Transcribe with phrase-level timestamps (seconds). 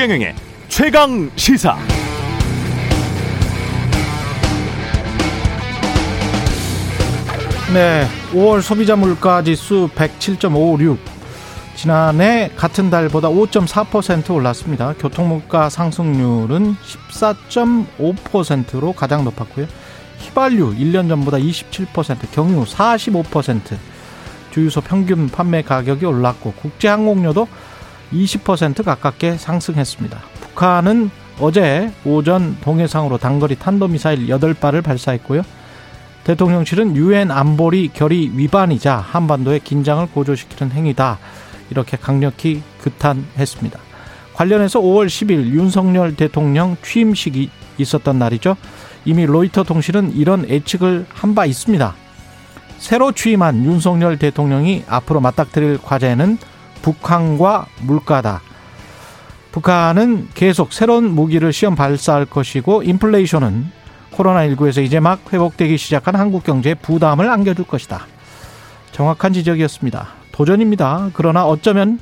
[0.00, 0.34] 최경영의
[0.68, 1.76] 최강 시사.
[7.74, 10.96] 네, 5월 소비자 물가 지수 107.56.
[11.74, 14.94] 지난해 같은 달보다 5.4% 올랐습니다.
[14.98, 16.76] 교통물가 상승률은
[17.10, 19.66] 14.5%로 가장 높았고요.
[20.20, 23.76] 휘발유 1년 전보다 27%, 경유 45%,
[24.50, 27.46] 주유소 평균 판매 가격이 올랐고 국제항공료도
[28.12, 30.18] 20% 가깝게 상승했습니다.
[30.40, 31.10] 북한은
[31.40, 35.42] 어제 오전 동해상으로 단거리 탄도미사일 8발을 발사했고요.
[36.24, 41.18] 대통령실은 유엔 안보리 결의 위반이자 한반도의 긴장을 고조시키는 행위다.
[41.70, 43.78] 이렇게 강력히 규탄했습니다.
[44.34, 48.56] 관련해서 5월 10일 윤석열 대통령 취임식이 있었던 날이죠.
[49.04, 51.94] 이미 로이터 통신은 이런 예측을 한 바 있습니다.
[52.78, 56.38] 새로 취임한 윤석열 대통령이 앞으로 맞닥뜨릴 과제는
[56.82, 58.40] 북한과 물가다.
[59.52, 63.66] 북한은 계속 새로운 무기를 시험 발사할 것이고 인플레이션은
[64.12, 68.06] 코로나19에서 이제 막 회복되기 시작한 한국 경제에 부담을 안겨줄 것이다.
[68.92, 70.08] 정확한 지적이었습니다.
[70.32, 71.10] 도전입니다.
[71.14, 71.98] 그러나 어쩌면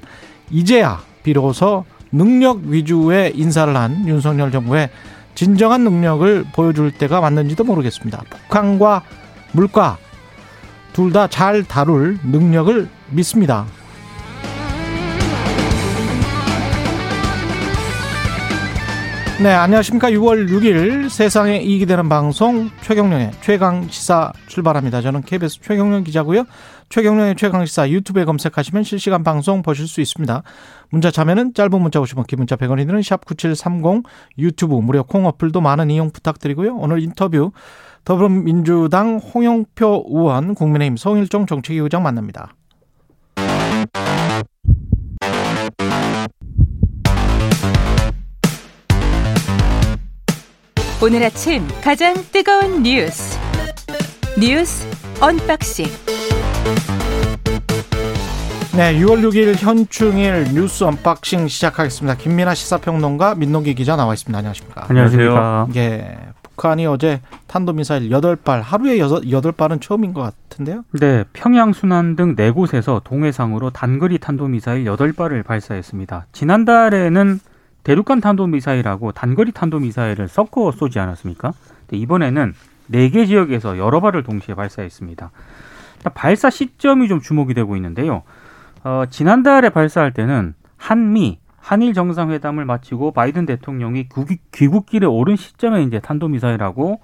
[0.50, 4.90] 이제야 비로소 능력 위주의 인사를 한 윤석열 정부의
[5.34, 8.22] 진정한 능력을 보여줄 때가 왔는지도 모르겠습니다.
[8.30, 9.02] 북한과
[9.52, 9.98] 물가
[10.92, 13.66] 둘 다 잘 다룰 능력을 믿습니다.
[19.40, 20.10] 네, 안녕하십니까.
[20.10, 25.00] 6월 6일 세상에 이익이 되는 방송 최경령의 최강 시사 출발합니다.
[25.00, 26.42] 저는 KBS 최경령 기자고요.
[26.88, 30.42] 최경령의 최강 시사 유튜브에 검색하시면 실시간 방송 보실 수 있습니다.
[30.90, 34.02] 문자 참여는 짧은 문자 50원, 긴 문자 100원이 드는 샵9730
[34.38, 36.74] 유튜브 무료 콩 어플도 많은 이용 부탁드리고요.
[36.74, 37.52] 오늘 인터뷰
[38.04, 42.54] 더불어민주당 홍영표 의원, 국민의힘 성일종 정책위 의장 만납니다.
[51.00, 53.38] 오늘 아침 가장 뜨거운 뉴스
[54.36, 54.84] 뉴스
[55.20, 55.86] unboxing
[58.76, 62.16] 네, 6월 6일 현충일 뉴스 unboxing 시작하겠습니다.
[62.16, 64.38] 김민아 시사평론가 민동기 기자 나와 있습니다.
[64.38, 64.86] 안녕하십니까?
[64.88, 65.68] 안녕하세요.
[65.76, 66.18] 예.
[66.42, 70.84] 북한이 어제 탄도미사일 8발, 하루에 8발은 처음인 것 같은데요?
[70.92, 76.26] 네, 평양, 순안 등네 곳에서 동해상으로 단거리 탄도미사일 8발을 발사했습니다.
[76.32, 77.40] 지난달에는
[77.84, 81.52] 대륙간 탄도미사일하고 단거리 탄도미사일을 섞어 쏘지 않았습니까?
[81.90, 82.54] 이번에는
[82.88, 85.30] 네 개 지역에서 여러 발을 동시에 발사했습니다.
[86.14, 88.22] 발사 시점이 좀 주목이 되고 있는데요.
[88.84, 94.08] 어, 지난달에 발사할 때는 한미 한일 정상회담을 마치고 바이든 대통령이
[94.52, 97.00] 귀국길에 오른 시점에 이제 탄도미사일하고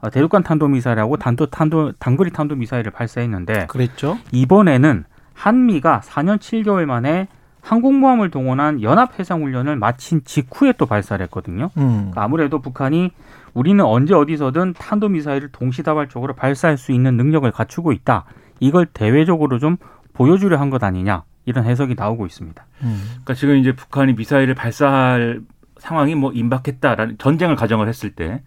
[0.00, 4.16] 어, 대륙간 탄도미사일하고 단도 탄도 단거리 탄도미사일을 발사했는데 그랬죠.
[4.32, 5.04] 이번에는
[5.34, 7.28] 한미가 4년 7개월 만에
[7.66, 11.70] 항공모함을 동원한 연합 해상 훈련을 마친 직후에 또 발사를 했거든요.
[11.76, 11.88] 음.
[11.96, 13.10] 그러니까 아무래도 북한이
[13.54, 18.24] 우리는 언제 어디서든 탄도 미사일을 동시다발적으로 발사할 수 있는 능력을 갖추고 있다.
[18.60, 19.76] 이걸 대외적으로 좀
[20.12, 21.24] 보여주려 한 것 아니냐.
[21.44, 22.64] 이런 해석이 나오고 있습니다.
[22.82, 23.02] 음.
[23.10, 25.40] 그러니까 지금 이제 북한이 미사일을 발사할
[25.78, 28.42] 상황이 뭐 임박했다라는 전쟁을 가정을 했을 때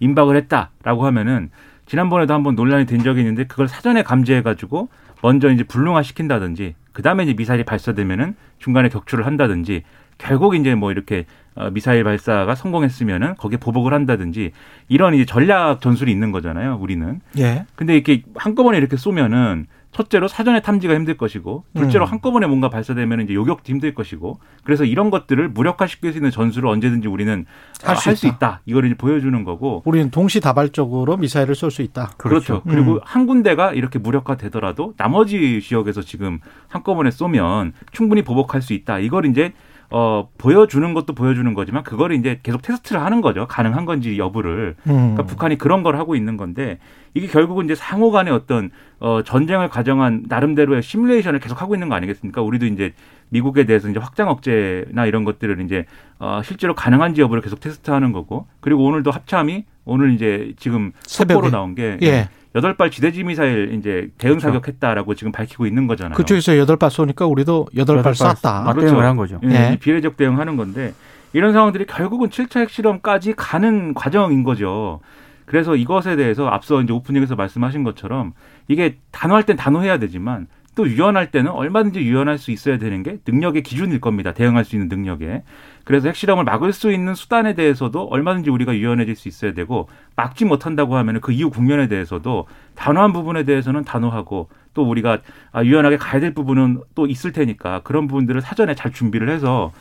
[0.00, 1.50] 임박을 했다라고 하면은
[1.86, 4.88] 지난번에도 한번 논란이 된 적이 있는데 그걸 사전에 감지해 가지고
[5.22, 9.82] 먼저 이제 불능화 시킨다든지 그 다음에 이제 미사일이 발사되면은 중간에 격추를 한다든지
[10.16, 14.52] 결국 이제 뭐 이렇게 어, 미사일 발사가 성공했으면은 거기에 보복을 한다든지
[14.88, 16.78] 이런 이제 전략 전술이 있는 거잖아요.
[16.80, 17.20] 우리는.
[17.38, 17.66] 예.
[17.74, 22.10] 근데 이렇게 한꺼번에 이렇게 쏘면은 첫째로 사전에 탐지가 힘들 것이고 둘째로 음.
[22.10, 27.06] 한꺼번에 뭔가 발사되면 이제 요격도 힘들 것이고 그래서 이런 것들을 무력화시킬 수 있는 전술을 언제든지
[27.06, 27.46] 우리는
[27.82, 28.26] 할수 할 있다.
[28.26, 28.60] 있다.
[28.66, 32.10] 이걸 이제 보여주는 거고 우리는 동시다발적으로 미사일을 쏠 수 있다.
[32.18, 32.60] 그렇죠.
[32.60, 32.62] 그렇죠.
[32.68, 33.00] 그리고 음.
[33.04, 38.98] 한 군데가 이렇게 무력화되더라도 나머지 지역에서 지금 한꺼번에 쏘면 충분히 보복할 수 있다.
[38.98, 39.52] 이걸 이제
[39.96, 43.46] 어, 보여주는 것도 보여주는 거지만 그거를 이제 계속 테스트를 하는 거죠.
[43.46, 44.74] 가능한 건지 여부를.
[44.88, 44.92] 음.
[44.92, 46.80] 그러니까 북한이 그런 걸 하고 있는 건데
[47.14, 51.94] 이게 결국은 이제 상호 간의 어떤 어, 전쟁을 가정한 나름대로의 시뮬레이션을 계속 하고 있는 거
[51.94, 52.42] 아니겠습니까?
[52.42, 52.92] 우리도 이제
[53.28, 55.86] 미국에 대해서 이제 확장 억제나 이런 것들을 이제
[56.18, 61.76] 어, 실제로 가능한지 여부를 계속 테스트하는 거고 그리고 오늘도 합참이 오늘 이제 지금 속보로 나온
[61.76, 62.28] 게 예.
[62.54, 64.48] 여덟 발 지대지 미사일 이제 대응 그렇죠.
[64.48, 66.14] 사격했다라고 지금 밝히고 있는 거잖아요.
[66.14, 68.62] 그쪽에서 여덟 발 쏘니까 우리도 여덟 발 쐈다.
[68.62, 69.00] 맞대응을 그렇죠.
[69.00, 69.40] 한 거죠.
[69.44, 69.72] 예.
[69.72, 69.78] 예.
[69.80, 70.94] 비례적 대응하는 건데
[71.32, 75.00] 이런 상황들이 결국은 7차 핵실험까지 가는 과정인 거죠.
[75.46, 78.32] 그래서 이것에 대해서 앞서 이제 오프닝에서 말씀하신 것처럼
[78.68, 83.62] 이게 단호할 땐 단호해야 되지만 또 유연할 때는 얼마든지 유연할 수 있어야 되는 게 능력의
[83.62, 84.32] 기준일 겁니다.
[84.32, 85.42] 대응할 수 있는 능력에.
[85.84, 90.96] 그래서 핵실험을 막을 수 있는 수단에 대해서도 얼마든지 우리가 유연해질 수 있어야 되고 막지 못한다고
[90.96, 95.18] 하면 그 이후 국면에 대해서도 단호한 부분에 대해서는 단호하고 또 우리가
[95.52, 99.72] 아, 유연하게 가야 될 부분은 또 있을 테니까 그런 부분들을 사전에 잘 준비를 해서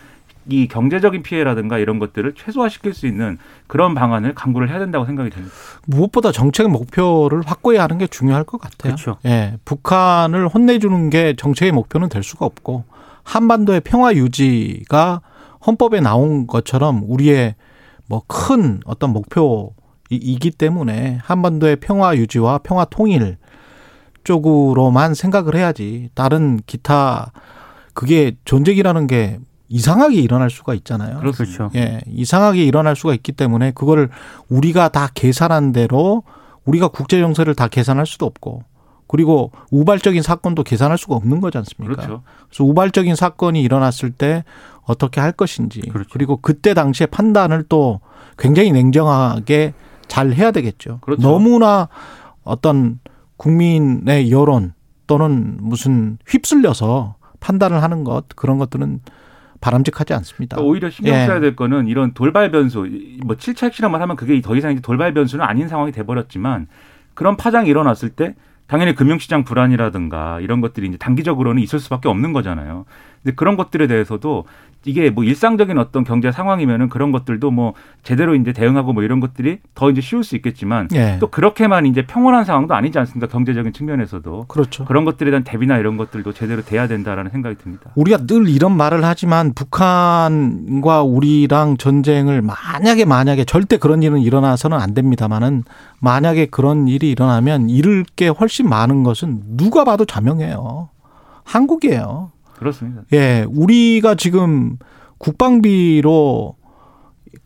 [0.47, 3.37] 이 경제적인 피해라든가 이런 것들을 최소화시킬 수 있는
[3.67, 5.53] 그런 방안을 강구를 해야 된다고 생각이 됩니다.
[5.85, 8.95] 무엇보다 정책 목표를 확고히 하는 게 중요할 것 같아요.
[8.95, 9.17] 그렇죠.
[9.25, 12.83] 예, 북한을 혼내주는 게 정책의 목표는 될 수가 없고
[13.23, 15.21] 한반도의 평화 유지가
[15.65, 17.55] 헌법에 나온 것처럼 우리의
[18.07, 23.37] 뭐 큰 어떤 목표이기 때문에 한반도의 평화 유지와 평화 통일
[24.23, 27.31] 쪽으로만 생각을 해야지 다른 기타
[27.93, 29.39] 그게 전쟁이라는 게
[29.73, 31.19] 이상하게 일어날 수가 있잖아요.
[31.19, 31.71] 그렇죠.
[31.73, 34.09] 예, 이상하게 일어날 수가 있기 때문에 그거를
[34.47, 36.21] 우리가 다 계산한 대로
[36.65, 38.63] 우리가 국제 정세를 다 계산할 수도 없고
[39.07, 41.95] 그리고 우발적인 사건도 계산할 수가 없는 거지 않습니까?
[41.95, 42.21] 그렇죠.
[42.49, 44.43] 그래서 우발적인 사건이 일어났을 때
[44.83, 46.07] 어떻게 할 것인지 그렇죠.
[46.13, 47.99] 그리고 그때 당시에 판단을 또
[48.37, 49.73] 굉장히 냉정하게
[50.07, 50.99] 잘 해야 되겠죠.
[51.01, 51.27] 그렇죠.
[51.27, 51.89] 너무나
[52.43, 52.99] 어떤
[53.37, 54.73] 국민의 여론
[55.07, 58.99] 또는 무슨 휩쓸려서 판단을 하는 것 그런 것들은
[59.63, 60.57] 바람직하지 않습니다.
[60.57, 61.25] 그러니까 오히려 신경 예.
[61.25, 62.85] 써야 될 거는 이런 돌발 변수,
[63.23, 66.67] 뭐 7차 핵실험을 하면 그게 더 이상 이제 돌발 변수는 아닌 상황이 돼버렸지만
[67.13, 68.35] 그런 파장이 일어났을 때
[68.67, 72.85] 당연히 금융시장 불안이라든가 이런 것들이 이제 단기적으로는 있을 수밖에 없는 거잖아요.
[73.23, 74.45] 근데 그런 것들에 대해서도
[74.85, 79.59] 이게 뭐 일상적인 어떤 경제 상황이면은 그런 것들도 뭐 제대로 이제 대응하고 뭐 이런 것들이
[79.75, 81.17] 더 이제 쉬울 수 있겠지만 예.
[81.19, 83.27] 또 그렇게만 이제 평온한 상황도 아니지 않습니까?
[83.27, 84.85] 경제적인 측면에서도 그렇죠.
[84.85, 87.91] 그런 것들에 대한 대비나 이런 것들도 제대로 돼야 된다라는 생각이 듭니다.
[87.95, 94.93] 우리가 늘 이런 말을 하지만 북한과 우리랑 전쟁을 만약에 만약에 절대 그런 일은 일어나서는 안
[94.93, 95.63] 됩니다만은
[95.99, 100.89] 만약에 그런 일이 일어나면 잃을 게 훨씬 많은 것은 누가 봐도 자명해요.
[101.45, 102.31] 한국이에요.
[102.63, 103.03] 그렇습니다.
[103.13, 104.77] 예, 우리가 지금
[105.17, 106.55] 국방비로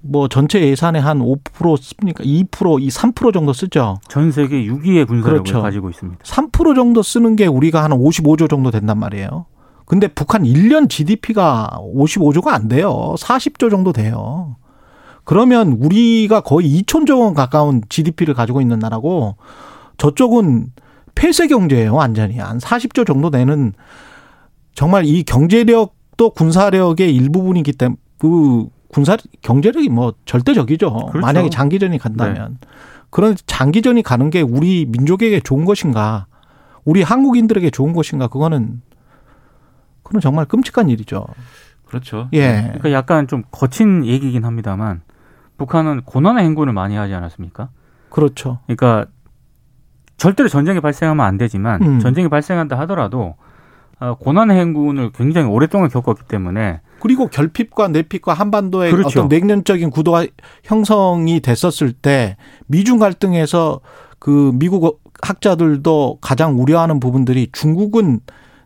[0.03, 2.23] 뭐 전체 예산의 한 5% 씁니까?
[2.23, 3.97] 2%, 이 3% 정도 쓰죠.
[4.07, 5.61] 전 세계 6위의 군사력을 그렇죠.
[5.61, 6.23] 가지고 있습니다.
[6.23, 9.45] 3% 정도 쓰는 게 우리가 한 55조 정도 된단 말이에요.
[9.85, 13.15] 근데 북한 1년 GDP가 55조가 안 돼요.
[13.17, 14.57] 40조 정도 돼요.
[15.23, 19.35] 그러면 우리가 거의 2천조 원 가까운 GDP를 가지고 있는 나라고
[19.97, 20.67] 저쪽은
[21.15, 22.37] 폐쇄 경제예요, 완전히.
[22.37, 23.73] 한 40조 정도 되는
[24.77, 30.93] 정말 이 경제력도 군사력의 일부분이기 때문에 그 군사 경제력이 뭐 절대적이죠.
[30.93, 31.17] 그렇죠.
[31.17, 32.59] 만약에 장기전이 간다면.
[33.09, 36.27] 그런 장기전이 가는 게 우리 민족에게 좋은 것인가?
[36.85, 38.27] 우리 한국인들에게 좋은 것인가?
[38.27, 38.83] 그거는
[40.03, 41.25] 그건 정말 끔찍한 일이죠.
[41.85, 42.29] 그렇죠.
[42.33, 42.61] 예.
[42.65, 45.01] 그러니까 약간 좀 거친 얘기긴 합니다만
[45.57, 47.69] 북한은 고난의 행군을 많이 하지 않았습니까?
[48.11, 48.59] 그렇죠.
[48.67, 49.07] 그러니까
[50.17, 51.99] 절대로 전쟁이 발생하면 안 되지만 음.
[51.99, 53.46] 전쟁이 발생한다 하더라도 어,
[54.19, 59.21] 고난의 행군을 굉장히 오랫동안 겪었기 때문에 그리고 결핍과 내핍과 한반도의 그렇죠.
[59.21, 60.25] 어떤 냉전적인 구도가
[60.63, 63.81] 형성이 됐었을 때 미중 갈등에서
[64.19, 68.19] 그 미국 학자들도 가장 우려하는 부분들이 중국은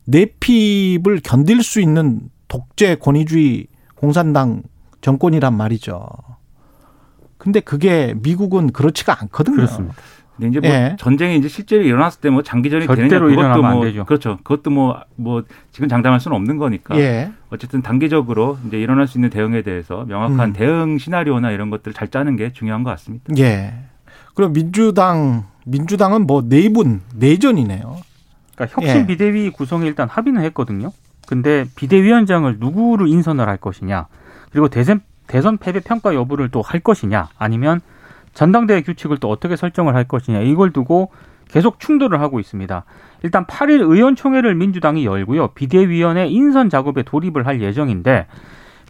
[0.06, 4.64] 내핍을 견딜 수 있는 독재 권위주의 공산당
[5.02, 6.06] 정권이란 말이죠.
[7.38, 9.56] 근데 그게 미국은 그렇지가 않거든요.
[9.56, 9.96] 그렇습니다.
[10.42, 10.96] 근데 이제 뭐 예.
[10.98, 14.06] 전쟁이 이제 실제로 일어났을 때 뭐 장기전이 되느냐 절대로 그것도 일어나면 안뭐 되죠.
[14.06, 14.38] 그렇죠.
[14.44, 16.98] 그것도 뭐뭐 지금 장담할 수는 없는 거니까.
[16.98, 17.32] 예.
[17.50, 20.54] 어쨌든 단기적으로 이제 일어날 수 있는 대응에 대해서 명확한 음.
[20.54, 23.26] 대응 시나리오나 이런 것들을 잘 짜는 게 중요한 것 같습니다.
[23.38, 23.74] 예.
[24.34, 27.98] 그리고 민주당 민주당은 뭐 내분 내전이네요.
[28.56, 29.06] 그러니까 혁신 예.
[29.06, 30.92] 비대위 구성에 일단 합의는 했거든요.
[31.28, 34.08] 근데 비대위원장을 누구를 인선을 할 것이냐,
[34.52, 37.80] 그리고 대선 대선 패배 평가 여부를 또 할 것이냐, 아니면
[38.34, 41.12] 전당대회 규칙을 또 어떻게 설정을 할 것이냐 이걸 두고
[41.50, 42.86] 계속 충돌을 하고 있습니다.
[43.24, 45.50] 일단 8일 의원총회를 민주당이 열고요.
[45.50, 48.28] 비대위원회 인선 작업에 돌입을 할 예정인데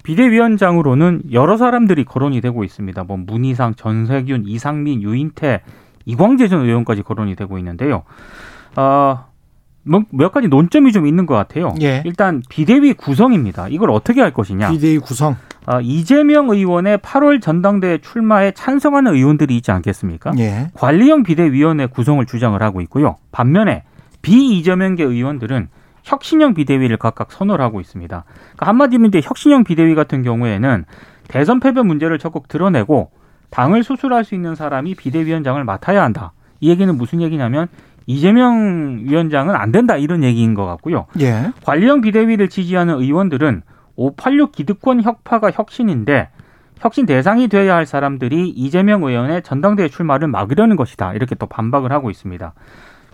[0.03, 3.03] 비대위원장으로는 여러 사람들이 거론이 되고 있습니다.
[3.03, 5.61] 뭐 문희상, 전세균, 이상민, 유인태,
[6.05, 8.03] 이광재 전 의원까지 거론이 되고 있는데요.
[8.75, 9.30] 아, 뭐,
[9.83, 11.73] 몇 가지 논점이 좀 있는 것 같아요.
[11.81, 12.03] 예.
[12.05, 13.67] 일단 비대위 구성입니다.
[13.69, 14.71] 이걸 어떻게 할 것이냐.
[14.71, 15.35] 비대위 구성.
[15.65, 20.33] 아, 이재명 의원의 8월 전당대회 출마에 찬성하는 의원들이 있지 않겠습니까?
[20.39, 20.69] 예.
[20.73, 23.17] 관리형 비대위원회 구성을 주장을 하고 있고요.
[23.31, 23.83] 반면에
[24.21, 25.69] 비이재명계 의원들은
[26.03, 28.23] 혁신형 비대위를 각각 선호를 하고 있습니다.
[28.25, 30.85] 그러니까 한마디로 이제 혁신형 비대위 같은 경우에는
[31.27, 33.11] 대선 패배 문제를 적극 드러내고
[33.51, 36.33] 당을 수술할 수 있는 사람이 비대위원장을 맡아야 한다.
[36.59, 37.67] 이 얘기는 무슨 얘기냐면
[38.05, 41.05] 이재명 위원장은 안 된다 이런 얘기인 것 같고요.
[41.19, 41.51] 예.
[41.63, 43.61] 관리형 비대위를 지지하는 의원들은
[43.95, 46.29] 586 기득권 혁파가 혁신인데
[46.79, 51.13] 혁신 대상이 되어야 할 사람들이 이재명 의원의 전당대회 출마를 막으려는 것이다.
[51.13, 52.53] 이렇게 또 반박을 하고 있습니다.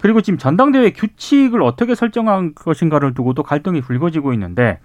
[0.02, 4.80] 그리고 지금 전당대회 규칙을 어떻게 설정한 것인가를 두고도 갈등이 불거지고 있는데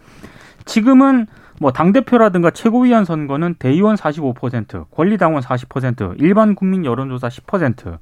[0.65, 1.27] 지금은
[1.61, 7.99] 뭐 당대표라든가 최고위원 선거는 대의원 45%, 권리당원 40%, 일반 국민 여론조사 10%,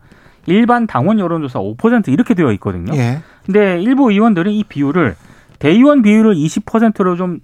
[0.46, 2.92] 일반 당원 여론조사 5% 이렇게 되어 있거든요.
[2.96, 3.18] 예.
[3.44, 5.16] 근데 일부 의원들은 이 비율을
[5.58, 7.40] 대의원 비율을 20%로 좀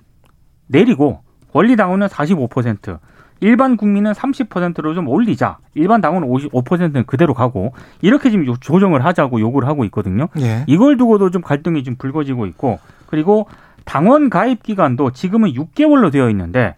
[0.69, 1.21] 내리고
[1.53, 2.99] 원리 당원은 45%,
[3.41, 5.59] 일반 국민은 30%로 좀 올리자.
[5.75, 10.29] 일반 당원은 55%는 그대로 가고 이렇게 지금 요- 조정을 하자고 요구를 하고 있거든요.
[10.41, 10.65] 예.
[10.67, 13.47] 이걸 두고도 좀 갈등이 좀 불거지고 있고 그리고
[13.85, 16.75] 당원 가입 기간도 지금은 6개월로 되어 있는데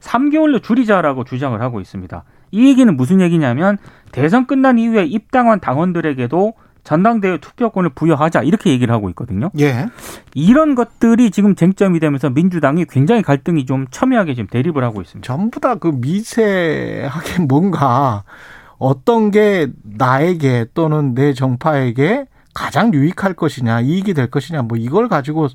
[0.00, 2.24] 3개월로 줄이자라고 주장을 하고 있습니다.
[2.52, 3.78] 이 얘기는 무슨 얘기냐면
[4.12, 6.54] 대선 끝난 이후에 입당한 당원들에게도
[6.84, 9.50] 전당대회 투표권을 부여하자 이렇게 얘기를 하고 있거든요.
[9.60, 9.86] 예.
[10.34, 15.26] 이런 것들이 지금 쟁점이 되면서 민주당이 굉장히 갈등이 좀 첨예하게 지금 대립을 하고 있습니다.
[15.26, 18.24] 전부 다 그 미세하게 뭔가
[18.78, 25.48] 어떤 게 나에게 또는 내 정파에게 가장 유익할 것이냐, 이익이 될 것이냐, 뭐 이걸 가지고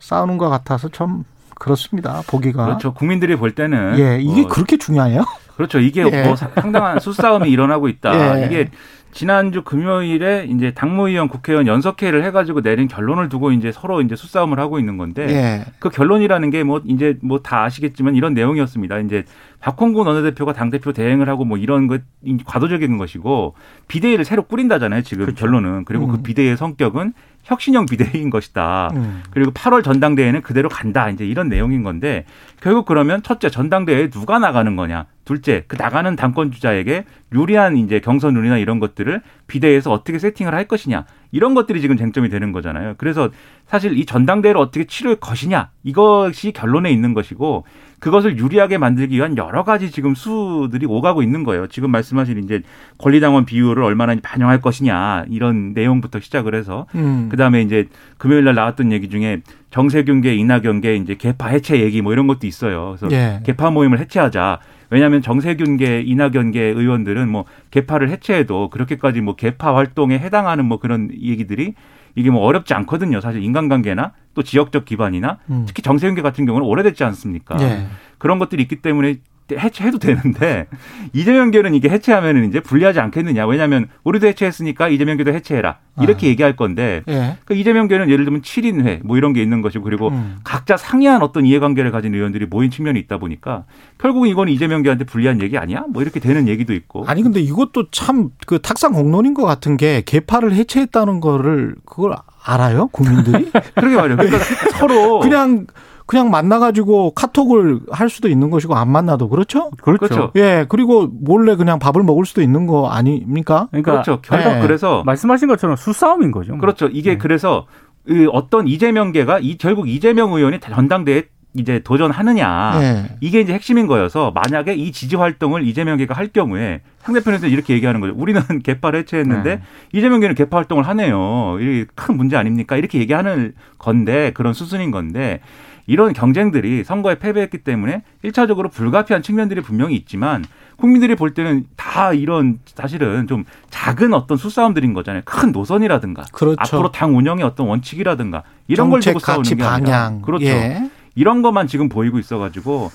[0.00, 1.24] 싸우는 것 같아서 좀
[1.58, 2.22] 그렇습니다.
[2.26, 2.64] 보기가.
[2.64, 2.92] 그렇죠.
[2.94, 5.24] 국민들이 볼 때는 예, 이게 뭐 그렇게 중요해요?
[5.56, 5.78] 그렇죠.
[5.78, 6.22] 이게 예.
[6.24, 8.40] 뭐 상당한 수싸움이 일어나고 있다.
[8.42, 8.46] 예.
[8.46, 8.70] 이게
[9.12, 14.80] 지난주 금요일에 이제 당무위원 국회의원 연석회의를 해가지고 내린 결론을 두고 이제 서로 이제 수싸움을 하고
[14.80, 15.64] 있는 건데 예.
[15.78, 18.98] 그 결론이라는 게 뭐 이제 뭐 다 아시겠지만 이런 내용이었습니다.
[18.98, 19.24] 이제
[19.60, 22.00] 박홍근 원내대표가 당대표 대행을 하고 뭐 이런 것
[22.44, 23.54] 과도적인 것이고
[23.86, 25.02] 비대위를 새로 꾸린다잖아요.
[25.02, 25.84] 지금 결론은.
[25.84, 26.22] 그리고 그 음.
[26.24, 27.12] 비대위의 성격은
[27.44, 28.90] 혁신형 비대위인 것이다.
[28.94, 29.22] 음.
[29.30, 31.08] 그리고 8월 전당대회는 그대로 간다.
[31.10, 32.24] 이제 이런 내용인 건데
[32.60, 35.06] 결국 그러면 첫째 전당대회에 누가 나가는 거냐.
[35.24, 40.66] 둘째 그 나가는 당권 주자에게 유리한 이제 경선 룰이나 이런 것들을 비대위에서 어떻게 세팅을 할
[40.66, 41.04] 것이냐.
[41.32, 42.94] 이런 것들이 지금 쟁점이 되는 거잖아요.
[42.96, 43.30] 그래서
[43.66, 45.70] 사실 이 전당대회를 어떻게 치를 것이냐.
[45.82, 47.64] 이것이 결론에 있는 것이고
[47.98, 51.66] 그것을 유리하게 만들기 위한 여러 가지 지금 수들이 오가고 있는 거예요.
[51.68, 52.62] 지금 말씀하신 이제
[52.98, 57.28] 권리당원 비율을 얼마나 반영할 것이냐 이런 내용부터 시작을 해서 음.
[57.30, 62.26] 그다음에 이제 금요일 날 나왔던 얘기 중에 정세균계 이낙연계 이제 개파 해체 얘기 뭐 이런
[62.26, 62.96] 것도 있어요.
[62.98, 63.40] 그래서 예.
[63.44, 64.60] 개파 모임을 해체하자.
[64.90, 71.74] 왜냐하면 정세균계 이낙연계 의원들은 뭐 개파를 해체해도 그렇게까지 뭐 개파 활동에 해당하는 뭐 그런 얘기들이
[72.14, 73.20] 이게 뭐 어렵지 않거든요.
[73.20, 75.64] 사실 인간관계나 또 지역적 기반이나 음.
[75.66, 77.56] 특히 정세균계 같은 경우는 오래됐지 않습니까?
[77.60, 77.86] 예.
[78.18, 79.16] 그런 것들이 있기 때문에
[79.52, 80.66] 해체해도 되는데
[81.12, 83.46] 이재명계는 이게 해체하면은 이제 불리하지 않겠느냐.
[83.46, 85.78] 왜냐하면 우리도 해체했으니까 이재명계도 해체해라.
[86.00, 86.30] 이렇게 아.
[86.30, 87.36] 얘기할 건데 예.
[87.44, 90.38] 그 이재명계는 예를 들면 7인회 뭐 이런 게 있는 것이고 그리고 음.
[90.42, 93.64] 각자 상이한 어떤 이해관계를 가진 의원들이 모인 측면이 있다 보니까
[93.98, 95.84] 결국은 이거는 이재명계한테 불리한 얘기 아니야?
[95.88, 97.04] 뭐 이렇게 되는 얘기도 있고.
[97.06, 102.88] 아니 근데 이것도 참 그 탁상 공론인 것 같은 게 개파를 해체했다는 거를 그걸 알아요
[102.88, 103.50] 국민들이?
[103.74, 104.16] 그러게 말이에요.
[104.16, 104.38] 그러니까
[104.78, 105.66] 서로 그냥
[106.06, 109.70] 그냥 만나가지고 카톡을 할 수도 있는 것이고 안 만나도 그렇죠?
[109.82, 109.98] 그렇죠.
[110.06, 110.32] 그렇죠.
[110.36, 113.68] 예 그리고 몰래 그냥 밥을 먹을 수도 있는 거 아닙니까?
[113.70, 114.20] 그러니까 그렇죠.
[114.20, 114.60] 결국 네.
[114.60, 116.52] 그래서 말씀하신 것처럼 수싸움인 거죠.
[116.52, 116.60] 뭐.
[116.60, 116.86] 그렇죠.
[116.86, 117.18] 이게 네.
[117.18, 117.66] 그래서
[118.06, 121.24] 그 어떤 이재명계가 이 결국 이재명 의원이 전당대회
[121.56, 122.78] 이제 도전하느냐.
[122.82, 123.16] 예.
[123.20, 128.12] 이게 이제 핵심인 거여서 만약에 이 지지 활동을 이재명계가 할 경우에 상대편에서 이렇게 얘기하는 거죠.
[128.16, 129.62] 우리는 개파를 해체했는데 네.
[129.92, 131.56] 이재명계는 개파 활동을 하네요.
[131.60, 132.76] 이게 큰 문제 아닙니까?
[132.76, 135.40] 이렇게 얘기하는 건데 그런 수순인 건데
[135.86, 140.44] 이런 경쟁들이 선거에 패배했기 때문에 일차적으로 불가피한 측면들이 분명히 있지만
[140.76, 145.22] 국민들이 볼 때는 다 이런 사실은 좀 작은 어떤 수싸움들인 거잖아요.
[145.24, 146.56] 큰 노선이라든가 그렇죠.
[146.58, 150.22] 앞으로 당 운영의 어떤 원칙이라든가 이런 걸 정책 두고 싸우는 가치 게 아니라 방향.
[150.22, 150.46] 그렇죠.
[150.46, 150.90] 예.
[151.16, 152.90] 이런 것만 지금 보이고 있어가지고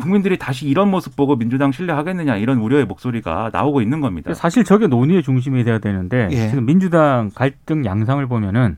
[0.00, 4.34] 국민들이 다시 이런 모습 보고 민주당 신뢰하겠느냐 이런 우려의 목소리가 나오고 있는 겁니다.
[4.34, 6.48] 사실 저게 논의의 중심이 돼야 되는데 예.
[6.48, 8.76] 지금 민주당 갈등 양상을 보면은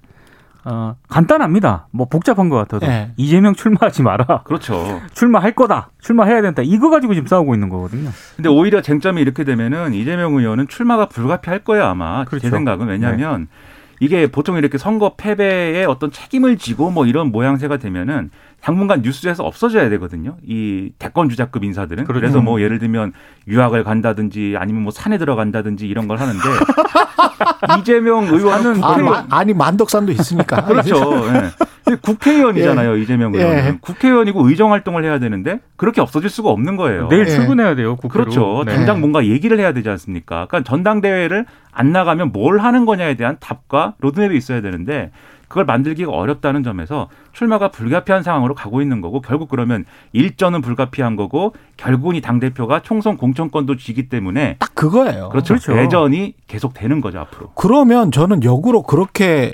[0.70, 1.88] 어, 간단합니다.
[1.92, 3.12] 뭐 복잡한 것 같아도 예.
[3.16, 4.42] 이재명 출마하지 마라.
[4.44, 5.00] 그렇죠.
[5.14, 5.90] 출마할 거다.
[6.00, 6.60] 출마해야 된다.
[6.62, 8.10] 이거 가지고 지금 싸우고 있는 거거든요.
[8.37, 12.50] 근데 오히려 쟁점이 이렇게 되면은 이재명 의원은 출마가 불가피할 거예요 아마 제 그렇죠.
[12.50, 13.48] 생각은 왜냐하면
[14.00, 19.88] 이게 보통 이렇게 선거 패배에 어떤 책임을 지고 뭐 이런 모양새가 되면은 당분간 뉴스에서 없어져야
[19.90, 20.36] 되거든요.
[20.44, 22.20] 이 대권 주자급 인사들은 그렇죠.
[22.20, 23.12] 그래서 뭐 예를 들면
[23.46, 26.38] 유학을 간다든지 아니면 뭐 산에 들어간다든지 이런 걸 하는데
[27.80, 30.64] 이재명 의원은 아, 마- 아니 만덕산도 있으니까.
[30.66, 30.96] 그렇죠.
[31.34, 31.50] 예.
[31.84, 33.38] 근데 국회의원이잖아요, 이재명 예.
[33.42, 33.78] 의원은.
[33.80, 37.08] 국회의원이고 의정 활동을 해야 되는데 그렇게 없어질 수가 없는 거예요.
[37.08, 37.30] 내일 예.
[37.30, 37.96] 출근해야 돼요.
[37.96, 38.24] 국회로.
[38.24, 38.64] 그렇죠.
[38.66, 38.74] 네.
[38.74, 40.46] 당장 뭔가 얘기를 해야 되지 않습니까?
[40.46, 45.10] 그러니까 전당대회를 안 나가면 뭘 하는 거냐에 대한 답과 로드맵이 있어야 되는데
[45.48, 51.54] 그걸 만들기가 어렵다는 점에서 출마가 불가피한 상황으로 가고 있는 거고 결국 그러면 일전은 불가피한 거고
[51.76, 55.30] 결국은 이 당 대표가 총선 공천권도 쥐기 때문에 딱 그거예요.
[55.30, 55.54] 그렇죠.
[55.54, 55.72] 그렇죠.
[55.74, 57.50] 대전이 계속 되는 거죠, 앞으로.
[57.54, 59.52] 그러면 저는 역으로 그렇게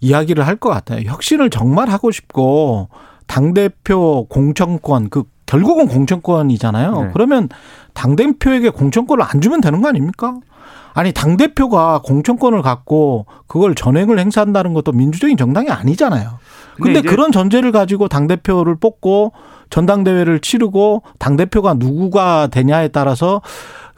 [0.00, 1.02] 이야기를 할 것 같아요.
[1.04, 2.88] 혁신을 정말 하고 싶고
[3.26, 7.02] 당 대표 공천권 그 결국은 공천권이잖아요.
[7.02, 7.10] 네.
[7.12, 7.48] 그러면
[7.92, 10.36] 당 대표에게 공천권을 안 주면 되는 거 아닙니까?
[10.94, 16.38] 아니 당 대표가 공천권을 갖고 그걸 전횡을 행사한다는 것도 민주적인 정당이 아니잖아요.
[16.76, 19.32] 근데 근데 그런 전제를 가지고 당 대표를 뽑고
[19.70, 23.42] 전당대회를 치르고 당 대표가 누구가 되냐에 따라서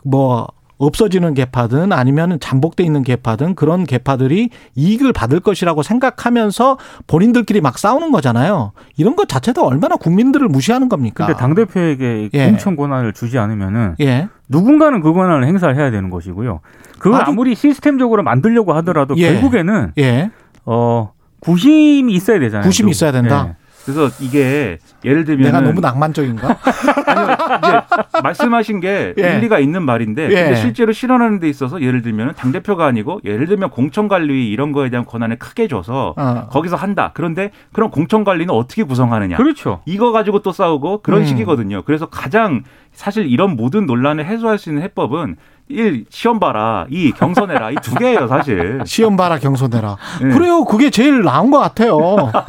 [0.04, 0.48] 뭐
[0.78, 8.12] 없어지는 개파든 아니면 잠복돼 있는 개파든 그런 개파들이 이익을 받을 것이라고 생각하면서 본인들끼리 막 싸우는
[8.12, 8.72] 거잖아요.
[8.96, 11.26] 이런 것 자체도 얼마나 국민들을 무시하는 겁니까?
[11.26, 12.46] 근데 당 대표에게 예.
[12.46, 14.28] 공천 권한을 주지 않으면은 예.
[14.48, 16.60] 누군가는 그 권한을 행사를 해야 되는 것이고요.
[16.98, 19.32] 그걸 아니- 아무리 시스템적으로 만들려고 하더라도 예.
[19.32, 20.30] 결국에는 예.
[20.64, 22.66] 어 구심이 있어야 되잖아요.
[22.66, 23.54] 구심이 있어야 된다?
[23.88, 23.92] 예.
[23.92, 26.58] 그래서 이게 예를 들면 내가 너무 낭만적인가?
[27.06, 29.36] 아니요, 이제 말씀하신 게 예.
[29.36, 30.28] 일리가 있는 말인데 예.
[30.28, 34.72] 근데 실제로 실현하는 데 있어서 예를 들면 당 대표가 아니고 예를 들면 공천 관리 이런
[34.72, 36.48] 거에 대한 권한을 크게 줘서 어.
[36.50, 37.12] 거기서 한다.
[37.14, 39.36] 그런데 그런 공천 관리는 어떻게 구성하느냐?
[39.36, 39.80] 그렇죠.
[39.86, 41.26] 이거 가지고 또 싸우고 그런 음.
[41.26, 41.82] 식이거든요.
[41.82, 45.36] 그래서 가장 사실 이런 모든 논란을 해소할 수 있는 해법은
[45.68, 48.80] 일 시험 봐라, 이 경선해라 이 두 개예요 사실.
[48.86, 49.96] 시험 봐라 경선해라.
[50.22, 50.28] 예.
[50.28, 50.64] 그래요.
[50.64, 51.98] 그게 제일 나은 것 같아요.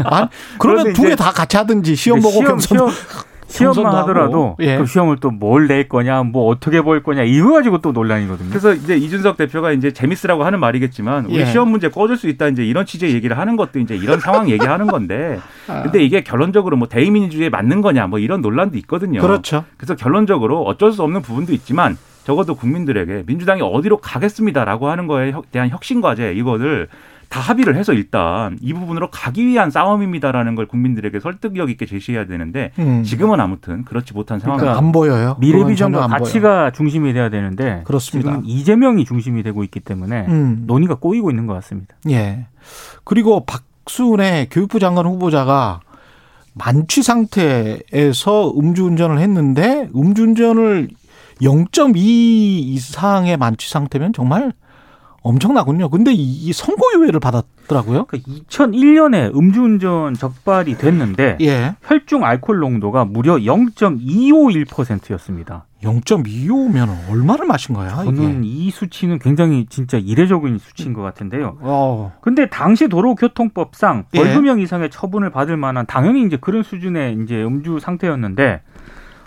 [0.05, 0.27] 아니,
[0.59, 2.77] 그러면 두 개 다 같이 하든지 시험 보고 시험, 경선.
[2.77, 2.89] 시험,
[3.73, 4.55] 시험만 하더라도.
[4.59, 4.77] 예.
[4.77, 8.49] 그 시험을 또 뭘 낼 거냐, 뭐 어떻게 볼 거냐 이거 가지고 또 논란이거든요.
[8.49, 11.45] 그래서 이제 이준석 대표가 이제 재밌으라고 하는 말이겠지만 우리 예.
[11.45, 14.85] 시험 문제 꺼줄 수 있다 이제 이런 취지의 얘기를 하는 것도 이제 이런 상황 얘기하는
[14.87, 19.21] 건데 근데 이게 결론적으로 뭐 대의민주주의에 맞는 거냐 뭐 이런 논란도 있거든요.
[19.21, 19.63] 그렇죠.
[19.77, 21.97] 그래서 결론적으로 어쩔 수 없는 부분도 있지만
[22.27, 26.89] 적어도 국민들에게 민주당이 어디로 가겠습니다라고 하는 거에 혁- 대한 혁신 과제 이거를
[27.29, 32.71] 다 합의를 해서 일단 이 부분으로 가기 위한 싸움입니다라는 걸 국민들에게 설득력 있게 제시해야 되는데
[32.79, 33.03] 음.
[33.03, 34.73] 지금은 아무튼 그렇지 못한 상황입니다.
[34.73, 35.37] 그러니까 안 보여요.
[35.39, 38.31] 미래 그건 비전과 전혀 안 가치가 중심이 돼야 되는데 그렇습니다.
[38.31, 40.25] 지금 이재명이 중심이 되고 있기 때문에.
[40.27, 40.63] 음.
[40.67, 41.95] 논의가 꼬이고 있는 것 같습니다.
[42.09, 42.45] 예.
[43.05, 45.79] 그리고 박순애 교육부 장관 후보자가
[46.55, 50.89] 만취 상태에서 음주운전을 했는데 음주운전을
[51.41, 54.53] 0.2 이상의 만취 상태면 정말
[55.27, 55.89] 엄청나군요.
[55.89, 58.05] 근데 이, 이 선고유예를 받았더라고요.
[58.05, 61.75] 그러니까 2001년에 음주운전 적발이 됐는데 예.
[61.83, 65.65] 혈중 알코올 농도가 무려 0.251%였습니다.
[65.83, 67.89] 0.25면 얼마를 마신 거야?
[67.89, 68.53] 저는 이게.
[68.53, 71.57] 이 수치는 굉장히 진짜 이례적인 수치인 것 같은데요.
[71.61, 72.13] 어.
[72.21, 74.17] 근데 당시 도로교통법상 예.
[74.17, 78.61] 벌금형 이상의 처분을 받을 만한 당연히 이제 그런 수준의 이제 음주 상태였는데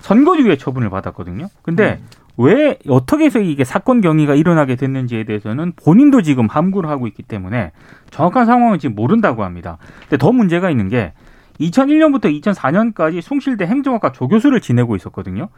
[0.00, 1.48] 선거유예 처분을 받았거든요.
[1.62, 2.00] 근데
[2.36, 7.72] 왜 어떻게 해서 이게 사건 경위가 일어나게 됐는지에 대해서는 본인도 지금 함구를 하고 있기 때문에
[8.10, 9.78] 정확한 상황은 지금 모른다고 합니다.
[10.02, 11.12] 근데 더 문제가 있는 게
[11.60, 15.48] 2001년부터 2004년까지 숭실대 행정학과 조교수를 지내고 있었거든요.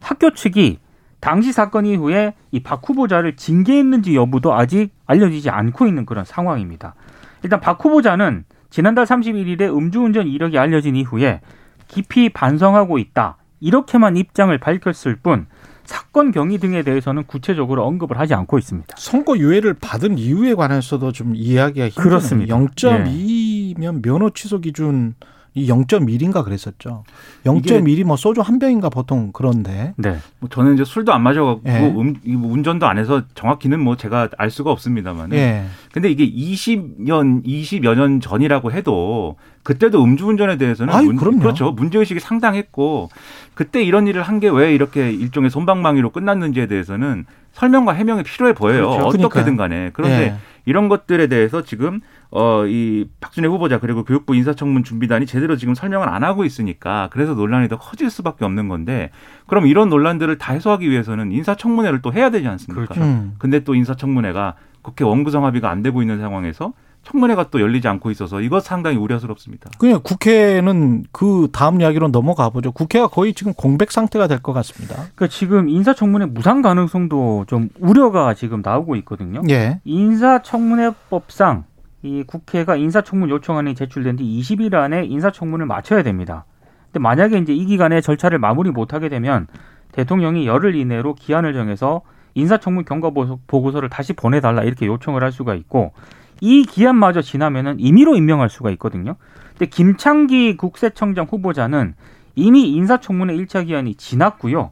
[0.00, 0.78] 학교 측이
[1.20, 6.94] 당시 사건 이후에 이 박 후보자를 징계했는지 여부도 아직 알려지지 않고 있는 그런 상황입니다.
[7.42, 11.40] 일단 박 후보자는 지난달 31일에 음주운전 이력이 알려진 이후에
[11.88, 13.36] 깊이 반성하고 있다.
[13.60, 15.46] 이렇게만 입장을 밝혔을 뿐
[15.84, 18.94] 사건 경위 등에 대해서는 구체적으로 언급을 하지 않고 있습니다.
[18.98, 22.04] 선고유예를 받은 이유에 관해서도 좀 이해하기가 힘드네요.
[22.04, 22.56] 그렇습니다.
[22.56, 25.14] 0.2면 면허 취소 기준
[25.58, 27.04] 이 0.1인가 그랬었죠.
[27.44, 29.94] 0.1이 뭐 소주 한 병인가 보통 그런데.
[29.96, 30.16] 네.
[30.40, 31.78] 뭐 저는 이제 술도 안 마셔갖고 예.
[31.88, 35.32] 음, 이 운전도 안 해서 정확히는 뭐 제가 알 수가 없습니다만.
[35.32, 35.64] 예.
[35.92, 41.40] 근데 이게 20년, 20여 년 전이라고 해도 그때도 음주운전에 대해서는 아유, 그럼요.
[41.40, 41.72] 그렇죠.
[41.72, 43.10] 문제의식이 상당했고
[43.54, 48.90] 그때 이런 일을 한 게 왜 이렇게 일종의 손방망이로 끝났는지에 대해서는 설명과 해명이 필요해 보여요.
[48.90, 49.06] 그렇죠.
[49.26, 49.56] 어떻게든.
[49.56, 49.90] 간에.
[49.92, 50.34] 그런데 예.
[50.64, 56.08] 이런 것들에 대해서 지금 어 이 박준혜 후보자 그리고 교육부 인사청문 준비단이 제대로 지금 설명을
[56.08, 59.10] 안 하고 있으니까 그래서 논란이 더 커질 수밖에 없는 건데
[59.46, 62.84] 그럼 이런 논란들을 다 해소하기 위해서는 인사청문회를 또 해야 되지 않습니까?
[62.86, 63.00] 그렇죠.
[63.02, 63.34] 음.
[63.38, 68.40] 근데 또 인사청문회가 국회 원구성 합의가 안 되고 있는 상황에서 청문회가 또 열리지 않고 있어서
[68.42, 69.70] 이것 상당히 우려스럽습니다.
[69.78, 72.72] 그냥 국회는 그 다음 이야기로 넘어가 보죠.
[72.72, 74.94] 국회가 거의 지금 공백 상태가 될 것 같습니다.
[75.14, 79.40] 그러니까 지금 인사청문회 무상 가능성도 좀 우려가 지금 나오고 있거든요.
[79.48, 79.80] 예.
[79.84, 81.64] 인사청문회법상
[82.02, 86.44] 이 국회가 인사청문 요청안이 제출된 뒤 20일 안에 인사청문을 마쳐야 됩니다.
[86.86, 89.46] 근데 만약에 이제 이 기간에 절차를 마무리 못하게 되면
[89.92, 92.02] 대통령이 열흘 이내로 기한을 정해서
[92.34, 95.92] 인사청문 경과 보고- 보고서를 다시 보내달라 이렇게 요청을 할 수가 있고
[96.40, 99.16] 이 기한마저 지나면은 임의로 임명할 수가 있거든요.
[99.50, 101.94] 근데 김창기 국세청장 후보자는
[102.36, 104.70] 이미 인사청문회 1차 기한이 지났고요.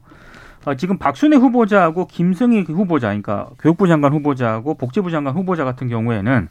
[0.64, 6.48] 어, 지금 박순애 후보자하고 김승희 후보자, 그러니까 교육부 장관 후보자하고 복지부 장관 후보자 같은 경우에는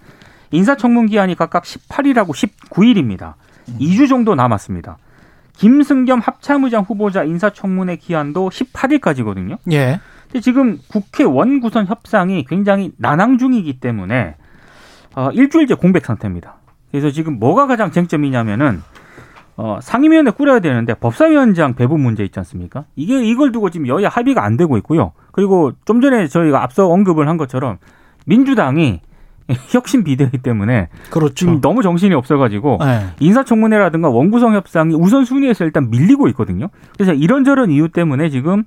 [0.52, 3.34] 인사청문 기한이 각각 18일하고 19일입니다.
[3.80, 4.98] 2주 정도 남았습니다.
[5.58, 9.58] 김승겸 합참의장 후보자 인사청문회 기한도 18일까지거든요.
[9.72, 10.00] 예.
[10.26, 14.36] 근데 지금 국회 원구성 협상이 굉장히 난항 중이기 때문에
[15.16, 16.56] 어, 일주일째 공백 상태입니다.
[16.92, 18.82] 그래서 지금 뭐가 가장 쟁점이냐면은
[19.58, 22.84] 어, 상임위원회 꾸려야 되는데 법사위원장 배분 문제 있지 않습니까?
[22.96, 25.14] 이게 이걸 두고 지금 여야 합의가 안 되고 있고요.
[25.32, 27.78] 그리고 좀 전에 저희가 앞서 언급을 한 것처럼
[28.26, 29.00] 민주당이
[29.70, 31.36] 혁신 비대이기 때문에 그렇죠.
[31.36, 33.02] 지금 너무 정신이 없어가지고 예.
[33.20, 36.70] 인사청문회라든가 원구성 협상이 우선순위에서 일단 밀리고 있거든요.
[36.94, 38.64] 그래서 이런저런 이유 때문에 지금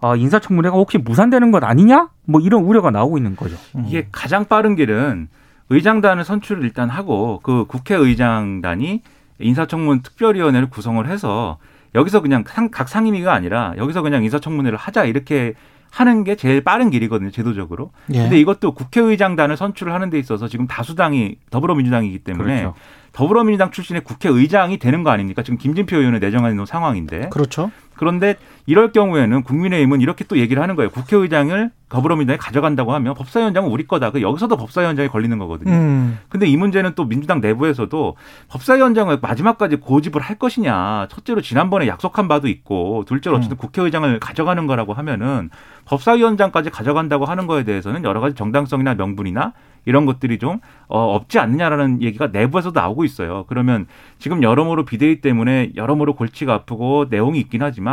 [0.00, 2.08] 아, 인사청문회가 혹시 무산되는 것 아니냐?
[2.26, 3.56] 뭐 이런 우려가 나오고 있는 거죠.
[3.86, 5.28] 이게 가장 빠른 길은
[5.70, 9.02] 의장단을 선출을 일단 하고 그 국회의장단이
[9.38, 11.58] 인사청문 특별위원회를 구성을 해서
[11.94, 15.54] 여기서 그냥 상, 각 상임위가 아니라 여기서 그냥 인사청문회를 하자 이렇게
[15.96, 17.90] 하는 게 제일 빠른 길이거든요, 제도적으로.
[18.12, 18.18] 예.
[18.18, 22.74] 근데 이것도 국회의장단을 선출을 하는 데 있어서 지금 다수당이 더불어민주당이기 때문에 그렇죠.
[23.12, 25.42] 더불어민주당 출신의 국회의장이 되는 거 아닙니까?
[25.42, 27.30] 지금 김진표 의원을 내정하는 상황인데.
[27.30, 27.70] 그렇죠.
[27.96, 30.90] 그런데 이럴 경우에는 국민의힘은 이렇게 또 얘기를 하는 거예요.
[30.90, 34.10] 국회의장을 더불어민주당이 가져간다고 하면 법사위원장은 우리 거다.
[34.10, 35.72] 그 여기서도 법사위원장이 걸리는 거거든요.
[35.72, 36.18] 음.
[36.28, 38.16] 근데 이 문제는 또 민주당 내부에서도
[38.48, 41.06] 법사위원장을 마지막까지 고집을 할 것이냐.
[41.10, 45.50] 첫째로 지난번에 약속한 바도 있고, 둘째로 어쨌든 국회의장을 가져가는 거라고 하면은
[45.84, 49.52] 법사위원장까지 가져간다고 하는 거에 대해서는 여러 가지 정당성이나 명분이나
[49.84, 53.44] 이런 것들이 좀 어, 없지 않느냐라는 얘기가 내부에서도 나오고 있어요.
[53.46, 53.86] 그러면
[54.18, 57.85] 지금 여러모로 비대위 때문에 여러모로 골치가 아프고 내용이 있긴 하지만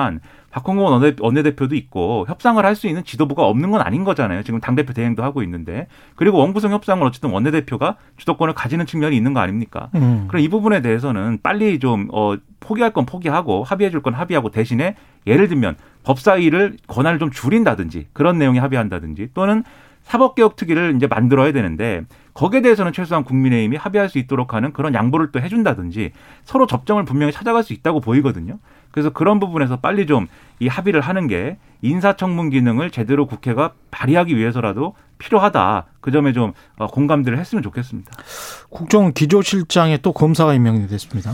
[0.52, 4.44] 박홍근 원내- 원내대표도 있고 협상을 할 수 있는 지도부가 없는 건 아닌 거잖아요.
[4.44, 9.40] 지금 당대표 대행도 하고 있는데 그리고 원구성 협상을 어쨌든 원내대표가 주도권을 가지는 측면이 있는 거
[9.40, 9.90] 아닙니까?
[9.96, 10.26] 음.
[10.28, 14.96] 그럼 이 부분에 대해서는 빨리 좀 어, 포기할 건 포기하고 합의해 줄 건 합의하고 대신에
[15.26, 19.64] 예를 들면 법사위를 권한을 좀 줄인다든지 그런 내용에 합의한다든지 또는
[20.04, 22.02] 사법개혁 특위를 이제 만들어야 되는데
[22.34, 26.12] 거기에 대해서는 최소한 국민의힘이 합의할 수 있도록 하는 그런 양보를 또 해준다든지
[26.44, 28.60] 서로 접점을 분명히 찾아갈 수 있다고 보이거든요.
[28.94, 30.28] 그래서 그런 부분에서 빨리 좀
[30.64, 35.86] 이 합의를 하는 게 인사청문 기능을 제대로 국회가 발휘하기 위해서라도 필요하다.
[36.00, 38.12] 그 점에 좀 어, 공감들을 했으면 좋겠습니다.
[38.70, 41.32] 국정 기조실장에 또 검사가 임명이 됐습니다.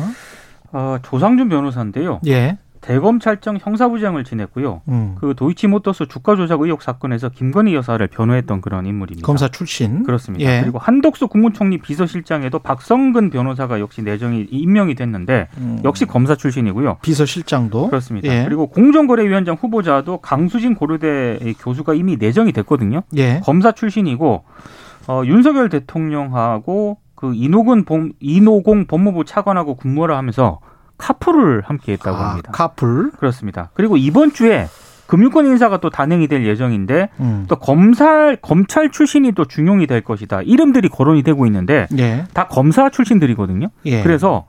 [0.72, 2.22] 어, 조상준 변호사인데요.
[2.28, 2.58] 예.
[2.82, 4.82] 대검찰청 형사부장을 지냈고요.
[4.88, 5.15] 음.
[5.20, 9.26] 그 도이치모터스 주가 조작 의혹 사건에서 김건희 여사를 변호했던 그런 인물입니다.
[9.26, 10.04] 검사 출신.
[10.04, 10.46] 그렇습니다.
[10.46, 10.62] 예.
[10.62, 15.82] 그리고 한덕수 국무총리 비서실장에도 박성근 변호사가 역시 내정이 임명이 됐는데 음.
[15.84, 16.98] 역시 검사 출신이고요.
[17.02, 17.88] 비서실장도.
[17.88, 18.28] 그렇습니다.
[18.28, 18.46] 예.
[18.46, 23.04] 그리고 공정거래위원장 후보자도 강수진 고려대 교수가 이미 내정이 됐거든요.
[23.18, 23.42] 예.
[23.44, 24.44] 검사 출신이고
[25.08, 30.60] 어, 윤석열 대통령하고 그 이노근 본, 이노공 법무부 차관하고 근무를 하면서
[31.00, 32.52] 카풀을 함께 했다고 아, 합니다.
[32.52, 33.12] 카풀.
[33.18, 33.72] 그렇습니다.
[33.74, 34.68] 그리고 이번 주에
[35.08, 37.46] 금융권 인사가 또 단행이 될 예정인데 음.
[37.48, 40.44] 또 검찰 검찰 출신이 또 중용이 될 것이다.
[40.44, 42.26] 이름들이 거론이 되고 있는데 예.
[42.34, 43.70] 다 검사 출신들이거든요.
[43.86, 44.04] 예.
[44.04, 44.46] 그래서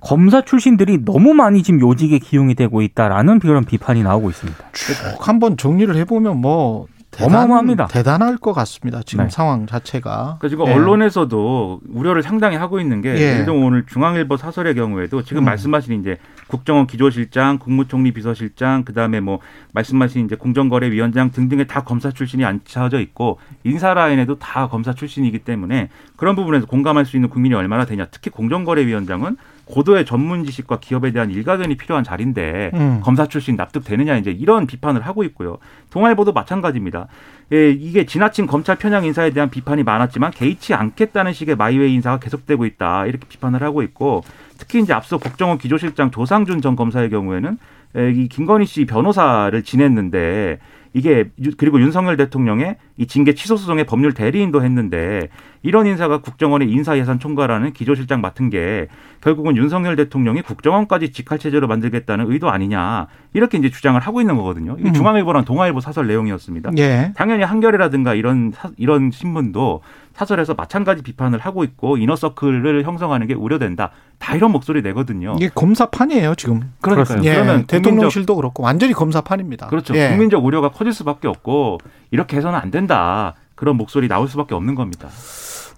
[0.00, 4.58] 검사 출신들이 너무 많이 지금 요직에 기용이 되고 있다라는 그런 비판이 나오고 있습니다.
[4.72, 4.94] 쭉
[5.28, 7.86] 한번 정리를 해보면 뭐 대단, 어마어마합니다.
[7.86, 9.00] 대단할 것 같습니다.
[9.04, 9.30] 지금 네.
[9.30, 10.38] 상황 자체가.
[10.38, 10.72] 그러니까 지금 예.
[10.72, 13.20] 언론에서도 우려를 상당히 하고 있는 게 예.
[13.20, 15.44] 예를 들면 오늘 중앙일보 사설의 경우에도 지금 음.
[15.44, 19.38] 말씀하신 이제 국정원 기조실장, 국무총리 비서실장, 그다음에 뭐
[19.72, 25.88] 말씀하신 이제 공정거래위원장 등등에 다 검사 출신이 앉혀져 있고 인사 라인에도 다 검사 출신이기 때문에
[26.16, 28.06] 그런 부분에서 공감할 수 있는 국민이 얼마나 되냐.
[28.10, 33.00] 특히 공정거래위원장은 고도의 전문 지식과 기업에 대한 일가견이 필요한 자리인데 음.
[33.02, 35.58] 검사 출신 납득되느냐 이제 이런 비판을 하고 있고요.
[35.90, 37.06] 동아일보도 마찬가지입니다.
[37.52, 42.64] 예, 이게 지나친 검찰 편향 인사에 대한 비판이 많았지만 개의치 않겠다는 식의 마이웨이 인사가 계속되고
[42.66, 44.22] 있다 이렇게 비판을 하고 있고
[44.58, 47.58] 특히 이제 앞서 국정원 기조실장 조상준 전 검사의 경우에는
[47.96, 50.58] 에, 이 김건희 씨 변호사를 지냈는데
[50.96, 55.28] 이게 유- 그리고 윤석열 대통령의 이 징계 취소 소송의 법률 대리인도 했는데
[55.62, 58.86] 이런 인사가 국정원의 인사예산 총괄하는 기조실장 맡은 게
[59.20, 64.76] 결국은 윤석열 대통령이 국정원까지 직할 체제로 만들겠다는 의도 아니냐 이렇게 이제 주장을 하고 있는 거거든요.
[64.78, 64.92] 이게 음.
[64.94, 66.70] 중앙일보랑 동아일보 사설 내용이었습니다.
[66.78, 67.12] 예.
[67.16, 69.80] 당연히 한겨레라든가 이런 사- 이런 신문도
[70.14, 73.90] 사설에서 마찬가지 비판을 하고 있고 이너서클을 형성하는 게 우려된다.
[74.18, 75.34] 다 이런 목소리 내거든요.
[75.36, 76.72] 이게 검사판이에요 지금.
[76.80, 77.22] 그러니까요.
[77.24, 77.34] 예.
[77.34, 79.66] 그러면 대통령실도 그렇고 완전히 검사판입니다.
[79.66, 79.94] 그렇죠.
[79.96, 80.10] 예.
[80.10, 81.78] 국민적 우려가 커질 수밖에 없고
[82.12, 83.34] 이렇게 해서는 안 된다.
[83.56, 85.08] 그런 목소리 나올 수밖에 없는 겁니다.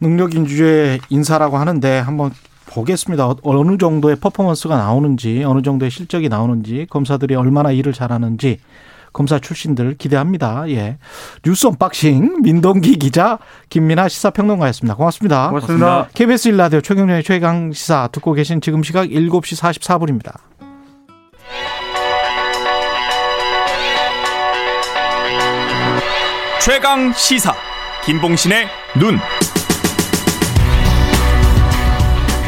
[0.00, 2.30] 능력인주의 인사라고 하는데 한번
[2.66, 3.26] 보겠습니다.
[3.28, 8.60] 어- 어느 정도의 퍼포먼스가 나오는지, 어느 정도의 실적이 나오는지, 검사들이 얼마나 일을 잘하는지
[9.16, 10.68] 검사 출신들 기대합니다.
[10.68, 10.98] 예.
[11.42, 13.38] 뉴스 unboxing 민동기 기자
[13.70, 14.94] 김민아 시사평론가였습니다.
[14.94, 15.48] 고맙습니다.
[15.48, 16.08] 고맙습니다.
[16.12, 20.34] KBS 1라디오 최경영의 최강 시사 듣고 계신 지금 시각 7시 44분입니다.
[26.60, 27.54] 최강 시사
[28.04, 28.66] 김봉신의
[28.98, 29.18] 눈.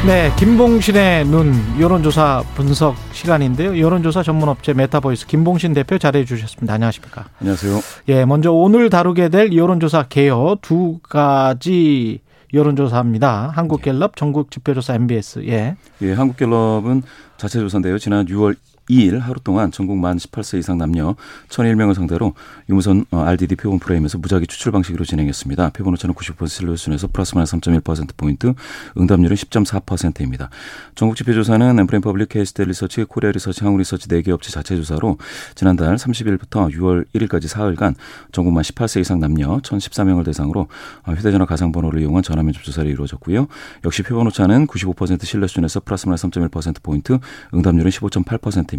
[0.07, 3.79] 네, 김봉신의 눈 여론조사 분석 시간인데요.
[3.79, 6.75] 여론조사 전문업체 메타보이스 김봉신 대표 자리해 주셨습니다.
[6.75, 7.27] 안녕하십니까?
[7.41, 7.81] 안녕하세요.
[8.09, 12.21] 예, 먼저 오늘 다루게 될 여론조사 개요 두 가지
[12.55, 13.53] 여론조사입니다.
[13.55, 15.45] 한국갤럽, 전국지표조사 NBS.
[15.47, 15.77] 예.
[16.01, 17.03] 예, 한국갤럽은
[17.37, 17.99] 자체 조사인데요.
[17.99, 18.57] 지난 6월
[18.89, 21.15] 2일 하루 동안 전국 만 18세 이상 남녀
[21.49, 22.35] 1,001명을 상대로
[22.69, 25.71] 유무선 어, RDD 표본 프레임에서 무작위 추출 방식으로 진행했습니다.
[25.71, 28.55] 표본 오차는 90% 신뢰 수준에서 플러스 마이너스 3.1%포인트,
[28.97, 30.51] 응답률은 10.4%입니다.
[30.95, 35.19] 전국 지표 조사는 엠브레인 퍼블릭, 케이스탯 리서치, 코리아 리서치, 한국 리서치 4개 업체 자체 조사로
[35.55, 37.95] 지난달 30일부터 6월 1일까지 사흘간
[38.33, 40.69] 전국 만 18세 이상 남녀 1,014명을 대상으로
[41.05, 43.47] 어, 휴대전화 가상번호를 이용한 전화 면접 조사를 이루어졌고요.
[43.85, 47.19] 역시 표본 오차는 95% 신뢰 수준에서 플러스 마이너스 3.1%포인트,
[47.55, 48.78] 응답률은 15.8%입니다.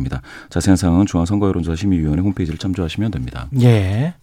[0.50, 3.48] 자세한 사항은 중앙선거여론조사 심의위원회 홈페이지를 참조하시면 됩니다.
[3.62, 4.14] 예.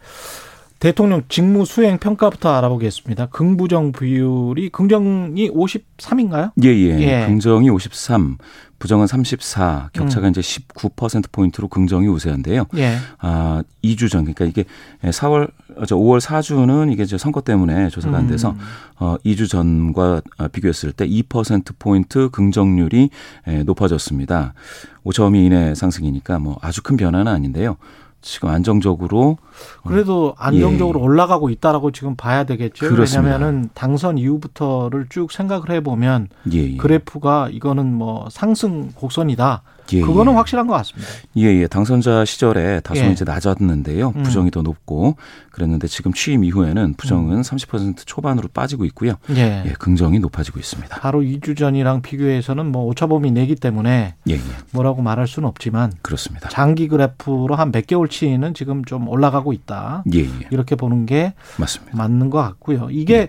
[0.79, 3.27] 대통령 직무 수행 평가부터 알아보겠습니다.
[3.27, 6.53] 긍부정 비율이 긍정이 53인가요?
[6.63, 7.01] 예, 예.
[7.01, 7.27] 예.
[7.27, 8.37] 긍정이 53,
[8.79, 12.67] 부정은 34, 격차가 이제 19% 포인트로 긍정이 우세한데요.
[12.77, 12.97] 예.
[13.19, 14.65] 아, 2주 전 그러니까 이게
[15.03, 15.51] 4월
[15.87, 18.59] 저 5월 4주는 이게 이제 선거 때문에 조사가 안 돼서 음.
[18.99, 20.21] 어 2주 전과
[20.53, 23.11] 비교했을 때 2% 포인트 긍정률이
[23.47, 24.53] 에, 높아졌습니다.
[25.05, 27.77] 5점 이내 상승이니까 뭐 아주 큰 변화는 아닌데요.
[28.27, 29.39] 지금 안정적으로
[29.87, 31.05] 그래도 안정적으로 예.
[31.05, 32.89] 올라가고 있다라고 지금 봐야 되겠죠.
[32.89, 33.23] 그렇습니다.
[33.23, 36.77] 왜냐하면은 당선 이후부터를 쭉 생각을 해 보면 예, 예.
[36.77, 39.63] 그래프가 이거는 뭐 상승 곡선이다.
[39.93, 40.37] 예, 그거는 예.
[40.37, 41.09] 확실한 것 같습니다.
[41.37, 41.67] 예, 예.
[41.67, 43.11] 당선자 시절에 다소 예.
[43.11, 44.13] 이제 낮았는데요.
[44.17, 44.23] 음.
[44.23, 45.17] 부정이 더 높고
[45.51, 49.15] 그랬는데 지금 취임 이후에는 부정은 30% 초반으로 빠지고 있고요.
[49.31, 49.63] 예.
[49.67, 50.99] 예, 긍정이 높아지고 있습니다.
[51.01, 54.41] 바로 2주 전이랑 비교해서는 뭐 오차범위 내기 때문에 예, 예.
[54.73, 56.49] 뭐라고 말할 수는 없지만 그렇습니다.
[56.49, 60.05] 장기 그래프로 한 몇 개월치는 지금 좀 올라가고 있다.
[60.15, 60.29] 예, 예.
[60.51, 61.97] 이렇게 보는 게 맞습니다.
[61.97, 62.89] 맞는 것 같고요.
[62.91, 63.29] 이게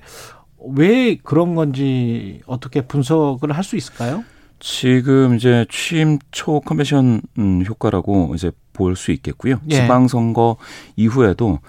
[0.75, 4.23] 왜 그런 건지 어떻게 분석을 할 수 있을까요?
[4.59, 9.59] 지금 이제 취임 초 컨벤션 음, 효과라고 이제 볼 수 있겠고요.
[9.69, 9.75] 예.
[9.81, 10.57] 지방선거
[10.95, 11.59] 이후에도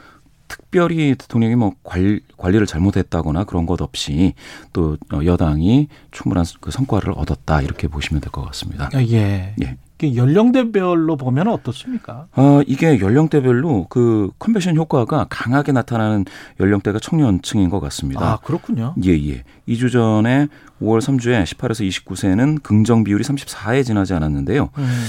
[0.46, 4.34] 특별히 대통령이 뭐 관리, 관리를 잘못했다거나 그런 것 없이
[4.72, 8.88] 또 어, 여당이 충분한 그 성과를 얻었다 이렇게 보시면 될 것 같습니다.
[8.94, 9.54] 아, 예.
[9.62, 9.76] 예.
[10.02, 12.26] 연령대별로 보면 어떻습니까?
[12.36, 16.24] 어, 이게 연령대별로 그 컨벤션 효과가 강하게 나타나는
[16.60, 18.24] 연령대가 청년층인 것 같습니다.
[18.24, 18.94] 아, 그렇군요.
[19.04, 19.44] 예, 예.
[19.68, 20.48] 2주 전에
[20.80, 24.70] 5월 3주에 18에서 29세는 긍정 비율이 34에 지나지 않았는데요.
[24.78, 25.02] 음,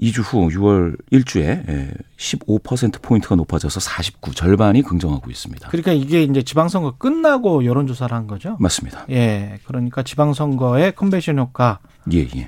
[0.00, 5.68] 2주 후 6월 1주에 15%포인트가 높아져서 49, 절반이 긍정하고 있습니다.
[5.68, 8.56] 그러니까 이게 이제 지방선거 끝나고 여론조사를 한 거죠.
[8.58, 9.04] 맞습니다.
[9.10, 9.58] 예.
[9.66, 11.80] 그러니까 지방선거의 컨벤션 효과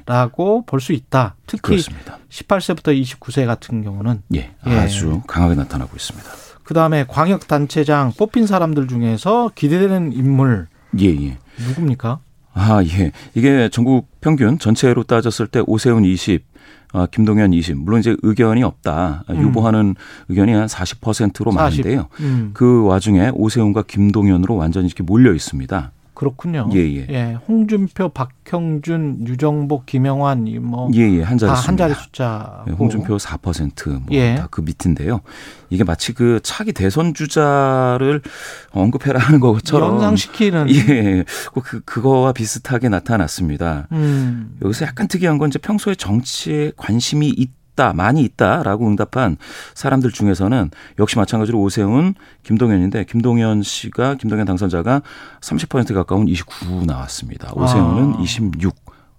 [0.07, 0.67] 라고 예, 예.
[0.67, 1.37] 볼수 있다.
[1.47, 2.19] 특히 그렇습니다.
[2.29, 4.71] 18세부터 29세 같은 경우는 예, 예.
[4.71, 6.29] 아주 강하게 나타나고 있습니다.
[6.65, 11.39] 그다음에 광역 단체장 뽑힌 사람들 중에서 기대되는 인물 예, 예.
[11.67, 12.21] 누굽니까?
[12.55, 13.13] 아, 예.
[13.35, 16.45] 이게 전국 평균 전체로 따졌을 때 오세훈 20,
[16.93, 17.79] 아, 김동연 20.
[17.79, 19.25] 물론 이제 의견이 없다.
[19.27, 19.43] 아, 음.
[19.43, 19.95] 유보하는
[20.29, 21.85] 의견이 한 40%로 40.
[21.85, 22.09] 많은데요.
[22.21, 25.93] 음, 그 와중에 오세훈과 김동연으로 완전히 이렇게 몰려 있습니다.
[26.23, 26.69] 그렇군요.
[26.73, 27.37] 예, 예.
[27.49, 31.23] 홍준표, 박형준, 유정복, 김영환 이뭐 예, 예.
[31.23, 32.65] 한 자리 다한 자리 숫자.
[32.69, 34.37] 예, 홍준표 4%뭐 예.
[34.37, 35.21] 다그 밑인데요.
[35.69, 38.23] 이게 마치 그 차기 대선 주자를
[38.71, 40.71] 언급해라 하는 것처럼 연상시키는.
[40.71, 41.25] 예,
[41.65, 43.89] 그 그거와 비슷하게 나타났습니다.
[43.91, 49.37] 음, 여기서 약간 특이한 건 이제 평소에 정치에 관심이 있 다, 많이 있다라고 응답한
[49.75, 55.03] 사람들 중에서는 역시 마찬가지로 오세훈, 김동연인데 김동연 씨가 김동연 당선자가
[55.41, 57.53] 30% 가까운 29 나왔습니다.
[57.55, 58.21] 오세훈은 아.
[58.21, 58.75] 26.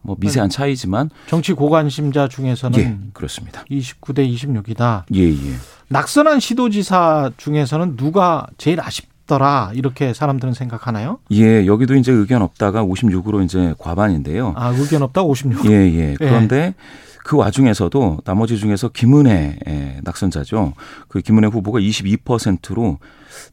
[0.05, 3.63] 뭐 미세한 차이지만 정치 고관심자 중에서는 예, 그렇습니다.
[3.71, 5.03] 29대 26이다.
[5.15, 5.53] 예, 예.
[5.87, 11.19] 낙선한 시도지사 중에서는 누가 제일 아쉽더라 이렇게 사람들은 생각하나요?
[11.31, 14.53] 예, 여기도 이제 의견 없다가 56으로 이제 과반인데요.
[14.57, 15.65] 아 의견 없다 56.
[15.71, 16.15] 예, 예.
[16.17, 16.75] 그런데
[17.23, 20.73] 그 와중에서도 나머지 중에서 김은혜 예, 낙선자죠.
[21.07, 22.99] 그 김은혜 후보가 22%로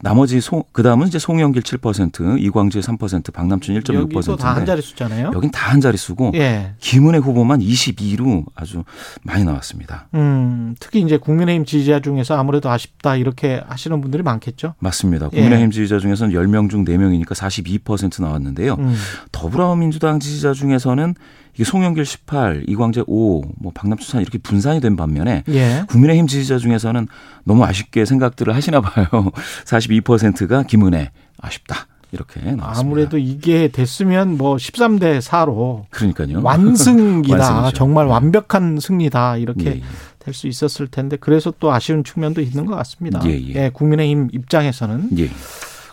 [0.01, 5.31] 나머지 송, 그 다음은 이제 송영길 7%, 이광재 3%, 박남춘 여기도 다한 1.6%인데 자리 숫자네요.
[5.33, 6.73] 여긴 다 한 자리 수고 예.
[6.79, 8.83] 김은혜 후보만 22로 아주
[9.23, 10.09] 많이 나왔습니다.
[10.15, 14.73] 음, 특히 이제 국민의힘 지지자 중에서 아무래도 아쉽다 이렇게 하시는 분들이 많겠죠.
[14.79, 15.27] 맞습니다.
[15.31, 15.37] 예.
[15.37, 18.75] 국민의힘 지지자 중에서는 10명 중 4명이니까 42% 나왔는데요.
[18.79, 18.95] 음,
[19.31, 21.15] 더불어민주당 지지자 중에서는
[21.53, 25.83] 이게 송영길 18, 이광재 5, 뭐 박남춘 4 이렇게 분산이 된 반면에 예.
[25.89, 27.07] 국민의힘 지지자 중에서는
[27.43, 29.07] 너무 아쉽게 생각들을 하시나 봐요.
[29.65, 31.87] 42%가 김은혜 아쉽다.
[32.13, 32.79] 이렇게 나왔습니다.
[32.79, 36.41] 아무래도 이게 됐으면 뭐 13대 4로 그러니까요.
[36.43, 37.37] 완승이다.
[37.39, 37.77] 완승이죠.
[37.77, 39.37] 정말 완벽한 승리다.
[39.37, 39.81] 예, 이렇게 예.
[40.19, 43.21] 될수 있었을 텐데 그래서 또 아쉬운 측면도 있는 것 같습니다.
[43.25, 43.69] 예, 예.
[43.73, 45.29] 국민의힘 입장에서는 예.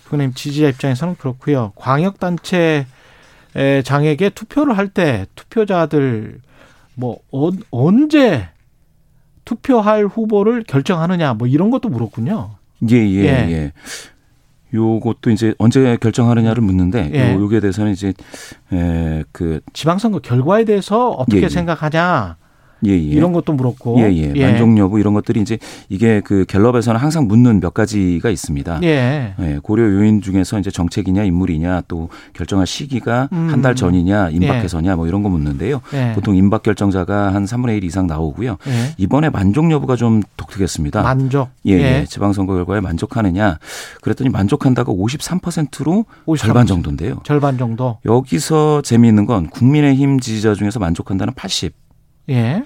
[0.09, 1.73] 국민의힘 지지자 입장에서는 그렇고요.
[1.77, 2.87] 광역 단체
[3.85, 6.40] 장에게 투표를 할 때 투표자들
[6.94, 8.49] 뭐 어, 언제
[9.44, 12.51] 투표할 후보를 결정하느냐 뭐 이런 것도 물었군요.
[12.90, 13.29] 예, 예, 예.
[13.51, 13.73] 예.
[14.75, 17.35] 요것도 이제 언제 결정하느냐를 묻는데 예.
[17.35, 18.12] 요, 요게 대해서는 이제
[18.73, 21.49] 에, 그 지방선거 결과에 대해서 어떻게 예, 예.
[21.49, 22.37] 생각하냐
[22.87, 22.97] 예, 예.
[22.97, 24.01] 이런 것도 물었고.
[24.01, 24.47] 예, 예.
[24.47, 28.81] 만족 여부 이런 것들이 이제 이게 그 갤럽에서는 항상 묻는 몇 가지가 있습니다.
[28.83, 29.35] 예.
[29.41, 33.49] 예, 고려 요인 중에서 이제 정책이냐 인물이냐 또 결정할 시기가 음.
[33.51, 35.81] 한달 전이냐 임박해서냐 뭐 이런 거 묻는데요.
[35.95, 36.12] 예.
[36.14, 38.59] 보통 임박 결정자가 한 3분의 1 이상 나오고요.
[38.67, 38.95] 예.
[38.97, 41.03] 이번에 만족 여부가 좀 독특했습니다.
[41.03, 41.49] 만족.
[41.67, 42.05] 예, 예.
[42.09, 43.59] 지방선거 결과에 만족하느냐.
[44.03, 46.38] 그랬더니 만족한다가 53%로 53%.
[46.38, 47.21] 절반 정도인데요.
[47.25, 47.99] 절반 정도.
[48.05, 51.75] 여기서 재미있는 건 국민의힘 지지자 중에서 만족한다는 80.
[52.31, 52.62] 예.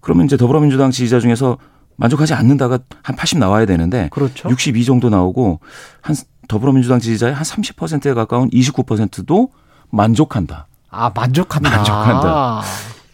[0.00, 1.58] 그러면 이제 더불어민주당 지지자 중에서
[1.96, 4.48] 만족하지 않는다가 한 80 나와야 되는데 그렇죠.
[4.48, 5.60] 62 정도 나오고
[6.00, 6.14] 한
[6.48, 9.50] 더불어민주당 지지자의 한 30%에 가까운 29%도
[9.90, 10.66] 만족한다.
[10.90, 11.70] 아, 만족한다.
[11.70, 12.62] 만족한다.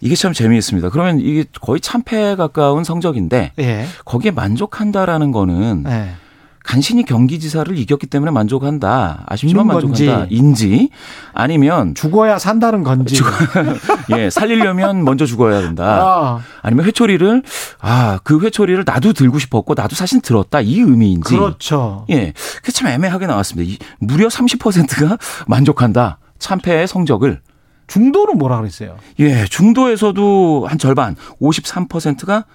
[0.01, 0.91] 이게 참 재미있습니다.
[0.91, 3.87] 그러면 이게 거의 참패에 가까운 성적인데 예.
[4.05, 6.15] 거기에 만족한다라는 거는 예.
[6.65, 9.25] 간신히 경기지사를 이겼기 때문에 만족한다.
[9.27, 9.67] 아쉽지만.
[9.67, 10.27] 만족한다.
[10.31, 10.91] 인지
[11.33, 13.21] 아니면 죽어야 산다는 건지.
[14.17, 15.85] 예, 살리려면 먼저 죽어야 된다.
[15.85, 17.43] 아, 아니면 회초리를
[17.81, 20.61] 아, 그 회초리를 나도 들고 싶었고 나도 사실 들었다.
[20.61, 21.35] 이 의미인지.
[21.35, 22.07] 그렇죠.
[22.11, 22.33] 예.
[22.57, 23.73] 그게 참 애매하게 나왔습니다.
[23.73, 26.19] 이, 무려 30%가 만족한다.
[26.39, 27.41] 참패의 성적을.
[27.89, 28.97] 중도는 뭐라 그랬어요?
[29.19, 32.47] 예, 중도에서도 한 절반, 53%가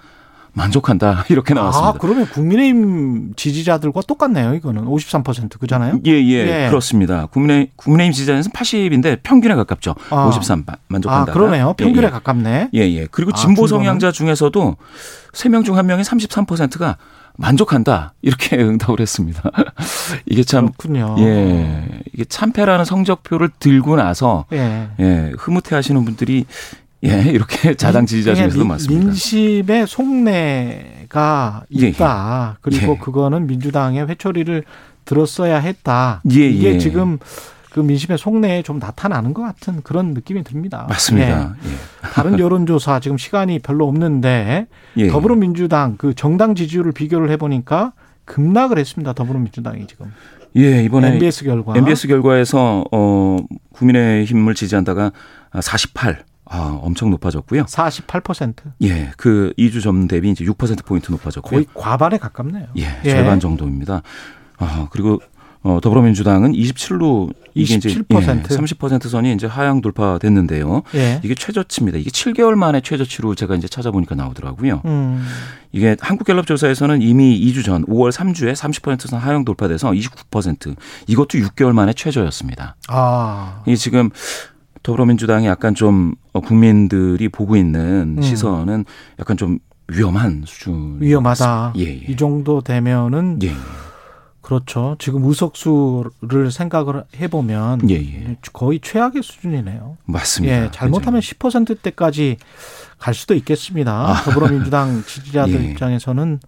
[0.58, 1.24] 만족한다.
[1.30, 1.88] 이렇게 나왔습니다.
[1.88, 4.54] 아, 그러면 국민의힘 지지자들과 똑같네요.
[4.54, 6.00] 이거는 53% 그잖아요.
[6.06, 6.68] 예, 예, 예.
[6.68, 7.26] 그렇습니다.
[7.26, 9.94] 국민의, 국민의힘 지지자에서는 80인데 평균에 가깝죠.
[10.10, 10.26] 아.
[10.26, 11.32] 53 마- 아, 만족한다.
[11.32, 11.74] 그러네요.
[11.76, 12.10] 평균에 예, 예.
[12.10, 12.70] 가깝네.
[12.74, 13.06] 예, 예.
[13.10, 13.66] 그리고 아, 진보?
[13.66, 14.76] 성향자 중에서도
[15.32, 16.96] 3명 중 1명이 33%가
[17.36, 18.14] 만족한다.
[18.22, 19.42] 이렇게 응답을 했습니다.
[20.26, 21.14] 이게 참, 그렇군요.
[21.20, 21.84] 예.
[22.12, 24.88] 이게 참패라는 성적표를 들고 나서, 예.
[24.98, 26.46] 예, 흐뭇해 하시는 분들이,
[27.04, 29.04] 예, 이렇게 자당 지지자 중에서도 민- 많습니다.
[29.06, 31.88] 민심의 속내가 예, 예.
[31.88, 32.58] 있다.
[32.60, 32.98] 그리고 예.
[32.98, 34.64] 그거는 민주당의 회초리를
[35.04, 36.22] 들었어야 했다.
[36.32, 36.78] 예, 이게 예.
[36.78, 37.18] 지금
[37.70, 40.86] 그 민심의 속내에 좀 나타나는 것 같은 그런 느낌이 듭니다.
[40.88, 41.54] 맞습니다.
[41.64, 41.68] 예.
[42.12, 45.02] 다른 여론조사 지금 시간이 별로 없는데 예.
[45.02, 45.08] 예.
[45.08, 47.92] 더불어민주당 그 정당 지지율을 비교를 해보니까
[48.24, 49.12] 급락을 했습니다.
[49.12, 50.12] 더불어민주당이 지금
[50.56, 53.36] 예, 이번에 MBS 결과 MBS 결과에서, 어,
[53.74, 55.12] 국민의힘을 지지한다가
[55.60, 56.24] 48.
[56.50, 57.64] 아, 엄청 높아졌고요.
[57.64, 61.50] 48% 예, 그 2주 전 대비 이제 6%포인트 높아졌고요.
[61.50, 62.68] 거의 과반에 가깝네요.
[62.76, 64.02] 예, 절반 정도입니다.
[64.58, 65.20] 아, 그리고
[65.62, 68.44] 어, 더불어민주당은 27로 이게 이제 27%.
[68.46, 70.82] 30% 선이 이제 하향 돌파됐는데요.
[70.94, 71.20] 예.
[71.24, 71.98] 이게 최저치입니다.
[71.98, 74.82] 이게 7개월 만에 최저치로 제가 이제 찾아보니까 나오더라고요.
[74.84, 75.26] 음.
[75.72, 80.76] 이게 한국갤럽 조사에서는 이미 2주 전 5월 3주에 30%선 하향 돌파돼서 29%
[81.08, 82.76] 이것도 6개월 만에 최저였습니다.
[82.88, 83.62] 아.
[83.66, 84.10] 이게 지금
[84.82, 88.22] 더불어민주당이 약간 좀 어, 국민들이 보고 있는 음.
[88.22, 88.84] 시선은
[89.18, 90.98] 약간 좀 위험한 수준.
[91.00, 91.74] 위험하다.
[91.78, 91.92] 예, 예.
[92.08, 93.52] 이 정도 되면은 예,
[94.42, 94.96] 그렇죠.
[94.98, 98.36] 지금 의석수를 생각을 해보면 예, 예.
[98.52, 99.96] 거의 최악의 수준이네요.
[100.04, 100.64] 맞습니다.
[100.64, 102.36] 예, 잘못하면 10%대까지
[102.98, 104.14] 갈 수도 있겠습니다.
[104.24, 105.60] 더불어민주당 지지자들 아.
[105.64, 105.70] 예.
[105.70, 106.40] 입장에서는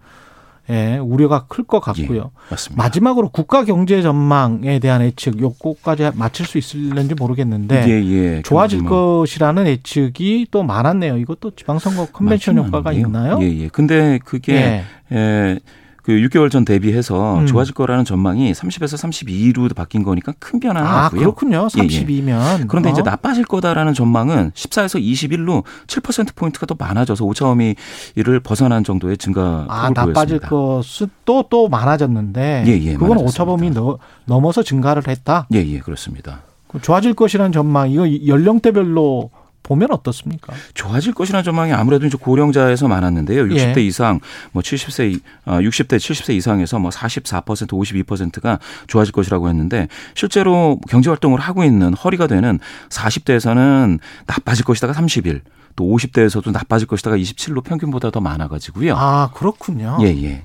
[0.69, 2.17] 예, 우려가 클 것 같고요.
[2.35, 2.83] 예, 맞습니다.
[2.83, 8.41] 마지막으로 국가 경제 전망에 대한 예측 요거까지 맞출 수 있을는지 모르겠는데 예, 예.
[8.43, 11.17] 좋아질 경제만 것이라는 예측이 또 많았네요.
[11.17, 12.93] 이것도 지방선거 컨벤션 효과가.
[12.93, 13.39] 있나요?
[13.41, 13.67] 예, 예.
[13.69, 15.15] 근데 그게 예.
[15.15, 15.59] 예.
[16.03, 17.45] 그 6개월 전 대비해서 음.
[17.45, 21.19] 좋아질 거라는 전망이 30에서 32로 바뀐 거니까 큰 변화는 아, 없고요.
[21.19, 21.67] 그렇군요.
[21.77, 21.87] 예, 예.
[22.05, 22.67] 32면.
[22.67, 29.67] 그런데 이제 나빠질 거다라는 전망은 14에서 21로 7% 포인트가 더 많아져서 5차범위를 벗어난 정도의 증가폭을
[29.69, 30.39] 아, 나빠질.
[30.39, 32.63] 것은 또, 또 많아졌는데.
[32.65, 33.17] 예, 예, 그건.
[33.19, 35.47] 오차범위 넘- 넘어서 증가를 했다.
[35.53, 36.41] 예, 예, 그렇습니다.
[36.67, 39.29] 그 좋아질 것이라는 전망, 이거 연령대별로
[39.63, 40.53] 보면 어떻습니까?
[40.73, 43.43] 좋아질 것이라는 전망이 아무래도 이제 고령자에서 많았는데요.
[43.45, 43.81] 60대 예.
[43.83, 44.19] 이상,
[44.51, 51.09] 뭐 70세, 이- 아, 60대, 70세 이상에서 뭐 44%, 52%가 좋아질 것이라고 했는데 실제로 경제
[51.09, 55.41] 활동을 하고 있는 허리가 되는 40대에서는 나빠질 것이다가 31,
[55.75, 58.95] 또 50대에서도 나빠질 것이다가 27로 평균보다 더 많아가지고요.
[58.97, 59.97] 아, 그렇군요.
[60.01, 60.43] 예, 예.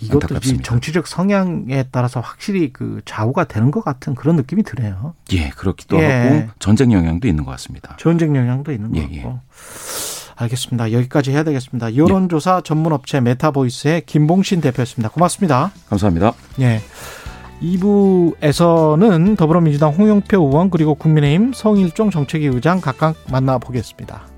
[0.00, 0.62] 이것도 이 안타깝습니다.
[0.64, 5.14] 정치적 성향에 따라서 확실히 그 좌우가 되는 것 같은 그런 느낌이 드네요.
[5.32, 6.06] 예, 그렇기도 예.
[6.06, 7.96] 하고 전쟁 영향도 있는 것 같습니다.
[7.98, 9.16] 전쟁 영향도 있는 것 예, 같고.
[9.16, 10.28] 예.
[10.36, 10.92] 알겠습니다.
[10.92, 11.96] 여기까지 해야 되겠습니다.
[11.96, 15.10] 여론조사 전문업체 메타보이스의 김봉신 대표였습니다.
[15.10, 15.72] 고맙습니다.
[15.88, 16.32] 감사합니다.
[16.60, 16.80] 예.
[17.60, 24.28] 2부에서는 더불어민주당 홍영표 의원 그리고 국민의힘 성일종 정책위 의장 각각 만나보겠습니다.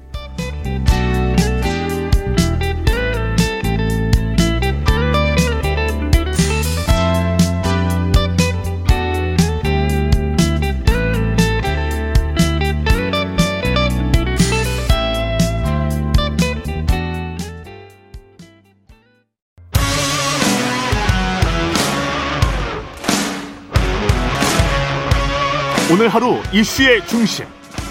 [25.93, 27.45] 오늘 하루 이슈의 중심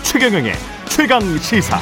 [0.03, 0.53] 최경영의
[0.87, 1.77] 최강 시사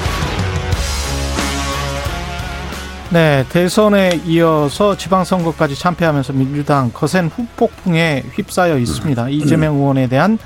[3.12, 9.30] 네, 대선에 이어서 지방선거까지 참패하면서 민주당 거센 후폭풍에 휩싸여 있습니다.
[9.30, 10.40] 이재명 의원에 대한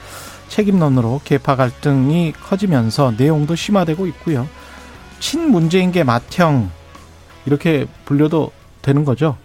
[0.49, 4.49] 책임론으로 개파 갈등이 커지면서 내용도 심화되고 있고요.
[5.21, 6.69] 친문재인계 맏형
[7.45, 8.51] 이렇게 불려도
[8.81, 9.37] 되는 거죠?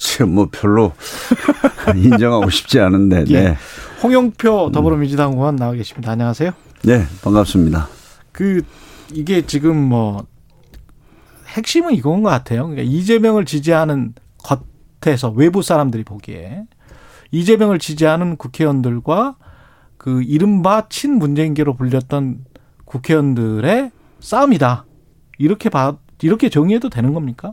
[0.00, 0.92] 지금 뭐 별로
[1.94, 3.24] 인정하고 싶지 않은데.
[3.24, 3.34] 네.
[3.34, 3.56] 예.
[4.02, 6.12] 홍영표 더불어민주당 의원 나와 계십니다.
[6.12, 6.52] 안녕하세요.
[6.84, 7.86] 네, 반갑습니다.
[8.32, 8.62] 그
[9.12, 10.24] 이게 지금 뭐
[11.48, 12.66] 핵심은 이건 것 같아요.
[12.66, 14.14] 그러니까 이재명을 지지하는
[15.02, 16.62] 겉에서 외부 사람들이 보기에
[17.30, 19.36] 이재명을 지지하는 국회의원들과
[19.98, 22.46] 그 이른바 친문재인계로 불렸던
[22.86, 23.90] 국회의원들의
[24.20, 24.86] 싸움이다.
[25.38, 27.52] 이렇게 봐 이렇게 정의해도 되는 겁니까?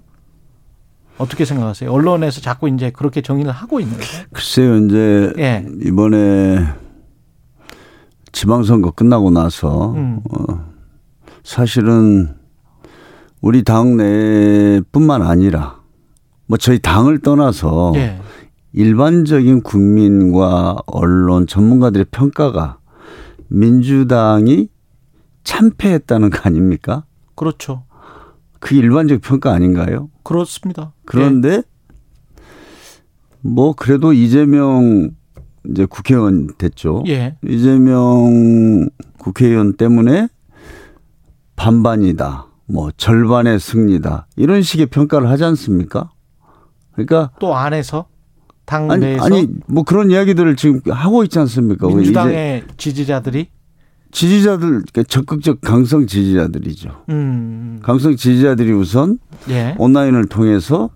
[1.17, 1.91] 어떻게 생각하세요?
[1.91, 4.25] 언론에서 자꾸 이제 그렇게 정의를 하고 있는 거예요.
[4.31, 5.65] 글쎄요, 이제 예.
[5.83, 6.65] 이번에
[8.31, 10.21] 지방선거 끝나고 나서 음.
[10.29, 10.65] 어,
[11.43, 12.35] 사실은
[13.41, 15.79] 우리 당 내뿐만 아니라
[16.45, 18.19] 뭐 저희 당을 떠나서 예.
[18.73, 22.77] 일반적인 국민과 언론 전문가들의 평가가
[23.47, 24.69] 민주당이
[25.43, 27.05] 참패했다는 거 아닙니까?
[27.35, 27.83] 그렇죠.
[28.59, 30.09] 그 일반적 평가 아닌가요?
[30.23, 30.93] 그렇습니다.
[31.05, 31.61] 그런데
[33.41, 35.11] 뭐 그래도 이재명
[35.69, 37.03] 이제 국회의원 됐죠.
[37.07, 37.37] 예.
[37.45, 40.27] 이재명 국회의원 때문에
[41.55, 42.47] 반반이다.
[42.65, 44.27] 뭐 절반의 승리다.
[44.35, 46.11] 이런 식의 평가를 하지 않습니까?
[46.93, 48.07] 그러니까 또 안에서
[48.65, 51.87] 당 아니 내에서 아니 뭐 그런 이야기들을 지금 하고 있지 않습니까?
[51.87, 53.49] 민주당의 지지자들이
[54.17, 57.03] 지지자들 그러니까 적극적 강성 지지자들이죠.
[57.09, 57.79] 음.
[57.83, 59.75] 강성 지지자들이 우선 예.
[59.77, 60.89] 온라인을 통해서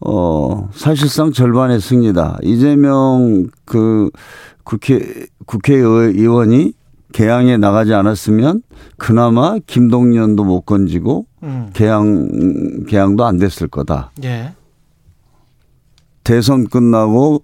[0.00, 2.38] 어 사실상 절반의 승리다.
[2.42, 4.10] 이재명 그
[4.64, 4.98] 국회
[5.46, 6.72] 국회의원이
[7.12, 8.62] 개항에 나가지 않았으면
[8.96, 11.70] 그나마 김동연도 못 건지고 음.
[11.74, 14.10] 개항 개항도 안 됐을 거다.
[14.24, 14.52] 예.
[16.24, 17.40] 대선 끝나고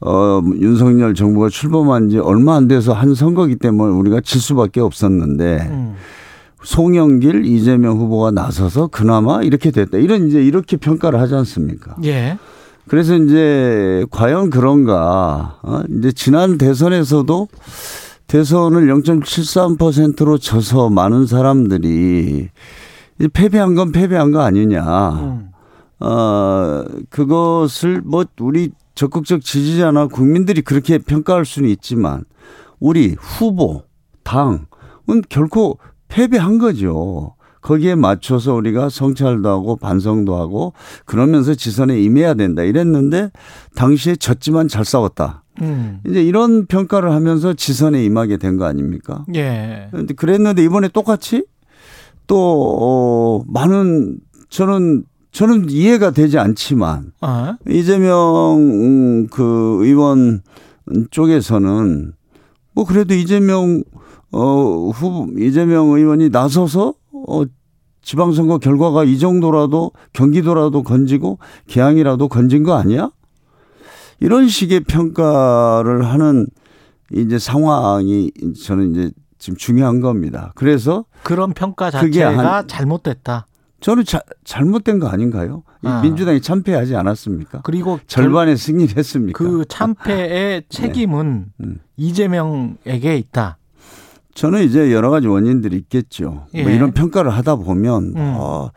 [0.00, 5.68] 어 윤석열 정부가 출범한 지 얼마 안 돼서 한 선거기 때문에 우리가 질 수밖에 없었는데
[5.70, 5.94] 음.
[6.62, 9.98] 송영길 이재명 후보가 나서서 그나마 이렇게 됐다.
[9.98, 11.96] 이런 이제 이렇게 평가를 하지 않습니까?
[12.04, 12.38] 예.
[12.88, 15.58] 그래서 이제 과연 그런가?
[15.62, 15.82] 어?
[15.88, 17.48] 이제 지난 대선에서도
[18.26, 22.48] 대선을 0.73%로 져서 많은 사람들이
[23.18, 24.82] 이제 패배한 건 패배한 거 아니냐.
[24.82, 25.48] 음.
[26.00, 28.70] 어, 그것을 뭐 우리
[29.00, 32.24] 적극적 지지자나 국민들이 그렇게 평가할 수는 있지만
[32.80, 33.84] 우리 후보,
[34.24, 34.66] 당은
[35.28, 35.78] 결코
[36.08, 37.34] 패배한 거죠.
[37.60, 40.72] 거기에 맞춰서 우리가 성찰도 하고 반성도 하고
[41.04, 43.30] 그러면서 지선에 임해야 된다 이랬는데
[43.74, 45.42] 당시에 졌지만 잘 싸웠다.
[45.62, 46.00] 음.
[46.06, 49.24] 이제 이런 평가를 하면서 지선에 임하게 된 거 아닙니까?
[49.34, 49.88] 예.
[49.90, 51.44] 그런데 그랬는데 이번에 똑같이
[52.26, 52.38] 또,
[52.80, 54.18] 어, 많은
[54.48, 55.04] 저는
[55.36, 57.58] 저는 이해가 되지 않지만 아.
[57.68, 60.40] 이재명 음, 그 의원
[61.10, 62.14] 쪽에서는
[62.72, 63.84] 뭐 그래도 이재명
[64.32, 66.94] 어 후보 이재명 의원이 나서서
[67.28, 67.42] 어
[68.00, 73.10] 지방선거 결과가 이 정도라도 경기도라도 건지고 개항이라도 건진 거 아니야?
[74.20, 76.46] 이런 식의 평가를 하는
[77.12, 78.30] 이제 상황이
[78.64, 80.52] 저는 이제 지금 중요한 겁니다.
[80.54, 83.46] 그래서 그런 평가 자체가 한- 잘못됐다.
[83.80, 85.62] 저는 자, 잘못된 거 아닌가요?
[85.82, 86.00] 이 아.
[86.02, 87.60] 민주당이 참패하지 않았습니까?
[87.62, 89.38] 그리고 절반의 승리를 했습니까?
[89.38, 91.78] 그 참패의 책임은 음.
[91.96, 93.58] 이재명에게 있다.
[94.34, 96.46] 저는 이제 여러 가지 원인들이 있겠죠.
[96.54, 96.62] 예.
[96.62, 98.32] 뭐 이런 평가를 하다 보면 음.
[98.34, 98.70] 뭐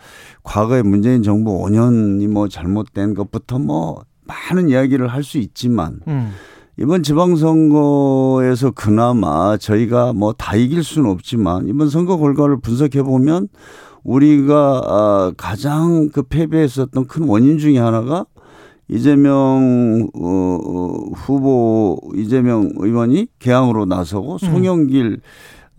[0.43, 6.32] 과거에 문재인 정부 5년이 뭐 잘못된 것부터 뭐 많은 이야기를 할 수 있지만 음.
[6.78, 13.50] 이번 지방선거에서 그나마 저희가 뭐 다 이길 수는 없지만 이번 선거 결과를 분석해 보면
[14.10, 18.26] 우리가 아, 가장 그 패배했었던 큰 원인 중에 하나가
[18.88, 25.22] 이재명 어, 어, 후보 이재명 의원이 개항으로 나서고 송영길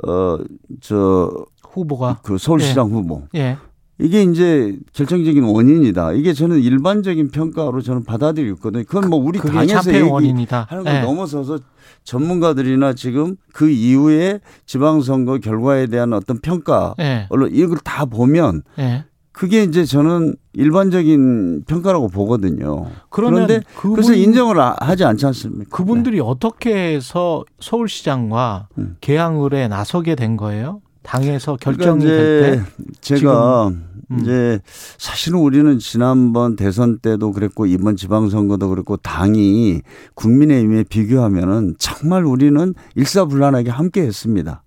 [0.05, 3.57] 어저 후보가 그 서울시장 후보 예.
[3.99, 6.12] 이게 이제 결정적인 원인이다.
[6.12, 8.85] 이게 저는 일반적인 평가로 저는 받아들이고 있거든요.
[8.89, 10.66] 그건 뭐 우리 당에서 참패의 얘기 원인이다.
[10.70, 11.01] 하는 걸 예.
[11.03, 11.59] 넘어서서
[12.05, 17.26] 전문가들이나 지금 그 이후에 지방선거 결과에 대한 어떤 평가, 예.
[17.30, 19.05] 언론 이걸 다 보면 예.
[19.32, 22.86] 그게 이제 저는 일반적인 평가라고 보거든요.
[23.09, 25.74] 그런데 그분, 그래서 인정을 아- 하지 않지 않습니까?
[25.74, 28.96] 그분들이 어떻게 해서 서울시장과 음.
[29.01, 30.82] 개항을에 나서게 된 거예요?
[31.03, 32.62] 당에서 그러니까 결정이 될 때.
[32.98, 33.72] 이제 제가
[34.11, 34.20] 음.
[34.20, 34.61] 이제
[34.98, 39.82] 사실은 우리는 지난번 대선 때도 그랬고 이번 지방선거도 그랬고 당이
[40.14, 44.62] 국민의힘에 비교하면은 정말 우리는 일사불란하게 함께 했습니다.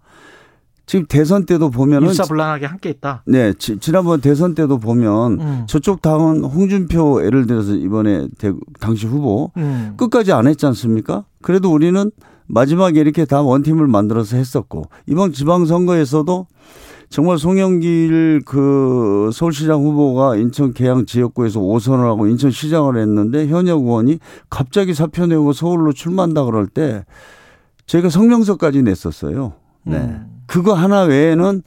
[0.85, 3.23] 지금 대선 때도 보면은 일사불란하게 함께 있다.
[3.25, 5.65] 네, 지, 지난번 대선 때도 보면 음.
[5.67, 9.93] 저쪽 당은 홍준표 예를 들어서 이번에 대, 당시 후보 음.
[9.97, 11.23] 끝까지 안 했지 않습니까?
[11.41, 12.11] 그래도 우리는
[12.47, 16.47] 마지막에 이렇게 다 원팀을 만들어서 했었고 이번 지방선거에서도
[17.13, 24.17] 정말 송영길 그 서울시장 후보가 인천 계양 지역구에서 5선을 하고 인천 시장을 했는데 현역 의원이
[24.49, 27.05] 갑자기 사표 내고 서울로 출마한다 그럴 때
[27.85, 29.53] 저희가 성명서까지 냈었어요.
[29.83, 29.97] 네.
[29.97, 30.41] 음.
[30.47, 31.61] 그거 하나 외에는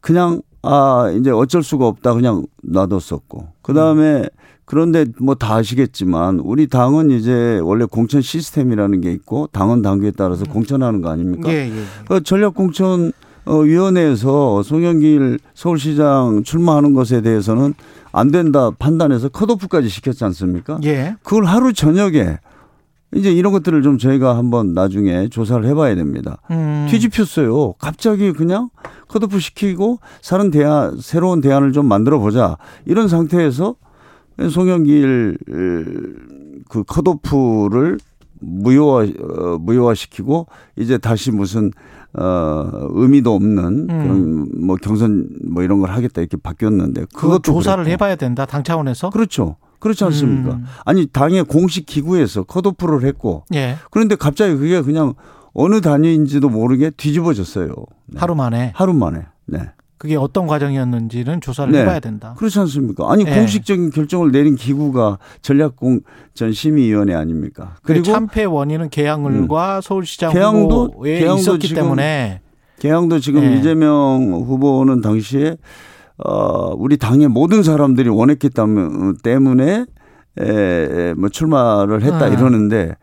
[0.00, 4.28] 그냥 아 이제 어쩔 수가 없다 그냥 놔뒀었고 그 다음에
[4.66, 10.44] 그런데 뭐 다 아시겠지만 우리 당은 이제 원래 공천 시스템이라는 게 있고 당원 당규에 따라서
[10.44, 11.48] 공천하는 거 아닙니까?
[11.50, 11.82] 예, 예.
[12.06, 17.74] 그 전략 공천 어, 위원회에서 송영길 서울시장 출마하는 것에 대해서는
[18.12, 20.78] 안 된다 판단해서 컷오프까지 시켰지 않습니까?
[20.84, 21.16] 예.
[21.22, 22.38] 그걸 하루 저녁에
[23.14, 26.38] 이제 이런 것들을 좀 저희가 한번 나중에 조사를 해봐야 됩니다.
[26.50, 26.86] 음.
[26.90, 27.74] 뒤집혔어요.
[27.74, 28.68] 갑자기 그냥
[29.08, 32.56] 컷오프 시키고 사는 대안, 새로운 대안을 좀 만들어 보자.
[32.84, 33.76] 이런 상태에서
[34.50, 35.38] 송영길
[36.68, 37.98] 그 컷오프를
[38.40, 41.70] 무효화, 어, 무효화시키고 이제 다시 무슨
[42.18, 47.06] 어, 의미도 없는 그런 뭐 경선 뭐 이런 걸 하겠다 이렇게 바뀌었는데 음.
[47.14, 47.92] 그것도 조사를 그랬고.
[47.92, 48.46] 해봐야 된다.
[48.46, 49.10] 당 차원에서.
[49.10, 49.56] 그렇죠.
[49.78, 50.54] 그렇지 않습니까?
[50.54, 50.64] 음.
[50.84, 53.76] 아니 당의 공식 기구에서 컷오프를 했고 예.
[53.90, 55.14] 그런데 갑자기 그게 그냥
[55.52, 57.68] 어느 단위인지도 모르게 뒤집어졌어요.
[58.06, 58.18] 네.
[58.18, 58.72] 하루 만에.
[58.74, 59.26] 하루 만에.
[59.46, 59.70] 네.
[59.98, 61.80] 그게 어떤 과정이었는지는 조사를 네.
[61.80, 62.34] 해봐야 된다.
[62.36, 63.10] 그렇지 않습니까?
[63.10, 63.34] 아니 네.
[63.34, 67.76] 공식적인 결정을 내린 기구가 전략공천 심의위원회 아닙니까?
[67.82, 72.40] 그리고 참패 원인은 계양을과 서울시장 계양도- 후보에 계양도 있었기 지금 때문에
[72.78, 73.56] 개항도 지금 네.
[73.56, 75.56] 이재명 후보는 당시에
[76.18, 79.86] 어 우리 당의 모든 사람들이 원했기 때문- 때문에
[80.38, 82.28] 에, 뭐 출마를 했다 아.
[82.28, 82.94] 이러는데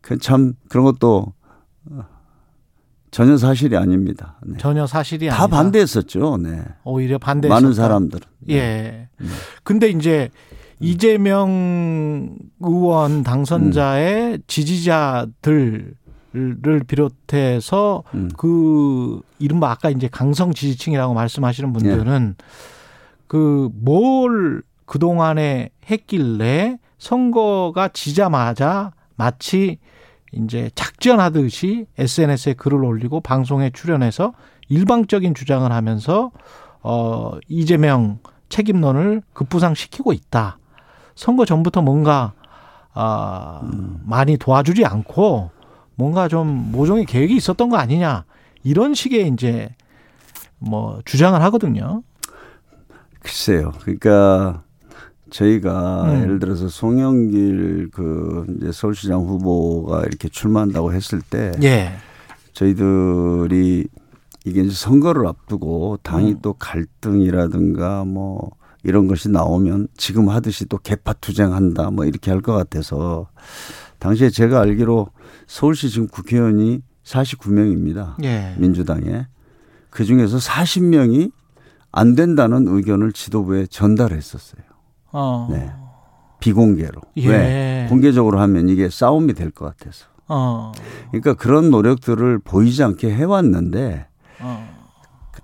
[0.00, 1.43] 그 참 그런 것도 어,
[3.14, 4.40] 전혀 사실이 아닙니다.
[4.42, 4.58] 네.
[4.58, 5.56] 전혀 사실이 다 아니다.
[5.56, 6.36] 반대했었죠.
[6.38, 6.64] 네.
[6.82, 7.46] 오히려 반대.
[7.46, 8.26] 많은 사람들은.
[8.40, 8.54] 네.
[8.56, 9.08] 예.
[9.62, 10.30] 근데 이제
[10.80, 15.94] 이재명 의원 당선자의 지지자들을
[16.88, 18.30] 비롯해서 음.
[18.36, 22.34] 그 이른바 아까 이제 강성 지지층이라고 말씀하시는 분들은
[23.28, 29.78] 그뭘 그동안에 했길래 선거가 지자마자 마치
[30.36, 34.34] 이제 작전하듯이 SNS에 글을 올리고 방송에 출연해서
[34.68, 36.30] 일방적인 주장을 하면서
[36.82, 38.18] 어 이재명
[38.48, 40.58] 책임론을 급부상시키고 있다.
[41.14, 42.32] 선거 전부터 뭔가
[42.92, 43.60] 아
[44.04, 45.50] 많이 도와주지 않고
[45.96, 48.24] 뭔가 좀 모종의 계획이 있었던 거 아니냐
[48.62, 49.74] 이런 식의 이제
[50.58, 52.02] 뭐 주장을 하거든요.
[53.20, 53.72] 글쎄요.
[53.80, 54.62] 그러니까
[55.34, 56.22] 저희가 음.
[56.22, 61.92] 예를 들어서 송영길 그 이제 서울시장 후보가 이렇게 출마한다고 했을 때 예.
[62.52, 63.88] 저희들이
[64.44, 66.38] 이게 이제 선거를 앞두고 당이 음.
[66.40, 68.50] 또 갈등이라든가 뭐
[68.84, 73.26] 이런 것이 나오면 지금 하듯이 또 개파 투쟁한다 뭐 이렇게 할 것 같아서
[73.98, 75.08] 당시에 제가 알기로
[75.48, 78.22] 서울시 지금 국회의원이 49명입니다.
[78.22, 78.54] 예.
[78.58, 79.26] 민주당에
[79.90, 81.32] 그 중에서 40명이
[81.90, 84.62] 안 된다는 의견을 지도부에 전달했었어요.
[85.14, 85.48] 어.
[85.50, 85.70] 네.
[86.40, 87.00] 비공개로.
[87.18, 87.28] 예.
[87.28, 87.86] 왜?
[87.88, 90.06] 공개적으로 하면 이게 싸움이 될 것 같아서.
[90.28, 90.72] 어.
[91.10, 94.06] 그러니까 그런 노력들을 보이지 않게 해왔는데
[94.40, 94.68] 어.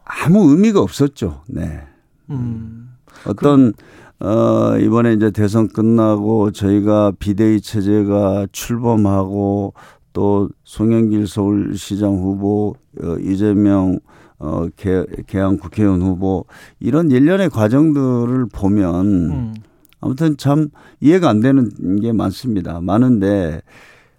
[0.05, 1.43] 아무 의미가 없었죠.
[1.49, 1.83] 네.
[2.31, 2.91] 음.
[3.27, 3.73] 어떤
[4.19, 9.73] 어 이번에 이제 대선 끝나고 저희가 비대위 체제가 출범하고
[10.13, 13.99] 또 송영길 서울시장 후보 어 이재명
[14.41, 16.47] 어 개, 개항 국회의원 후보
[16.81, 19.55] 이런 일련의 과정들을 보면 음.
[20.01, 20.71] 아무튼 참
[21.01, 21.71] 이해가 안 되는
[22.01, 22.81] 게 많습니다.
[22.81, 23.61] 많은데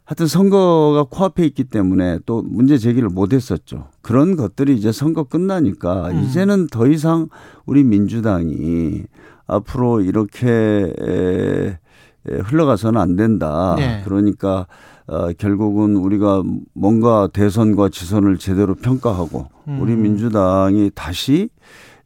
[0.05, 3.88] 하여튼 선거가 코앞에 있기 때문에 또 문제 제기를 못 했었죠.
[4.01, 6.19] 그런 것들이 이제 선거 끝나니까 음.
[6.24, 7.30] 이제는 더 이상
[7.65, 9.03] 우리 민주당이
[9.47, 11.80] 앞으로 이렇게 에,
[12.30, 13.76] 에, 흘러가서는 안 된다.
[13.78, 14.01] 네.
[14.05, 14.67] 그러니까
[15.08, 16.43] 어, 결국은 우리가
[16.74, 19.47] 뭔가 대선과 지선을 제대로 평가하고
[19.80, 20.04] 우리 음.
[20.04, 21.49] 민주당이 다시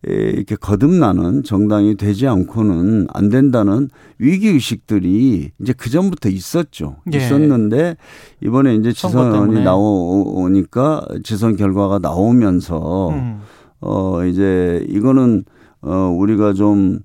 [0.08, 3.90] 에, 이렇게 거듭나는 정당이 되지 않고는 안 된다는
[4.20, 6.98] 위기 의식들이 이제 그 전부터 있었죠.
[7.14, 7.18] 예.
[7.18, 7.98] 있었는데
[8.42, 8.94] 이번에 이제.
[8.94, 13.42] 지선이 나오니까 지선 결과가 나오면서 음.
[13.82, 15.44] 어 이제 이거는
[15.82, 17.00] 어 우리가 좀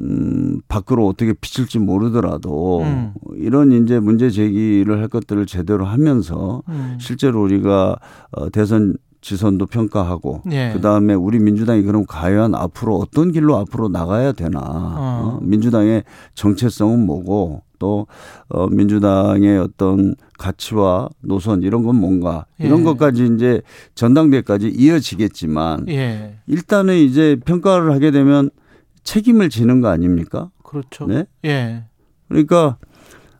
[0.00, 3.14] 음, 밖으로 어떻게 비칠지 모르더라도 음.
[3.34, 6.96] 이런 이제 문제 제기를 할 것들을 제대로 하면서 음.
[7.00, 7.96] 실제로 우리가
[8.32, 10.72] 어, 대선 지선도 평가하고 예.
[10.74, 16.02] 그다음에 우리 민주당이 그럼 과연 앞으로 어떤 길로 앞으로 나가야 되나 어, 민주당의
[16.34, 18.08] 정체성은 뭐고 또
[18.48, 22.84] 어, 민주당의 어떤 가치와 노선 이런 건 뭔가 이런 예.
[22.84, 23.62] 것까지 이제
[23.94, 26.38] 전당대까지 이어지겠지만 예.
[26.48, 28.50] 일단은 이제 평가를 하게 되면
[29.04, 30.50] 책임을 지는 거 아닙니까?
[30.62, 31.06] 그렇죠.
[31.06, 31.26] 네.
[31.44, 31.84] 예.
[32.28, 32.78] 그러니까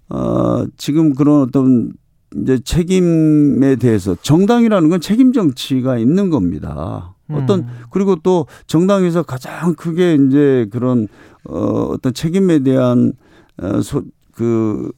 [0.08, 1.92] 어 지금 그런 어떤
[2.36, 7.14] 이제 책임에 대해서 정당이라는 건 책임 정치가 있는 겁니다.
[7.30, 7.68] 어떤 음.
[7.90, 11.08] 그리고 또 정당에서 가장 크게 이제 그런
[11.44, 11.56] 어
[11.90, 13.14] 어떤 책임에 대한
[13.60, 14.92] 어소그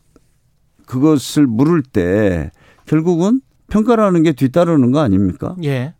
[0.86, 2.50] 그것을 물을 때
[2.86, 5.56] 결국은 평가라는 게 뒤따르는 거 아닙니까?
[5.64, 5.94] 예.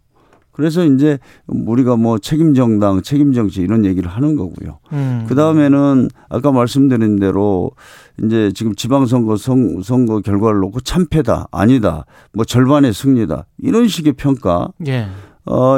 [0.55, 4.79] 그래서 이제 우리가 뭐 책임 정당, 책임 정치 이런 얘기를 하는 거고요.
[4.93, 5.27] 음.
[5.29, 7.73] 그 다음에는 아까 말씀드린 대로
[8.23, 14.69] 이제 지금 지방선거 선, 선거 결과를 놓고 참패다, 아니다, 뭐 절반의 승리다 이런 식의 평가.
[14.87, 15.09] 예.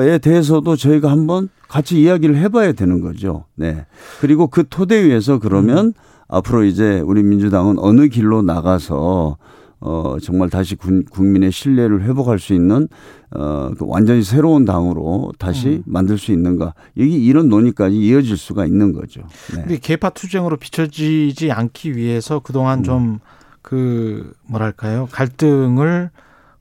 [0.03, 3.47] 에 대해서도 저희가 한번 같이 이야기를 해봐야 되는 거죠.
[3.57, 3.87] 네.
[4.21, 5.93] 그리고 그 토대 위에서 그러면
[6.29, 9.39] 앞으로 이제 우리 민주당은 어느 길로 나가서
[9.87, 12.89] 어 정말 다시 군, 국민의 신뢰를 회복할 수 있는
[13.31, 18.93] 어 그 완전히 새로운 당으로 다시 만들 수 있는가 여기 이런 논의까지 이어질 수가 있는
[18.93, 19.23] 거죠.
[19.55, 19.63] 네.
[19.63, 22.41] 근데 개파 투쟁으로 비춰지지 않기 위해서 음.
[22.43, 26.11] 그동안 좀그 뭐랄까요 갈등을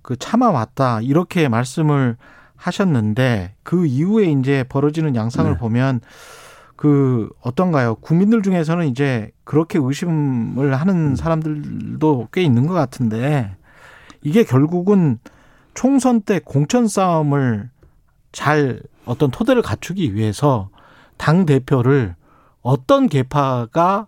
[0.01, 2.17] 그 참아왔다 이렇게 말씀을
[2.55, 5.57] 하셨는데 그 이후에 이제 벌어지는 양상을 네.
[5.57, 6.01] 보면
[6.75, 7.95] 그 어떤가요?
[7.95, 11.15] 국민들 중에서는 이제 그렇게 의심을 하는 음.
[11.15, 13.55] 사람들도 꽤 있는 것 같은데
[14.21, 15.19] 이게 결국은
[15.73, 17.69] 총선 때 공천 싸움을
[18.31, 20.69] 잘 어떤 토대를 갖추기 위해서
[21.17, 22.15] 당 대표를
[22.61, 24.07] 어떤 계파가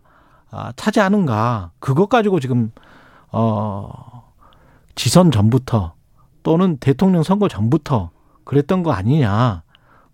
[0.49, 2.71] 아, 차지하는가 그것 가지고 지금
[3.31, 4.33] 어
[4.95, 5.93] 지선 전부터
[6.41, 8.11] 또는 대통령 선거 전부터
[8.45, 9.63] 그랬던 거 아니냐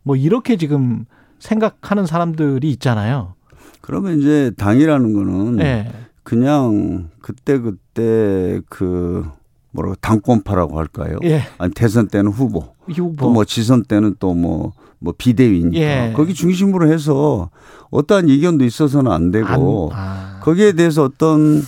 [0.02, 1.06] 뭐 이렇게 지금
[1.44, 3.34] 생각하는 사람들이 있잖아요.
[3.82, 5.92] 그러면 이제 당이라는 거는 예.
[6.24, 9.26] 그냥 그때 그때 그
[9.72, 11.18] 뭐라고 당권파라고 할까요?
[11.24, 11.42] 예.
[11.58, 13.16] 아니 대선 때는 후보, 후보.
[13.18, 16.14] 또 뭐 지선 때는 또 뭐뭐 비대위니까 예.
[16.16, 17.50] 거기 중심으로 해서
[17.92, 20.40] 어떠한 이견도 있어서는 안 되고 안- 아.
[20.42, 21.62] 거기에 대해서 어떤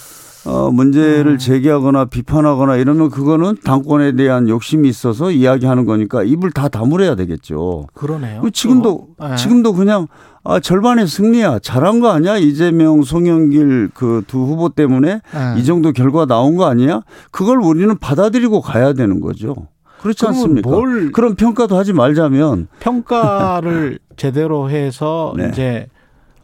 [0.45, 1.37] 어 문제를 음.
[1.37, 7.87] 제기하거나 비판하거나 이러면 그거는 당권에 대한 욕심이 있어서 이야기하는 거니까 입을 다 다물어야 되겠죠.
[7.93, 8.41] 그러네요.
[8.41, 9.27] 그 지금도 또.
[9.31, 9.35] 예.
[9.35, 10.07] 지금도 그냥
[10.43, 15.09] 아 절반의 승리야 잘한 거 아니야 이재명 송영길 그 두 후보 때문에
[15.55, 15.59] 예.
[15.59, 17.01] 이 정도 결과 나온 거 아니야?
[17.31, 19.55] 그걸 우리는 받아들이고 가야 되는 거죠.
[20.01, 20.69] 그렇지 않습니까?
[20.69, 25.49] 뭘 그런 평가도 하지 말자면 평가를 제대로 해서 네.
[25.51, 25.87] 이제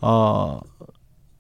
[0.02, 0.60] 어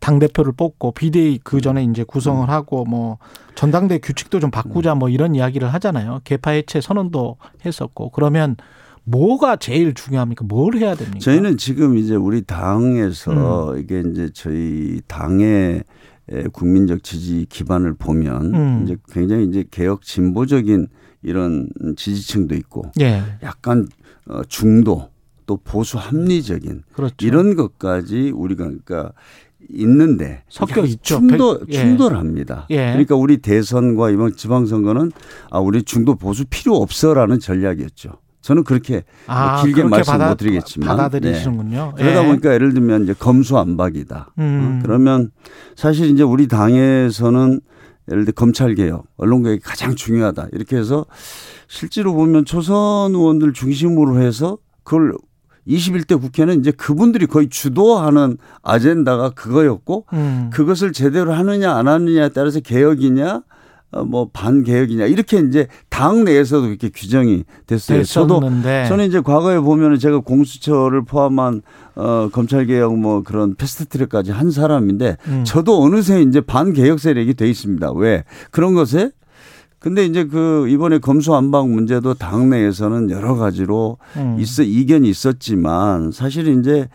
[0.01, 3.19] 당 대표를 뽑고 비대위 그 전에 이제 구성을 하고 뭐
[3.55, 6.21] 전당대 규칙도 좀 바꾸자 뭐 이런 이야기를 하잖아요.
[6.23, 8.57] 개파 해체 선언도 했었고 그러면
[9.03, 10.43] 뭐가 제일 중요합니까?
[10.47, 11.19] 뭘 해야 됩니까?
[11.19, 15.83] 저희는 지금 이제 우리 당에서 이게 이제 저희 당의
[16.29, 18.83] 에, 국민적 지지 기반을 보면 음.
[18.83, 20.87] 이제 굉장히 이제 개혁 진보적인
[21.21, 23.87] 이런 지지층도 있고 예 약간
[24.27, 25.09] 어, 중도
[25.45, 27.15] 또 보수 합리적인 그렇죠.
[27.21, 29.11] 이런 것까지 우리가 그러니까
[29.73, 31.17] 있는데 섞여 있죠.
[31.19, 31.79] 충돌 백- 예.
[31.81, 32.67] 충돌합니다.
[32.71, 32.75] 예.
[32.91, 35.11] 그러니까 우리 대선과 이번 지방선거는
[35.49, 38.11] 아 우리 중도 보수 필요 없어라는 전략이었죠.
[38.41, 41.93] 저는 그렇게 뭐 길게 그렇게 말씀 받아- 못 드리겠지만 받아들이시는군요.
[41.97, 42.03] 네.
[42.03, 42.27] 그러다 예.
[42.27, 44.33] 보니까 예를 들면 이제 검수안박이다.
[44.39, 44.79] 음.
[44.79, 45.31] 어, 그러면
[45.75, 47.61] 사실 이제 우리 당에서는
[48.11, 50.47] 예를 들어 검찰 개혁, 언론 개혁이 가장 중요하다.
[50.53, 51.05] 이렇게 해서
[51.67, 55.13] 실제로 보면 초선 의원들 중심으로 해서 그걸
[55.67, 60.49] 21대 국회는 이제 그분들이 거의 주도하는 아젠다가 그거였고 음.
[60.51, 63.43] 그것을 제대로 하느냐 안 하느냐에 따라서 개혁이냐
[63.93, 68.03] 어, 뭐 반개혁이냐 이렇게 이제 당 내에서도 이렇게 규정이 됐어요.
[68.03, 71.61] 저도 됐었는데 저는 이제 과거에 보면은 제가 공수처를 포함한
[71.95, 75.43] 어 검찰 개혁 뭐 그런 패스트트랙까지 한 사람인데 음.
[75.45, 77.91] 저도 어느새 이제 반개혁 세력이 돼 있습니다.
[77.91, 79.11] 왜 그런 것에
[79.81, 84.37] 근데 이제 그 이번에 검수안박 문제도 당내에서는 여러 가지로 음.
[84.39, 86.87] 있어 이견이 있었지만 사실 이제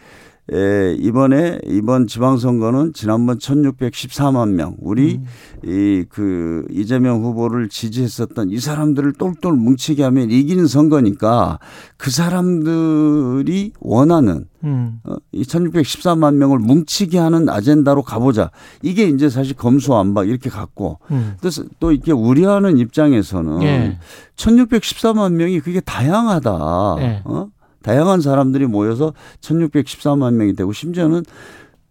[0.53, 5.21] 에, 이번에 이번 지방선거는 지난번 1614만 명 우리
[5.65, 11.59] 이그 이재명 후보를 지지했었던 이 사람들을 똘똘 뭉치게 하면 이기는 선거니까
[11.97, 15.01] 그 사람들이 원하는 음.
[15.05, 18.51] 어, 이 1614만 명을 뭉치게 하는 아젠다로 가보자.
[18.83, 21.35] 이게 이제 사실 검수안박 이렇게 갔고 음.
[21.41, 23.99] 그래서 또 이렇게 우려하는 입장에서는 예.
[24.37, 26.97] 1614만 명이 그게 다양하다.
[27.01, 27.23] 예.
[27.25, 27.49] 어?
[27.87, 31.23] 다양한 사람들이 모여서 1614만 명이 되고 심지어는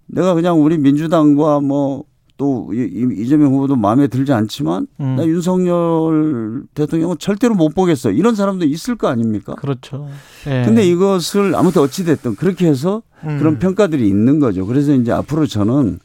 [0.07, 2.03] 내가 그냥 우리 민주당과 뭐
[2.37, 5.15] 또 이재명 후보도 마음에 들지 않지만 음.
[5.15, 8.11] 나 윤석열 대통령은 절대로 못 보겠어.
[8.11, 9.55] 이런 사람도 있을 거 아닙니까?
[9.55, 10.07] 그렇죠.
[10.47, 10.63] 예.
[10.65, 13.37] 근데 이것을 아무튼 어찌 됐든 그렇게 해서 음.
[13.39, 14.65] 그런 평가들이 있는 거죠.
[14.65, 15.99] 그래서 이제 앞으로 저는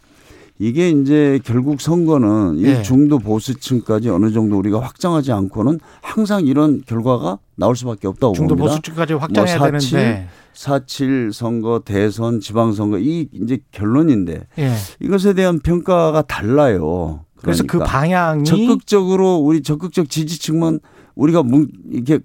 [0.63, 2.83] 이게 이제 결국 선거는 이 예.
[2.83, 8.73] 중도 보수층까지 어느 정도 우리가 확장하지 않고는 항상 이런 결과가 나올 수밖에 없다고 중도 봅니다.
[8.77, 10.29] 보수층까지 확장해야 뭐 사칠, 되는데.
[10.53, 14.75] 4.7 선거, 대선, 지방 선거 이 이제 결론인데 예.
[15.01, 17.25] 이것에 대한 평가가 달라요.
[17.37, 20.81] 그래서 그 그러니까 방향이 적극적으로 우리 적극적 지지층만
[21.15, 22.19] 우리가 뭉- 이렇게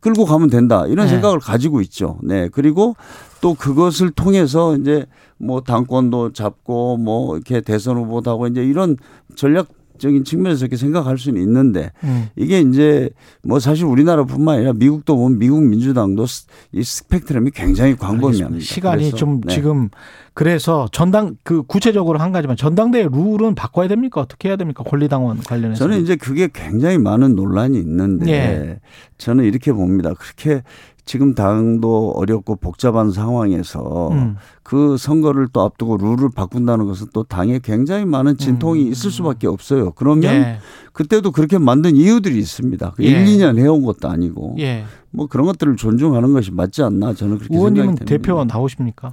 [0.00, 1.12] 끌고 가면 된다 이런 네.
[1.12, 2.18] 생각을 가지고 있죠.
[2.22, 2.94] 네 그리고
[3.40, 5.06] 또 그것을 통해서 이제
[5.38, 8.96] 뭐 당권도 잡고 뭐 이렇게 대선 후보도 하고 이제 이런
[9.36, 9.68] 전략
[9.98, 12.28] 적인 측면에서 이렇게 생각할 수는 있는데 음.
[12.36, 13.10] 이게 이제
[13.42, 18.64] 뭐 사실 우리나라뿐만 아니라 미국도 보면 미국 민주당도 스- 이 스펙트럼이 굉장히 광범위합니다.
[18.64, 19.52] 시간이 좀 네.
[19.52, 19.88] 지금
[20.34, 24.20] 그래서 전당 그 구체적으로 한 가지만 전당대회 룰은 바꿔야 됩니까?
[24.20, 24.84] 어떻게 해야 됩니까?
[24.84, 25.80] 권리당원 관련해서.
[25.80, 28.80] 저는 이제 그게 굉장히 많은 논란이 있는데 예.
[29.18, 30.14] 저는 이렇게 봅니다.
[30.14, 30.62] 그렇게
[31.08, 34.36] 지금 당도 어렵고 복잡한 상황에서 음.
[34.62, 39.92] 그 선거를 또 앞두고 룰을 바꾼다는 것은 또 당에 굉장히 많은 진통이 있을 수밖에 없어요.
[39.92, 40.40] 그러면 음.
[40.42, 40.58] 예.
[40.92, 42.92] 그때도 그렇게 만든 이유들이 있습니다.
[42.94, 43.08] 그 예.
[43.08, 44.84] 1, 2년 해온 것도 아니고 예.
[45.10, 48.28] 뭐 그런 것들을 존중하는 것이 맞지 않나 저는 그렇게 의원님은 생각이 됩니다.
[48.28, 49.10] 대표 나오십니까?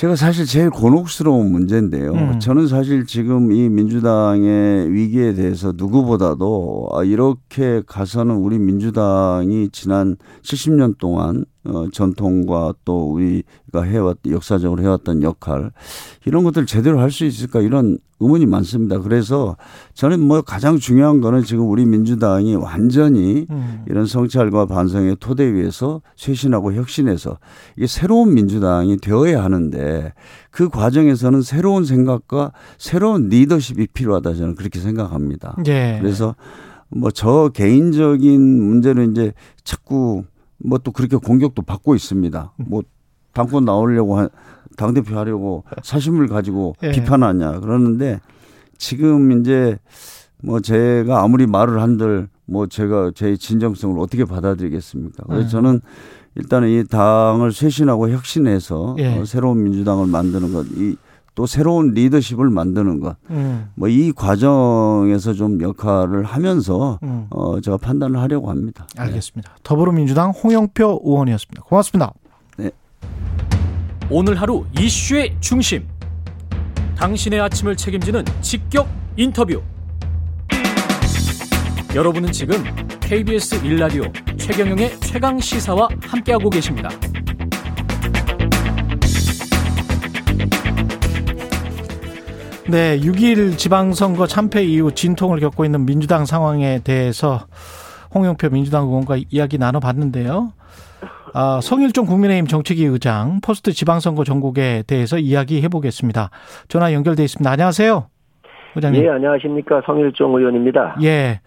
[0.00, 2.12] 제가 사실 제일 곤혹스러운 문제인데요.
[2.12, 2.40] 음.
[2.40, 10.96] 저는 사실 지금 이 민주당의 위기에 대해서 누구보다도 아, 이렇게 가서는 우리 민주당이 지난 70년
[10.96, 15.70] 동안 어, 전통과 또 우리가 해왔 역사적으로 해왔던 역할
[16.24, 18.98] 이런 것들 제대로 할 수 있을까 이런 의문이 많습니다.
[18.98, 19.56] 그래서
[19.94, 23.84] 저는 뭐 가장 중요한 거는 지금 우리 민주당이 완전히 음.
[23.88, 27.38] 이런 성찰과 반성의 토대 위에서 쇄신하고 혁신해서
[27.76, 30.12] 이게 새로운 민주당이 되어야 하는데
[30.50, 35.56] 그 과정에서는 새로운 생각과 새로운 리더십이 필요하다 저는 그렇게 생각합니다.
[35.66, 35.98] 예.
[36.00, 36.34] 그래서
[36.90, 39.32] 뭐 저 개인적인 문제는 이제
[39.64, 40.24] 자꾸
[40.64, 42.52] 뭐 또 그렇게 공격도 받고 있습니다.
[42.56, 42.82] 뭐
[43.32, 44.28] 당권 나오려고 한
[44.76, 46.90] 당대표 하려고 사심을 가지고 예.
[46.90, 48.20] 비판하냐 그러는데
[48.78, 49.78] 지금 이제
[50.42, 55.24] 뭐 제가 아무리 말을 한들 뭐 제가 제 진정성을 어떻게 받아들이겠습니까?
[55.26, 55.48] 그래서 네.
[55.48, 55.80] 저는
[56.36, 59.18] 일단은 이 당을 쇄신하고 혁신해서 예.
[59.18, 60.96] 어, 새로운 민주당을 만드는 것, 이
[61.40, 63.70] 또 새로운 리더십을 만드는 것, 음.
[63.74, 67.28] 뭐이 과정에서 좀 역할을 하면서 음.
[67.30, 68.86] 어 제가 판단을 하려고 합니다.
[68.94, 69.04] 네.
[69.04, 69.56] 알겠습니다.
[69.62, 71.62] 더불어민주당 홍영표 의원이었습니다.
[71.62, 72.12] 고맙습니다.
[74.10, 75.86] 오늘 하루 이슈의 중심.
[76.96, 78.86] 당신의 아침을 책임지는 직격
[79.16, 79.62] 인터뷰.
[81.94, 82.62] 여러분은 지금
[83.00, 84.02] KBS 일라디오
[84.36, 86.90] 최경영의 최강 시사와 함께하고 계십니다.
[92.70, 97.40] 네, 6.1 지방선거 참패 이후 진통을 겪고 있는 민주당 상황에 대해서
[98.14, 100.52] 홍영표 민주당 의원과 이야기 나눠봤는데요.
[101.32, 106.30] 아, 성일종 국민의힘 정책위 의장 포스트 지방선거 전국에 대해서 이야기해 보겠습니다.
[106.68, 107.50] 전화 연결돼 있습니다.
[107.50, 108.06] 안녕하세요.
[108.76, 109.04] 의장님.
[109.04, 109.82] 예, 안녕하십니까.
[109.86, 110.96] 성일종 의원입니다.
[111.02, 111.40] 예.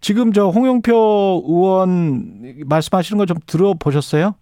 [0.00, 4.34] 지금 저 홍영표 의원 말씀하시는 거 좀 들어보셨어요?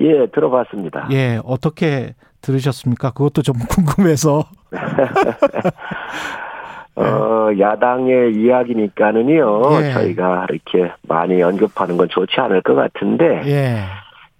[0.00, 1.08] 예, 들어봤습니다.
[1.12, 1.40] 예.
[1.44, 2.14] 어떻게
[2.46, 3.10] 들으셨습니까?
[3.10, 4.44] 그것도 좀 궁금해서.
[6.96, 9.92] 어, 야당의 이야기니까는요, 예.
[9.92, 13.84] 저희가 이렇게 많이 언급하는 건 좋지 않을 것 같은데, 예.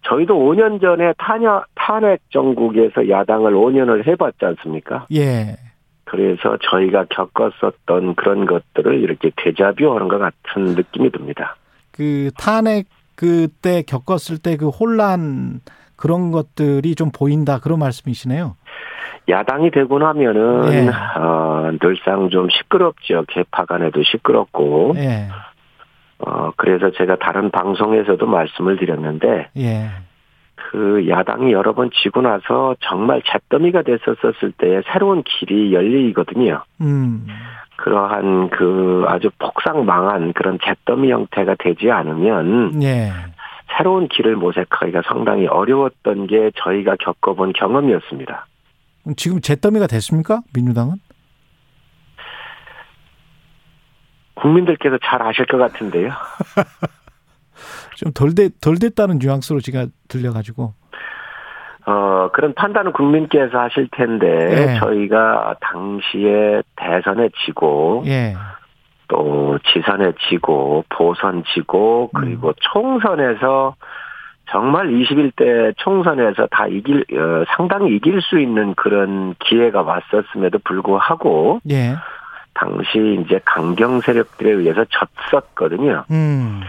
[0.09, 5.07] 저희도 5년 전에 탄핵, 탄핵 정국에서 야당을 5년을 해봤지 않습니까?
[5.13, 5.57] 예.
[6.05, 11.57] 그래서 저희가 겪었었던 그런 것들을 이렇게 데자뷰 하는 것 같은 느낌이 듭니다.
[11.91, 12.87] 그 탄핵
[13.17, 15.61] 그때 겪었을 때 그 혼란
[15.97, 18.57] 그런 것들이 좀 보인다 그런 말씀이시네요.
[19.29, 20.89] 야당이 되고 나면은, 예.
[21.19, 23.25] 어, 늘상 좀 시끄럽죠.
[23.29, 25.29] 개파 간에도 시끄럽고, 예.
[26.19, 29.91] 어, 그래서 제가 다른 방송에서도 말씀을 드렸는데, 예.
[30.71, 36.63] 그 야당이 여러 번 지고 나서 정말 잿더미가 됐었을 때 새로운 길이 열리거든요.
[36.81, 37.27] 음.
[37.77, 43.11] 그러한 그 아주 폭삭 망한 그런 잿더미 형태가 되지 않으면 예.
[43.77, 48.47] 새로운 길을 모색하기가 상당히 어려웠던 게 저희가 겪어본 경험이었습니다.
[49.17, 50.41] 지금 잿더미가 됐습니까?
[50.55, 50.97] 민주당은?
[54.35, 56.11] 국민들께서 잘 아실 것 같은데요.
[57.97, 60.75] 좀덜 됐, 덜 됐다는 뉘앙스로 제가 들려가지고.
[61.87, 64.79] 어, 그런 판단은 국민께서 하실 텐데, 예.
[64.79, 68.35] 저희가 당시에 대선에 지고, 예.
[69.09, 73.75] 또 지선에 지고 보선 지고 그리고 총선에서
[74.51, 81.97] 정말 21대 총선에서 다 이길 어, 상당히 이길 수 있는 그런 기회가 왔었음에도 불구하고 예.
[82.55, 84.85] 당시 이제 강경 세력들에 의해서
[85.31, 86.05] 졌었거든요.
[86.11, 86.61] 음.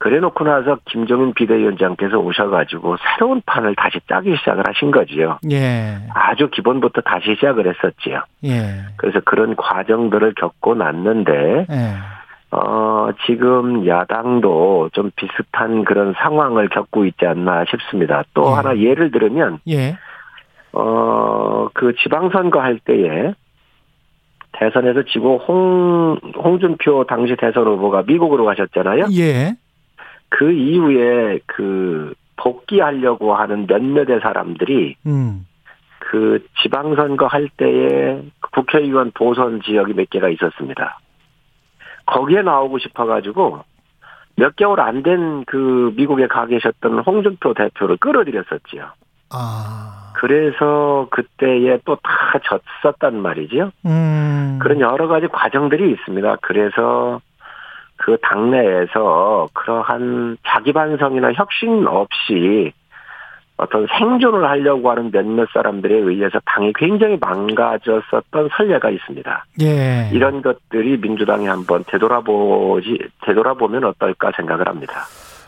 [0.00, 5.38] 그래놓고 나서 김종인 비대위원장께서 오셔가지고 새로운 판을 다시 짜기 시작을 하신 거지요.
[5.50, 5.98] 예.
[6.14, 8.22] 아주 기본부터 다시 시작을 했었지요.
[8.46, 8.86] 예.
[8.96, 11.94] 그래서 그런 과정들을 겪고 났는데 예.
[12.50, 18.24] 어, 지금 야당도 좀 비슷한 그런 상황을 겪고 있지 않나 싶습니다.
[18.32, 18.54] 또 예.
[18.54, 19.98] 하나 예를 들면 예.
[20.72, 23.34] 어, 그 지방선거 할 때에
[24.52, 29.08] 대선에서 지고 홍, 홍준표 당시 대선 후보가 미국으로 가셨잖아요.
[29.18, 29.56] 예.
[30.30, 35.46] 그 이후에 그 복귀하려고 하는 몇몇의 사람들이 음.
[35.98, 38.22] 그 지방선거 할 때에
[38.52, 40.98] 국회의원 보선 지역이 몇 개가 있었습니다.
[42.06, 43.60] 거기에 나오고 싶어가지고
[44.36, 48.86] 몇 개월 안 된 그 미국에 가 계셨던 홍준표 대표를 끌어들였었지요.
[49.32, 50.12] 아.
[50.16, 52.38] 그래서 그때에 또 다
[52.82, 53.70] 졌었단 말이죠.
[53.86, 54.58] 음.
[54.62, 56.36] 그런 여러 가지 과정들이 있습니다.
[56.42, 57.20] 그래서
[58.02, 62.72] 그 당내에서 그러한 자기 반성이나 혁신 없이
[63.58, 69.44] 어떤 생존을 하려고 하는 몇몇 사람들에 의해서 당이 굉장히 망가졌었던 선례가 있습니다.
[69.60, 70.08] 예.
[70.14, 75.02] 이런 것들이 민주당이 한번 되돌아보지 되돌아보면 어떨까 생각을 합니다.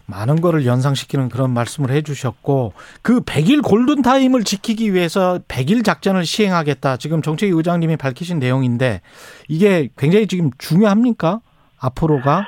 [0.05, 6.27] 많은 거를 연상시키는 그런 말씀을 해 주셨고 그 100일 골든 타임을 지키기 위해서 100일 작전을
[6.27, 6.99] 시행하겠다.
[6.99, 9.01] 지금 정책위 의장님이 밝히신 내용인데
[9.49, 11.41] 이게 굉장히 지금 중요합니까?
[11.83, 12.47] 앞으로가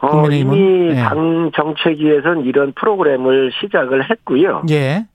[0.00, 0.54] 어, 국민의힘은?
[0.54, 0.94] 이미 예.
[0.94, 4.62] 당 정책위에서는 이런 프로그램을 시작을 했고요.
[4.70, 5.06] 예.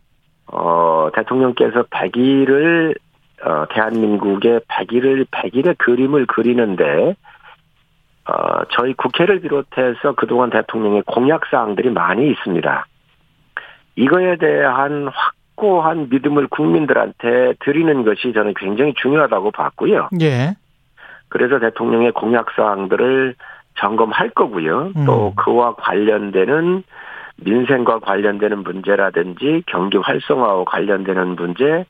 [0.48, 2.96] 어, 대통령께서 100일을
[3.46, 7.16] 어, 대한민국의 100일을 100일의 그림을 그리는데
[8.26, 12.86] 어, 저희 국회를 비롯해서 그동안 대통령의 공약 사항들이 많이 있습니다.
[13.96, 15.10] 이거에 대한
[15.56, 20.10] 확고한 믿음을 국민들한테 드리는 것이 저는 굉장히 중요하다고 봤고요.
[20.22, 20.56] 예.
[21.34, 23.34] 그래서 대통령의 공약 사항들을
[23.80, 24.92] 점검할 거고요.
[25.04, 25.36] 또 음.
[25.36, 26.84] 그와 관련되는
[27.38, 31.86] 민생과 관련되는 문제라든지 경기 활성화와 관련되는 문제,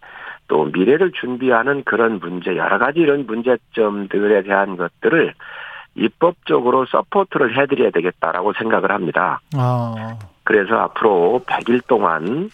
[0.47, 5.33] 또 미래를 준비하는 그런 문제, 여러 가지 이런 문제점들에 대한 것들을
[5.95, 9.41] 입법적으로 support를 해드려야 되겠다라고 생각을 합니다.
[9.57, 10.17] 아.
[10.45, 12.49] 그래서 앞으로 100일 동안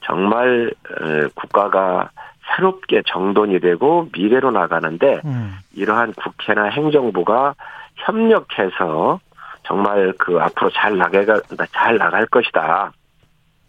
[0.00, 2.08] 정말 어, 국가가
[2.54, 5.56] 새롭게 정돈이 되고 미래로 나가는데 음.
[5.74, 7.54] 이러한 국회나 행정부가
[7.96, 9.20] 협력해서
[9.64, 11.40] 정말 그 앞으로 잘 나가가
[11.72, 12.92] 잘 나갈 것이다.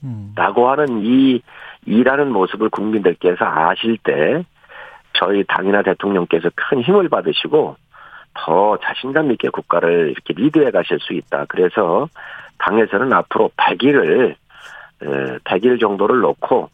[0.04, 0.34] 음.
[0.36, 1.42] 라고 하는 이
[1.86, 4.44] 일하는 모습을 국민들께서 아실 때
[5.14, 7.76] 저희 당이나 대통령께서 큰 힘을 받으시고
[8.34, 11.46] 더 자신감 있게 국가를 이렇게 리드해 가실 수 있다.
[11.50, 12.08] 그래서
[12.60, 14.36] 당에서는 앞으로 100일을
[15.44, 16.70] 100일 정도를 놓고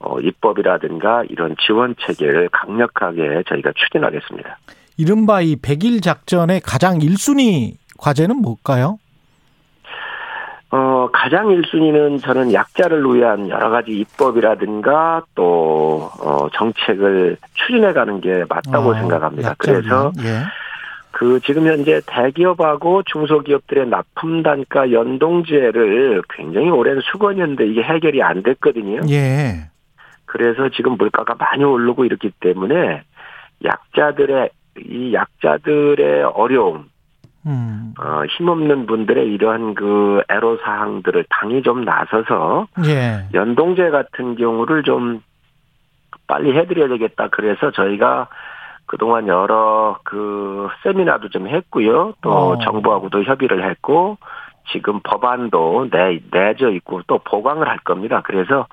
[0.00, 4.58] 어, 입법이라든가 이런 지원 체계를 강력하게 저희가 추진하겠습니다.
[4.96, 8.98] 이른바 이 100일 작전의 가장 1순위 과제는 뭘까요?
[10.72, 18.44] 어, 가장 1순위는 저는 약자를 위한 여러 가지 입법이라든가 또, 어, 정책을 추진해 가는 게
[18.48, 19.50] 맞다고 아, 생각합니다.
[19.50, 20.12] 약자를 그래서.
[20.20, 20.44] 예.
[21.10, 29.00] 그 지금 현재 대기업하고 중소기업들의 납품 단가 연동제를 굉장히 오랜 수건이었는데 이게 해결이 안 됐거든요.
[29.10, 29.69] 예.
[30.30, 33.02] 그래서 지금 물가가 많이 오르고 이렇기 때문에
[33.64, 36.88] 약자들의 이 약자들의 어려움,
[37.46, 37.94] 음.
[37.98, 43.26] 어, 힘없는 분들의 이러한 그 애로 사항들을 당이 좀 나서서 예.
[43.34, 45.20] 연동제 같은 경우를 좀
[46.28, 47.26] 빨리 해드려야 되겠다.
[47.32, 48.28] 그래서 저희가
[48.86, 52.14] 그동안 여러 그 세미나도 좀 했고요.
[52.20, 52.58] 또 어.
[52.58, 54.16] 정부하고도 협의를 했고
[54.70, 58.22] 지금 법안도 내, 내져 있고 또 보강을 할 겁니다.
[58.24, 58.68] 그래서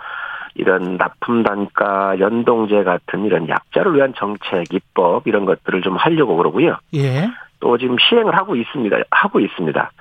[0.58, 6.78] 이런 납품 단가 연동제 같은 이런 약자를 위한 정책 입법 이런 것들을 좀 하려고 그러고요.
[6.96, 7.30] 예.
[7.60, 8.98] 또 지금 시행을 하고 있습니다.
[9.10, 9.92] 하고 있습니다.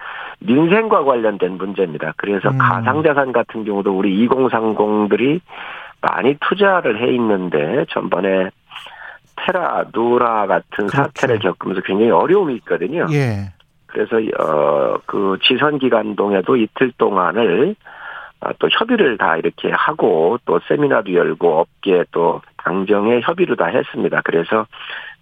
[0.41, 2.13] 민생과 관련된 문제입니다.
[2.17, 2.59] 그래서 음.
[2.59, 5.41] 가상자산 같은 경우도 우리 2030들이
[6.03, 8.51] 많이 투자를 해 있는데 전번에
[9.37, 10.97] 테라, 누라 같은 그렇죠.
[10.97, 13.07] 사태를 겪으면서 굉장히 어려움이 있거든요.
[13.13, 13.53] 예.
[13.87, 14.77] 그래서 어
[15.07, 17.75] 그 지선 기간 동에도 이틀 동안을 어,
[18.59, 24.21] 또 협의를 다 이렇게 하고 또 세미나도 열고 업계 또 당정에 협의를 다 했습니다.
[24.25, 24.67] 그래서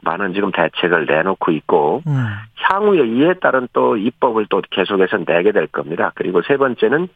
[0.02, 2.26] 많은 지금 대책을 내놓고 있고 음.
[2.56, 6.12] 향후에 이에 따른 또 입법을 또 계속해서 내게 될 겁니다.
[6.14, 7.08] 그리고 세 번째는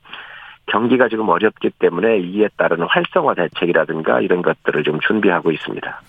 [0.67, 6.03] 경기가 지금 어렵기 때문에 이에 따른 활성화 대책이라든가 이런 것들을 좀 준비하고 있습니다.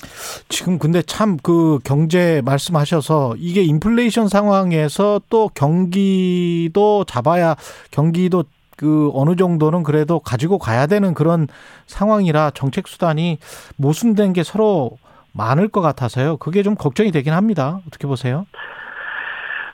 [0.49, 7.55] 지금 근데 참 그 경제 말씀하셔서 이게 인플레이션 상황에서 또 경기도 잡아야
[7.91, 8.43] 경기도
[8.79, 11.47] 그 어느 정도는 그래도 가지고 가야 되는 그런
[11.85, 13.37] 상황이라 정책 수단이
[13.77, 14.91] 모순된 게 서로
[15.33, 16.37] 많을 것 같아서요.
[16.37, 17.81] 그게 좀 걱정이 되긴 합니다.
[17.87, 18.45] 어떻게 보세요?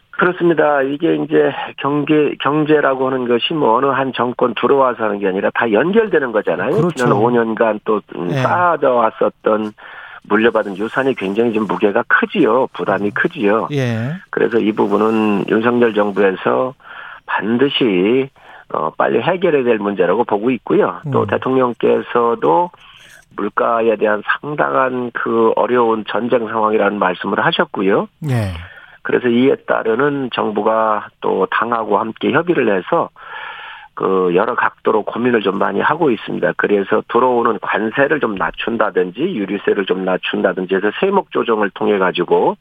[0.10, 0.82] 그렇습니다.
[0.82, 5.72] 이게 이제 경제 경제라고 하는 것이 뭐 어느 한 정권 들어와서 하는 게 아니라 다
[5.72, 6.72] 연결되는 거잖아요.
[6.72, 6.96] 그렇죠.
[6.96, 8.42] 지난 5년간 또 음, 네.
[8.42, 9.74] 쌓아져 왔었던
[10.24, 12.70] 물려받은 유산이 굉장히 좀 무게가 크지요.
[12.74, 13.68] 부담이 크지요.
[13.72, 14.14] 예.
[14.32, 16.74] 그래서 이 부분은 윤석열 정부에서
[17.28, 18.32] 반드시
[18.74, 21.02] 어 빨리 해결해야 될 문제라고 보고 있고요.
[21.12, 21.28] 또 음.
[21.28, 22.72] 대통령께서도
[23.36, 28.08] 물가에 대한 상당한 그 어려운 전쟁 상황이라는 말씀을 하셨고요.
[28.30, 28.54] 예.
[29.02, 33.10] 그래서 이에 따르는 정부가 또 당하고 함께 협의를 해서
[33.94, 36.54] 그 여러 각도로 고민을 좀 많이 하고 있습니다.
[36.58, 42.58] 그래서 들어오는 관세를 좀 낮춘다든지 유류세를 좀 낮춘다든지 해서 세목 조정을 통해 가지고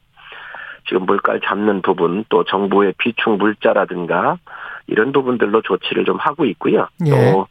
[0.87, 4.39] 지금 물가를 잡는 부분 또 정부의 비축 물자라든가
[4.87, 6.89] 이런 부분들로 조치를 좀 하고 있고요.
[7.07, 7.11] 예.
[7.11, 7.47] 또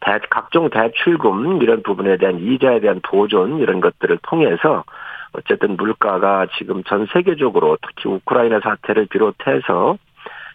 [0.00, 4.84] 대, 각종 대출금 이런 부분에 대한 이자에 대한 보존 이런 것들을 통해서
[5.32, 9.98] 어쨌든 물가가 지금 전 세계적으로 특히 우크라이나 사태를 비롯해서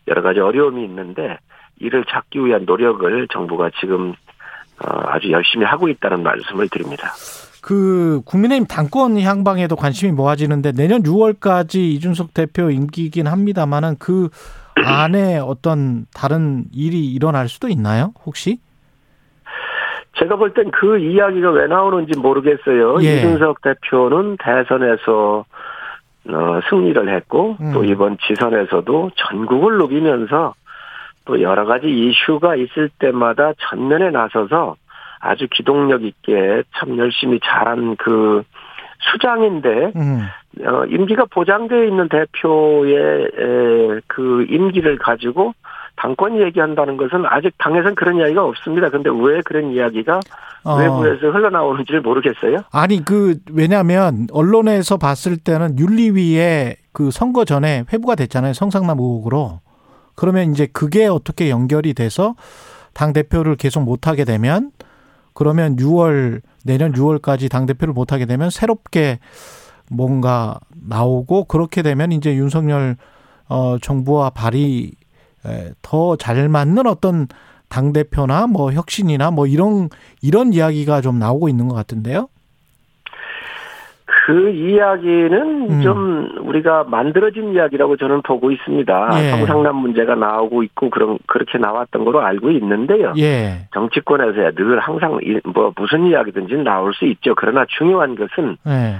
[0.07, 1.37] 여러 가지 어려움이 있는데
[1.79, 4.13] 이를 찾기 위한 노력을 정부가 지금
[4.83, 7.11] 어, 아주 열심히 하고 있다는 말씀을 드립니다.
[7.63, 14.27] 그 국민의힘 당권 향방에도 관심이 모아지는데 내년 6월까지 이준석 대표 임기이긴 합니다만은 그
[14.75, 18.11] 안에 어떤 다른 일이 일어날 수도 있나요?
[18.25, 18.59] 혹시?
[20.19, 23.01] 제가 볼 땐 그 이야기가 왜 나오는지 모르겠어요.
[23.01, 23.17] 예.
[23.17, 25.45] 이준석 대표는 대선에서
[26.29, 27.71] 어, 승리를 했고 음.
[27.73, 30.53] 또 이번 지선에서도 전국을 누비면서
[31.25, 34.75] 또 여러 가지 이슈가 있을 때마다 전면에 나서서
[35.23, 38.43] 아주 기동력 있게 참 열심히 잘한 그
[39.11, 40.27] 수장인데 음.
[40.65, 45.53] 어, 임기가 보장되어 있는 대표의 에, 그 임기를 가지고
[45.95, 48.89] 당권 얘기한다는 것은 아직 당에선 그런 이야기가 없습니다.
[48.89, 50.19] 근데 왜 그런 이야기가
[50.65, 50.75] 어.
[50.75, 52.57] 외부에서 흘러나오는지를 모르겠어요.
[52.71, 59.61] 아니 그 왜냐하면 언론에서 봤을 때는 윤리위에 그 선거 전에 회부가 됐잖아요 성상남 의혹으로
[60.15, 62.35] 그러면 이제 그게 어떻게 연결이 돼서
[62.93, 64.71] 당 대표를 계속 못 하게 되면
[65.33, 69.19] 그러면 6월 내년 6월까지 당 대표를 못 하게 되면 새롭게
[69.89, 72.97] 뭔가 나오고 그렇게 되면 이제 윤석열
[73.47, 74.93] 어 정부와 발이
[75.81, 77.27] 더 잘 맞는 어떤
[77.67, 79.89] 당 대표나 뭐 혁신이나 뭐 이런
[80.21, 82.29] 이런 이야기가 좀 나오고 있는 것 같은데요.
[84.25, 85.81] 그 이야기는 음.
[85.81, 89.09] 좀 우리가 만들어진 이야기라고 저는 보고 있습니다.
[89.21, 89.29] 예.
[89.31, 93.13] 성상남 문제가 나오고 있고 그런 그렇게 나왔던 거로 알고 있는데요.
[93.17, 93.67] 예.
[93.73, 97.35] 정치권에서야 늘 항상 이- 뭐 무슨 이야기든지 나올 수 있죠.
[97.35, 98.95] 그러나 중요한 것은 예.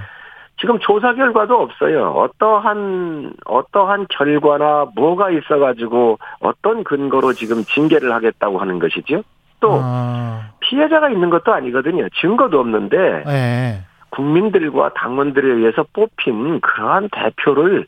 [0.60, 2.10] 지금 조사 결과도 없어요.
[2.10, 9.24] 어떠한 어떠한 결과나 뭐가 있어 가지고 어떤 근거로 지금 징계를 하겠다고 하는 것이죠.
[9.62, 12.08] 또 아, 피해자가 있는 것도 아니거든요.
[12.20, 13.78] 증거도 없는데 예.
[14.14, 17.88] 국민들과 당원들에 의해서 뽑힌 그러한 대표를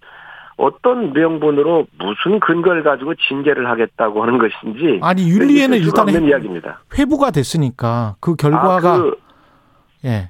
[0.57, 6.79] 어떤 명분으로 무슨 근거를 가지고 징계를 하겠다고 하는 것인지 아니 윤리에는 일단 없는 이야기입니다.
[6.97, 9.15] 회부가 됐으니까 그 결과가 아, 그
[10.05, 10.29] 예.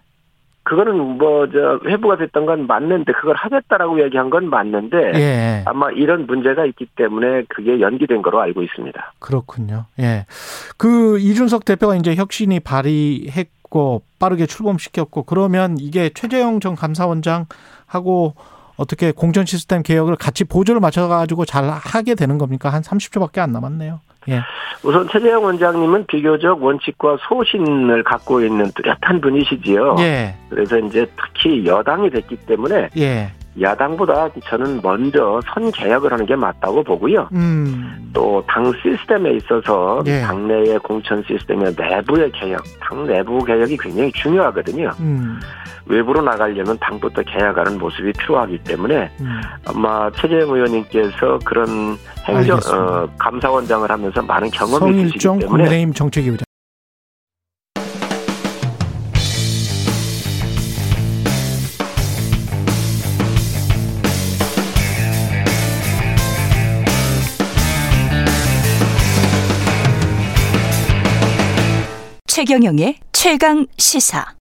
[0.64, 5.64] 그거는 뭐 저 회부가 됐던 건 맞는데 그걸 하겠다라고 얘기한 건 맞는데 예.
[5.68, 9.14] 아마 이런 문제가 있기 때문에 그게 연기된 거로 알고 있습니다.
[9.20, 9.86] 그렇군요.
[10.00, 10.26] 예.
[10.78, 18.36] 그 이준석 대표가 이제 혁신이 발의했 고 빠르게 출범시켰고 그러면 이게 최재형 전 감사원장하고
[18.78, 22.70] 어떻게 공천 시스템 개혁을 같이 보조를 맞춰 가지고 잘 하게 되는 겁니까?
[22.70, 24.00] 한 30초밖에 안 남았네요.
[24.30, 24.42] 예.
[24.84, 29.96] 우선 최재형 원장님은 비교적 원칙과 소신을 갖고 있는 뚜렷한 분이시지요.
[30.00, 30.36] 예.
[30.50, 33.32] 그래서 이제 특히 여당이 됐기 때문에 예.
[33.62, 37.30] 야당보다 저는 먼저 선 개혁을 하는 게 맞다고 보고요.
[37.34, 38.12] 음.
[38.14, 40.22] 또당 시스템에 있어서 예.
[40.22, 44.92] 당내의 공천 시스템의 내부의 개혁, 당 내부 개혁이 굉장히 중요하거든요.
[45.00, 45.40] 음.
[45.88, 49.42] 외부로 나가려면 당부터 개혁하는 모습이 필요하기 때문에 음.
[49.66, 52.58] 아마 최재형 의원님께서 그런 행정.
[52.58, 56.46] 어, 감사원장을 하면서 많은 경험이 있으시기 성일종 때문에 국민의힘 정책위 의장.
[72.28, 74.36] 최경영의 최강 시사.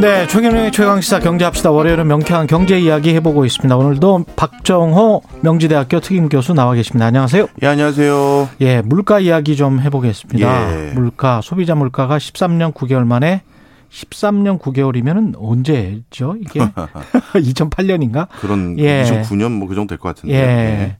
[0.00, 1.72] 네, 최경영의 최강시사 경제합시다.
[1.72, 3.76] 월요일은 명쾌한 경제 이야기 해보고 있습니다.
[3.76, 7.06] 오늘도 박정호 명지대학교 특임교수 나와 계십니다.
[7.06, 7.48] 안녕하세요.
[7.62, 8.48] 예, 안녕하세요.
[8.60, 10.90] 예, 물가 이야기 좀 해보겠습니다.
[10.90, 10.92] 예.
[10.92, 13.42] 물가, 소비자 물가가 13년 9개월 만에
[13.90, 16.36] 13년 9개월이면은 언제죠?
[16.40, 16.60] 이게
[17.34, 18.28] 2008년인가?
[18.40, 19.02] 그런 예.
[19.04, 20.34] 2009년 뭐 그 정도 될 것 같은데.
[20.34, 20.38] 예.
[20.38, 20.96] 예.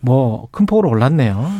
[0.00, 1.50] 뭐큰 폭으로 올랐네요.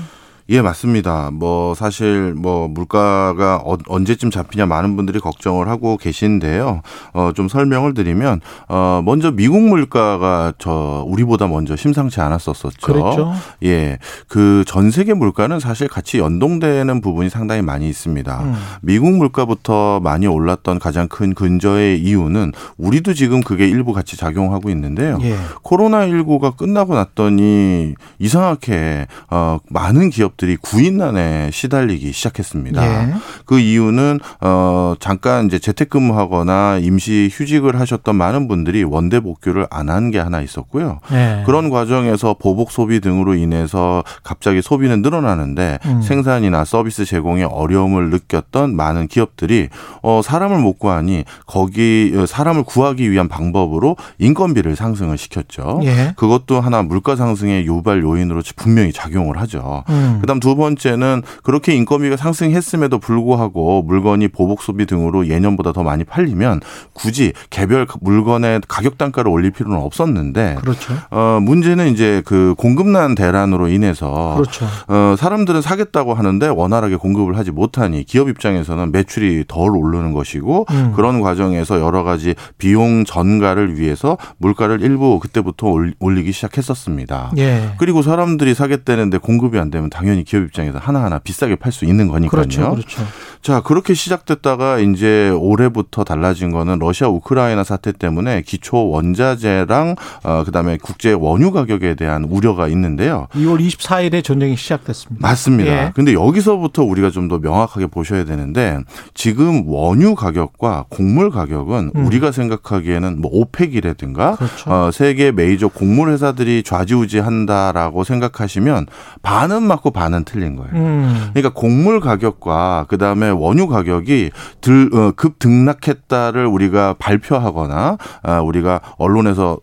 [0.49, 1.31] 예, 맞습니다.
[1.33, 6.83] 뭐 사실 뭐 물가가 어, 언제쯤 잡히냐 많은 분들이 걱정을 하고 계신데요.
[7.15, 12.87] 어, 좀 설명을 드리면 어, 먼저 미국 물가가 저 우리보다 먼저 심상치 않았었었죠.
[12.87, 13.33] 그랬죠.
[13.65, 13.99] 예.
[14.29, 18.41] 그 전 세계 물가는 사실 같이 연동되는 부분이 상당히 많이 있습니다.
[18.43, 18.55] 음.
[18.83, 25.19] 미국 물가부터 많이 올랐던 가장 큰 근저의 이유는 우리도 지금 그게 일부 같이 작용하고 있는데요.
[25.23, 25.37] 예.
[25.63, 32.85] 코로나 19가 끝나고 났더니 이상하게 어, 많은 기업 들이 구인난에 시달리기 시작했습니다.
[32.85, 33.15] 예.
[33.45, 40.11] 그 이유는 어, 잠깐 이제 재택근무하거나 임시 휴직을 하셨던 많은 분들이 원대 복귀를 안 한
[40.11, 41.01] 게 하나 있었고요.
[41.13, 41.43] 예.
[41.47, 46.03] 그런 과정에서 보복 소비 등으로 인해서 갑자기 소비는 늘어나는데 음.
[46.03, 49.69] 생산이나 서비스 제공에 어려움을 느꼈던 많은 기업들이
[50.03, 55.81] 어 사람을 못 구하니 거기 어, 사람을 구하기 위한 방법으로 인건비를 상승을 시켰죠.
[55.85, 56.13] 예.
[56.17, 59.85] 그것도 하나 물가 상승의 유발 요인으로 분명히 작용을 하죠.
[59.89, 60.19] 음.
[60.27, 66.61] 그다음 두 번째는 그렇게 인건비가 상승했음에도 불구하고 물건이 보복 소비 등으로 예년보다 더 많이 팔리면
[66.95, 70.95] 굳이 개별 물건의 가격 단가를 올릴 필요는 없었는데 그렇죠.
[71.13, 74.67] 어 문제는 이제 그 공급난 대란으로 인해서 그렇죠.
[74.89, 80.93] 어 사람들은 사겠다고 하는데 원활하게 공급을 하지 못하니 기업 입장에서는 매출이 덜 오르는 것이고 음.
[80.97, 87.31] 그런 과정에서 여러 가지 비용 전가를 위해서 물가를 일부 그때부터 올- 올리기 시작했었습니다.
[87.39, 87.71] 예.
[87.79, 92.31] 그리고 사람들이 사겠다는데 공급이 안 되면 당연히 기업 입장에서 하나하나 비싸게 팔 수 있는 거니까요.
[92.43, 92.71] 그렇죠.
[92.71, 93.03] 그렇죠.
[93.43, 100.79] 자, 그렇게 시작됐다가 이제 올해부터 달라진 거는 러시아 우크라이나 사태 때문에 기초 원자재랑 어 그다음에
[100.83, 103.29] 국제 원유 가격에 대한 우려가 있는데요.
[103.35, 105.27] 2월 24일에 전쟁이 시작됐습니다.
[105.27, 105.71] 맞습니다.
[105.71, 105.93] 예.
[105.95, 108.79] 근데 여기서부터 우리가 좀 더 명확하게 보셔야 되는데
[109.13, 112.07] 지금 원유 가격과 곡물 가격은 음.
[112.07, 114.71] 우리가 생각하기에는 뭐 오펙이라든가 그렇죠.
[114.71, 118.87] 어, 세계 메이저 곡물 회사들이 좌지우지한다라고 생각하시면
[119.23, 120.71] 반은 맞고 반은 틀린 거예요.
[120.75, 121.31] 음.
[121.33, 124.31] 그러니까 곡물 가격과 그 다음에 원유 가격이
[124.61, 129.59] 들, 어, 급 등락했다를 우리가 발표하거나 아, 우리가 언론에서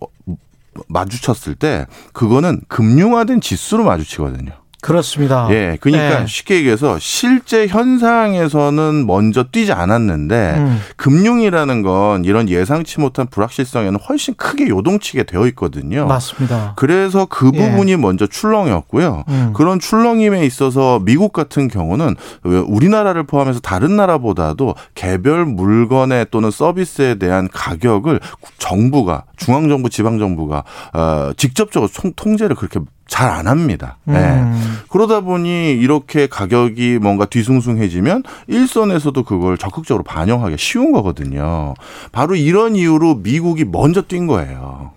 [0.87, 4.62] 마주쳤을 때 그거는 금융화된 지수로 마주치거든요.
[4.84, 5.47] 그렇습니다.
[5.49, 6.25] 예, 그러니까 예.
[6.27, 10.79] 쉽게 얘기해서 실제 현상에서는 먼저 뛰지 않았는데 음.
[10.97, 16.05] 금융이라는 건 이런 예상치 못한 불확실성에는 훨씬 크게 요동치게 되어 있거든요.
[16.05, 16.73] 맞습니다.
[16.75, 17.57] 그래서 그 예.
[17.57, 19.23] 부분이 먼저 출렁이었고요.
[19.29, 19.53] 음.
[19.55, 27.15] 그런 출렁임에 있어서 미국 같은 경우는 왜 우리나라를 포함해서 다른 나라보다도 개별 물건에 또는 서비스에
[27.15, 28.19] 대한 가격을
[28.57, 30.63] 정부가 중앙정부, 지방정부가
[30.93, 32.79] 어, 직접적으로 총- 통제를 그렇게
[33.14, 33.97] 잘 안 합니다.
[34.09, 34.14] 예.
[34.14, 34.80] 음.
[34.89, 41.76] 그러다 보니 이렇게 가격이 뭔가 뒤숭숭해지면 일선에서도 그걸 적극적으로 반영하기 쉬운 거거든요.
[42.11, 44.93] 바로 이런 이유로 미국이 먼저 뛴 거예요.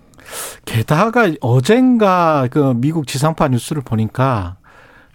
[0.65, 4.55] 게다가 어젠가 그 미국 지상파 뉴스를 보니까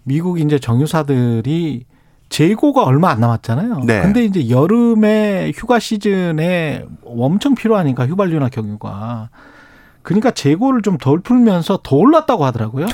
[0.05, 1.83] 미국 이제 정유사들이
[2.29, 3.81] 재고가 얼마 안 남았잖아요.
[3.85, 4.01] 네.
[4.01, 9.29] 근데 이제 여름에 휴가 시즌에 엄청 필요하니까 휘발유나 경유가
[10.03, 12.85] 그러니까 재고를 좀 덜 풀면서 더 올랐다고 하더라고요.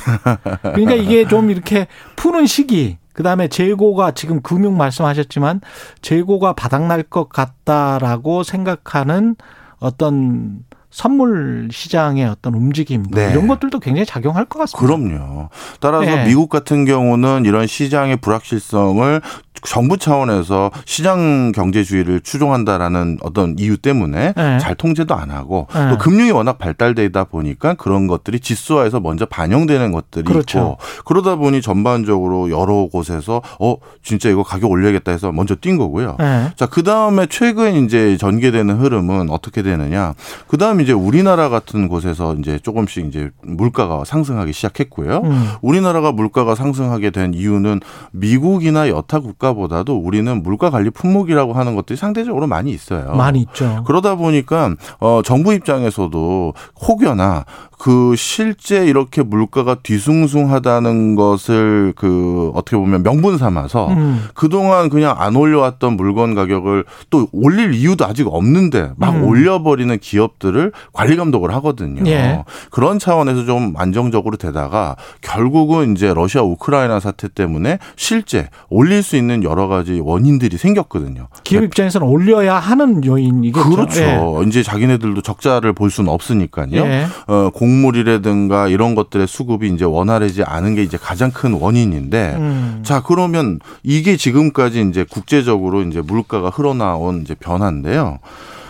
[0.61, 5.59] 그러니까 이게 좀 이렇게 푸는 시기 그다음에 재고가 지금 금융 말씀하셨지만
[6.01, 9.35] 재고가 바닥날 것 같다라고 생각하는
[9.79, 13.31] 어떤 선물 시장의 어떤 움직임 뭐 네.
[13.31, 14.87] 이런 것들도 굉장히 작용할 것 같습니다.
[14.87, 15.49] 그럼요.
[15.79, 16.25] 따라서 네.
[16.25, 19.21] 미국 같은 경우는 이런 시장의 불확실성을
[19.63, 24.57] 정부 차원에서 시장 경제주의를 추종한다라는 어떤 이유 때문에 네.
[24.59, 25.89] 잘 통제도 안 하고 네.
[25.89, 30.59] 또 금융이 워낙 발달되다 보니까 그런 것들이 지수화에서 먼저 반영되는 것들이 그렇죠.
[30.59, 36.15] 있고 그러다 보니 전반적으로 여러 곳에서 어 진짜 이거 가격 올려야겠다 해서 먼저 뛴 거고요.
[36.19, 36.51] 네.
[36.55, 40.13] 자, 그 다음에 최근 이제 전개되는 흐름은 어떻게 되느냐.
[40.47, 45.21] 그 다음 이제 우리나라 같은 곳에서 이제 조금씩 이제 물가가 상승하기 시작했고요.
[45.23, 45.49] 음.
[45.61, 47.81] 우리나라가 물가가 상승하게 된 이유는
[48.11, 53.13] 미국이나 여타 국가 보다도 우리는 물가 관리 품목이라고 하는 것들이 상대적으로 많이 있어요.
[53.15, 53.83] 많이 있죠.
[53.85, 56.53] 그러다 보니까 어 정부 입장에서도
[56.87, 57.45] 혹여나
[57.79, 64.25] 그 실제 이렇게 물가가 뒤숭숭하다는 것을 그 어떻게 보면 명분 삼아서 음.
[64.33, 69.23] 그동안 그냥 안 올려왔던 물건 가격을 또 올릴 이유도 아직 없는데 막 음.
[69.23, 72.03] 올려버리는 기업들을 관리 감독을 하거든요.
[72.05, 72.43] 예.
[72.69, 79.41] 그런 차원에서 좀 안정적으로 되다가 결국은 이제 러시아 우크라이나 사태 때문에 실제 올릴 수 있는
[79.41, 81.29] 여러 가지 원인들이 생겼거든요.
[81.45, 83.69] 기업 입장에서는 올려야 하는 요인이겠죠.
[83.69, 84.01] 그렇죠.
[84.01, 84.47] 예.
[84.47, 86.75] 이제 자기네들도 적자를 볼 수는 없으니까요.
[86.75, 87.05] 예.
[87.27, 92.81] 어, 곡물이라든가 이런 것들의 수급이 이제 원활하지 않은 게 이제 가장 큰 원인인데 음.
[92.83, 98.19] 자, 그러면 이게 지금까지 이제 국제적으로 이제 물가가 흘러나온 이제 변화인데요.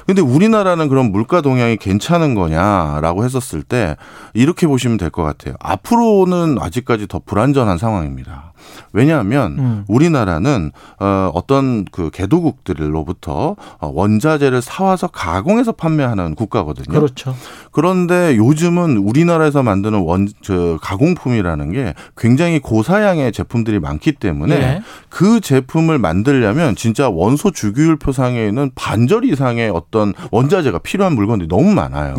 [0.06, 3.96] 근데 우리나라는 그럼 물가 동향이 괜찮은 거냐라고 했었을 때
[4.34, 5.56] 이렇게 보시면 될 것 같아요.
[5.60, 8.49] 앞으로는 아직까지 더 불안전한 상황입니다.
[8.94, 9.84] 왜냐하면 음.
[9.88, 17.00] 우리나라는 어, 어떤 그 개도국들로부터 어, 원자재를 사와서 가공해서 판매하는 국가거든요.
[17.00, 17.36] 그렇죠.
[17.72, 24.82] 그런데 요즘은 우리나라에서 만드는 원, 저, 가공품이라는 게 굉장히 고사양의 제품들이 많기 때문에 예.
[25.10, 31.74] 그 제품을 만들려면 진짜 원소 주기율 표상에 있는 반절 이상의 어떤 원자재가 필요한 물건들이 너무
[31.74, 32.16] 많아요.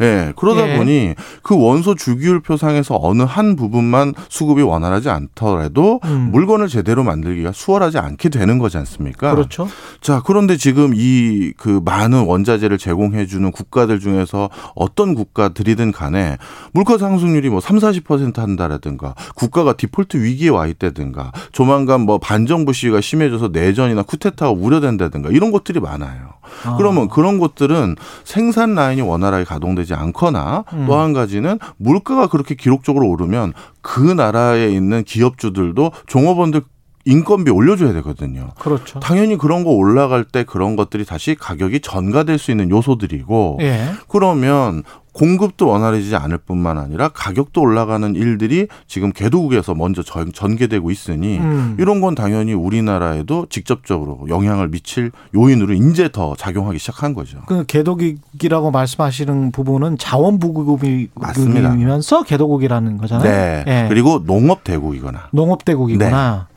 [0.00, 0.76] 예, 그러다 예.
[0.76, 6.30] 보니 그 원소 주기율 표상에서 어느 한 부분만 수급이 원활하지 않더라도 음.
[6.32, 9.34] 물건을 제대로 만들기가 수월하지 않게 되는 거지 않습니까?
[9.34, 9.68] 그렇죠.
[10.00, 16.36] 자, 그런데 지금 이 그 많은 원자재를 제공해 주는 국가들 중에서 어떤 국가들이든 간에
[16.72, 23.00] 물가 상승률이 뭐 3, 40% 한다라든가 국가가 디폴트 위기에 와 있다든가 조만간 뭐 반정부 시위가
[23.00, 26.32] 심해져서 내전이나 쿠데타가 우려된다든가 이런 것들이 많아요.
[26.64, 26.76] 아.
[26.76, 27.94] 그러면 그런 것들은
[28.24, 30.84] 생산 라인이 원활하게 가동 되지 않거나 음.
[30.86, 36.62] 또한 가지는 물가가 그렇게 기록적으로 오르면 그 나라에 있는 기업주들도 종업원들
[37.04, 38.50] 인건비 올려줘야 되거든요.
[38.60, 39.00] 그렇죠.
[39.00, 43.90] 당연히 그런 거 올라갈 때 그런 것들이 다시 가격이 전가될 수 있는 요소들이고 예.
[44.08, 51.38] 그러면 공급도 원활해지지 않을 뿐만 아니라 가격도 올라가는 일들이 지금 개도국에서 먼저 전- 전개되고 있으니
[51.38, 51.76] 음.
[51.78, 57.38] 이런 건 당연히 우리나라에도 직접적으로 영향을 미칠 요인으로 이제 더 작용하기 시작한 거죠.
[57.46, 61.68] 그 개도국이라고 말씀하시는 부분은 자원 맞습니다.
[61.68, 63.30] 부국이면서 개도국이라는 거잖아요.
[63.30, 63.64] 네.
[63.66, 63.86] 예.
[63.88, 66.46] 그리고 농업 대국이거나 농업 대국이구나.
[66.48, 66.54] 네.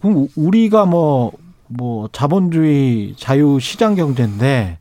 [0.00, 1.32] 그럼 우- 우리가 뭐,
[1.66, 4.77] 뭐, 자본주의 자유 시장 경제인데,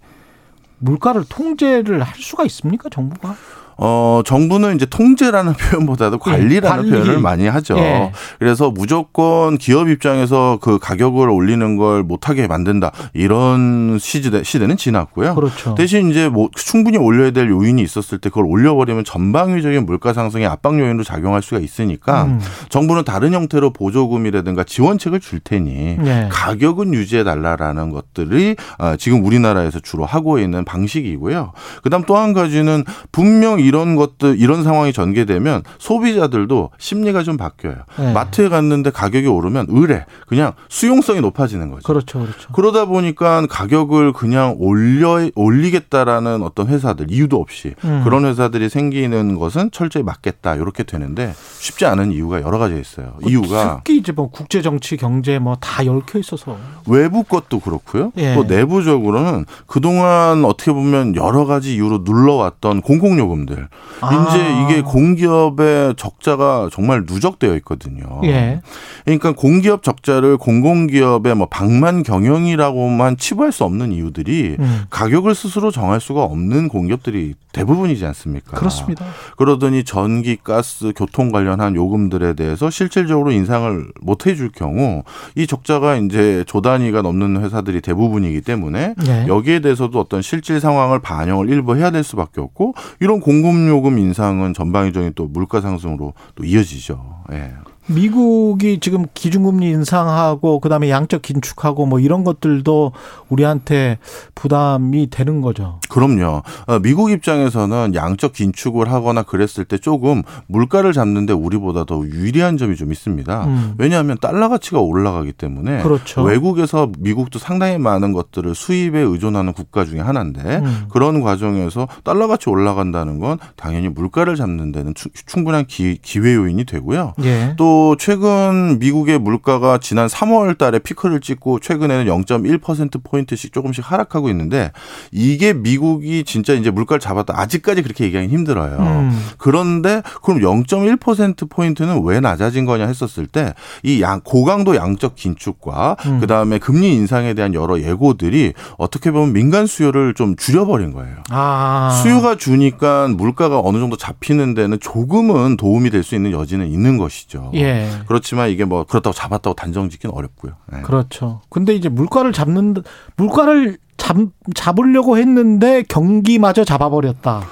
[0.79, 3.35] 물가를 통제를 할 수가 있습니까, 정부가?
[3.77, 6.91] 어, 정부는 이제 통제라는 표현보다도 관리라는 관리.
[6.91, 7.77] 표현을 많이 하죠.
[7.77, 8.11] 예.
[8.39, 12.91] 그래서 무조건 기업 입장에서 그 가격을 올리는 걸 못하게 만든다.
[13.13, 15.35] 이런 시대, 시대는 지났고요.
[15.35, 15.75] 그렇죠.
[15.75, 20.79] 대신 이제 뭐 충분히 올려야 될 요인이 있었을 때 그걸 올려버리면 전방위적인 물가 상승의 압박
[20.79, 22.39] 요인으로 작용할 수가 있으니까 음.
[22.69, 26.27] 정부는 다른 형태로 보조금이라든가 지원책을 줄 테니 네.
[26.31, 31.53] 가격은 유지해 달라라는 것들이 아, 지금 우리나라에서 주로 하고 있는 방식이고요.
[31.83, 37.75] 그다음 또 한 가지는 분명 이런 것들 이런 상황이 전개되면 소비자들도 심리가 좀 바뀌어요.
[37.99, 38.13] 네.
[38.13, 41.83] 마트에 갔는데 가격이 오르면 의뢰 그냥 수용성이 높아지는 거죠.
[41.83, 42.51] 그렇죠, 그렇죠.
[42.53, 48.01] 그러다 보니까 가격을 그냥 올려 올리겠다라는 어떤 회사들 이유도 없이 음.
[48.03, 53.13] 그런 회사들이 생기는 것은 철저히 막겠다 이렇게 되는데 쉽지 않은 이유가 여러 가지 있어요.
[53.27, 56.55] 이유가 특히 이제 뭐 국제 정치, 경제 뭐 다 얽혀 있어서.
[56.87, 58.11] 외부 것도 그렇고요.
[58.17, 58.35] 예.
[58.35, 63.56] 또 내부적으로는 그동안 어떻게 보면 여러 가지 이유로 눌러왔던 공공요금들.
[64.01, 64.27] 아.
[64.29, 68.21] 이제 이게 공기업의 적자가 정말 누적되어 있거든요.
[68.25, 68.61] 예.
[69.05, 74.83] 그러니까 공기업 적자를 공공기업의 뭐 방만 경영이라고만 치부할 수 없는 이유들이 음.
[74.89, 78.57] 가격을 스스로 정할 수가 없는 공기업들이 대부분이지 않습니까?
[78.57, 79.05] 그렇습니다.
[79.37, 85.03] 그러더니 전기, 가스, 교통 관련한 요금들에 대해서 실질적으로 인상을 못 해줄 경우
[85.35, 89.27] 이 적자가 이제 조 단위가 넘는 회사들이 대부분이기 때문에 네.
[89.27, 94.53] 여기에 대해서도 어떤 실질 상황을 반영을 일부 해야 될 수밖에 없고 이런 공급 요금 인상은
[94.53, 97.23] 전방위적인 또 물가 상승으로 또 이어지죠.
[97.31, 97.53] 예.
[97.87, 102.91] 미국이 지금 기준금리 인상하고 그다음에 양적 긴축하고 뭐 이런 것들도
[103.29, 103.97] 우리한테
[104.35, 105.79] 부담이 되는 거죠.
[105.89, 106.43] 그럼요.
[106.67, 112.75] 어, 미국 입장에서는 양적 긴축을 하거나 그랬을 때 조금 물가를 잡는데 우리보다 더 유리한 점이
[112.75, 113.45] 좀 있습니다.
[113.45, 113.73] 음.
[113.77, 116.23] 왜냐하면 달러 가치가 올라가기 때문에 그렇죠.
[116.23, 120.85] 외국에서 미국도 상당히 많은 것들을 수입에 의존하는 국가 중에 하나인데 음.
[120.89, 126.65] 그런 과정에서 달러 가치 올라간다는 건 당연히 물가를 잡는 데는 추- 충분한 기, 기회 요인이
[126.65, 127.13] 되고요.
[127.23, 127.53] 예.
[127.57, 134.71] 또 최근 미국의 물가가 지난 3월 달에 피크를 찍고 최근에는 0.1% 포인트씩 조금씩 하락하고 있는데
[135.11, 137.33] 이게 미국이 진짜 이제 물가를 잡았다.
[137.39, 138.77] 아직까지 그렇게 얘기하기 힘들어요.
[138.79, 139.25] 음.
[139.37, 146.19] 그런데 그럼 0.1% 포인트는 왜 낮아진 거냐 했었을 때 이 양 고강도 양적 긴축과 음.
[146.19, 151.15] 그다음에 금리 인상에 대한 여러 예고들이 어떻게 보면 민간 수요를 좀 줄여버린 거예요.
[151.29, 151.99] 아.
[152.03, 157.51] 수요가 주니까 물가가 어느 정도 잡히는 데는 조금은 도움이 될 수 있는 여지는 있는 것이죠.
[157.55, 157.66] 예.
[158.07, 160.53] 그렇지만 이게 뭐 그렇다고 잡았다고 단정 짓기는 어렵고요.
[160.71, 160.81] 네.
[160.81, 161.41] 그렇죠.
[161.49, 162.75] 근데 이제 물가를 잡는
[163.15, 164.17] 물가를 잡
[164.55, 167.43] 잡으려고 했는데 경기마저 잡아버렸다.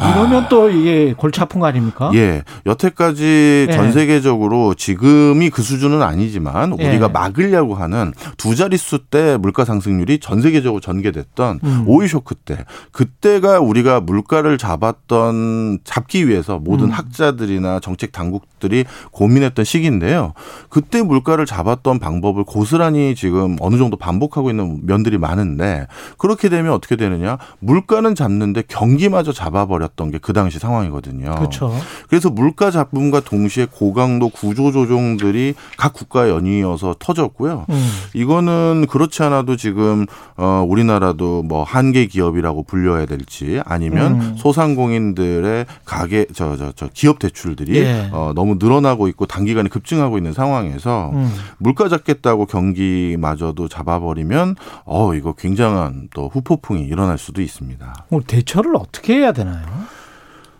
[0.00, 2.10] 이러면 또 이게 골치 아픈 거 아닙니까?
[2.14, 3.72] 예, 여태까지 예.
[3.72, 6.88] 전 세계적으로 지금이 그 수준은 아니지만 예.
[6.88, 11.84] 우리가 막으려고 하는 두 자릿수 때 물가 상승률이 전 세계적으로 전개됐던 음.
[11.86, 16.90] 오일 쇼크 때 그때가 우리가 물가를 잡았던 잡기 위해서 모든 음.
[16.90, 20.32] 학자들이나 정책 당국들이 고민했던 시기인데요.
[20.68, 25.86] 그때 물가를 잡았던 방법을 고스란히 지금 어느 정도 반복하고 있는 면들이 많은데
[26.18, 27.38] 그렇게 되면 어떻게 되느냐?
[27.58, 29.98] 물가는 잡는데 경기마저 잡아버렸 다.
[29.98, 31.34] 상황이었던 게 그 당시 상황이거든요.
[31.36, 31.72] 그렇죠.
[32.08, 37.64] 그래서 물가 잡음과 동시에 고강도 구조 조정들이 각 국가 연이어서 터졌고요.
[37.70, 37.88] 음.
[38.14, 40.04] 이거는 그렇지 않아도 지금
[40.36, 44.34] 어 우리나라도 뭐 한계 기업이라고 불려야 될지 아니면 음.
[44.36, 48.10] 소상공인들의 가게 저저 저 기업 대출들이 예.
[48.12, 51.32] 어 너무 늘어나고 있고 단기간에 급증하고 있는 상황에서 음.
[51.58, 58.06] 물가 잡겠다고 경기마저도 잡아버리면 어 이거 굉장한 또 후폭풍이 일어날 수도 있습니다.
[58.10, 59.77] 오늘 대처를 어떻게 해야 되나요?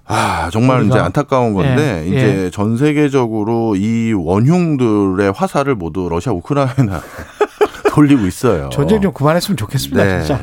[0.09, 6.33] 아, 정말 우리가- 이제 안타까운 건데 예, 이제 전 세계적으로 이 원흉들의 화살을 모두 러시아
[6.33, 7.01] 우크라이나
[7.95, 8.69] 돌리고 있어요.
[8.71, 10.05] 전쟁 좀 그만했으면 좋겠습니다.
[10.05, 10.23] 네.
[10.23, 10.41] 진짜.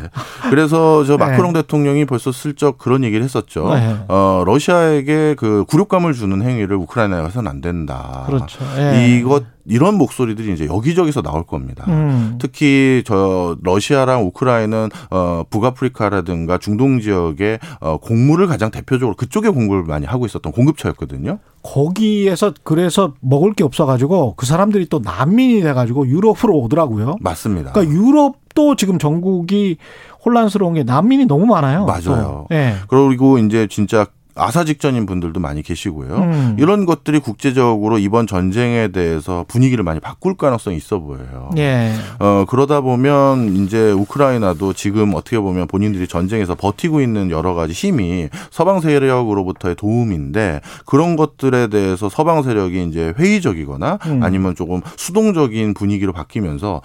[0.50, 1.26] 그래서 저 네.
[1.26, 3.74] 마크롱 대통령이 벌써 슬쩍 그런 얘기를 했었죠.
[3.74, 3.96] 네.
[4.10, 8.24] 어, 러시아에게 그 굴욕감을 주는 행위를 우크라이나가 해서는 안 된다.
[8.28, 8.60] 그렇죠.
[8.78, 9.08] 예.
[9.18, 11.86] 이것 이런 목소리들이 이제 여기저기서 나올 겁니다.
[11.88, 12.38] 음.
[12.40, 20.06] 특히 저 러시아랑 우크라이나는 어 북아프리카라든가 중동 지역에 어 곡물을 가장 대표적으로 그쪽에 공급을 많이
[20.06, 21.40] 하고 있었던 공급처였거든요.
[21.64, 27.16] 거기에서 그래서 먹을 게 없어가지고 그 사람들이 또 난민이 돼가지고 유럽으로 오더라고요.
[27.20, 27.72] 맞습니다.
[27.72, 29.78] 그러니까 유럽도 지금 전국이
[30.24, 31.86] 혼란스러운 게 난민이 너무 많아요.
[31.86, 32.46] 맞아요.
[32.50, 32.56] 또.
[32.56, 32.76] 예.
[32.88, 34.06] 그리고 이제 진짜
[34.36, 36.16] 아사 직전인 분들도 많이 계시고요.
[36.18, 36.56] 음.
[36.60, 41.50] 이런 것들이 국제적으로 이번 전쟁에 대해서 분위기를 많이 바꿀 가능성이 있어 보여요.
[41.58, 41.94] 예.
[42.20, 48.30] 어, 그러다 보면 이제 우크라이나도 지금 어떻게 보면 본인들이 전쟁에서 버티고 있는 여러 가지 힘이
[48.52, 54.22] 서방 세력으로부터의 도움인데 그런 것들에 대해서 서방 세력이 이제 회의적이거나 음.
[54.22, 56.82] 아니면 조금 수동적인 분위기로 바뀌면서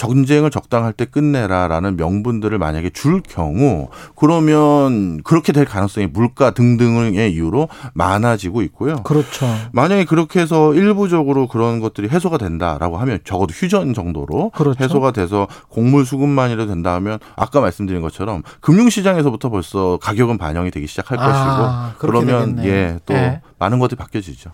[0.00, 7.68] 전쟁을 적당할 때 끝내라라는 명분들을 만약에 줄 경우 그러면 그렇게 될 가능성이 물가 등등의 이유로
[7.92, 9.02] 많아지고 있고요.
[9.02, 9.46] 그렇죠.
[9.72, 14.82] 만약에 그렇게 해서 일부적으로 그런 것들이 해소가 된다라고 하면 적어도 휴전 정도로 그렇죠.
[14.82, 21.18] 해소가 돼서 곡물 수급만이라도 된다 하면 아까 말씀드린 것처럼 금융시장에서 벌써 가격은 반영이 되기 시작할
[21.18, 22.94] 아, 것이고 그러면 되겠네요.
[22.94, 23.42] 예또 예.
[23.58, 24.50] 많은 것들이 바뀌어지죠.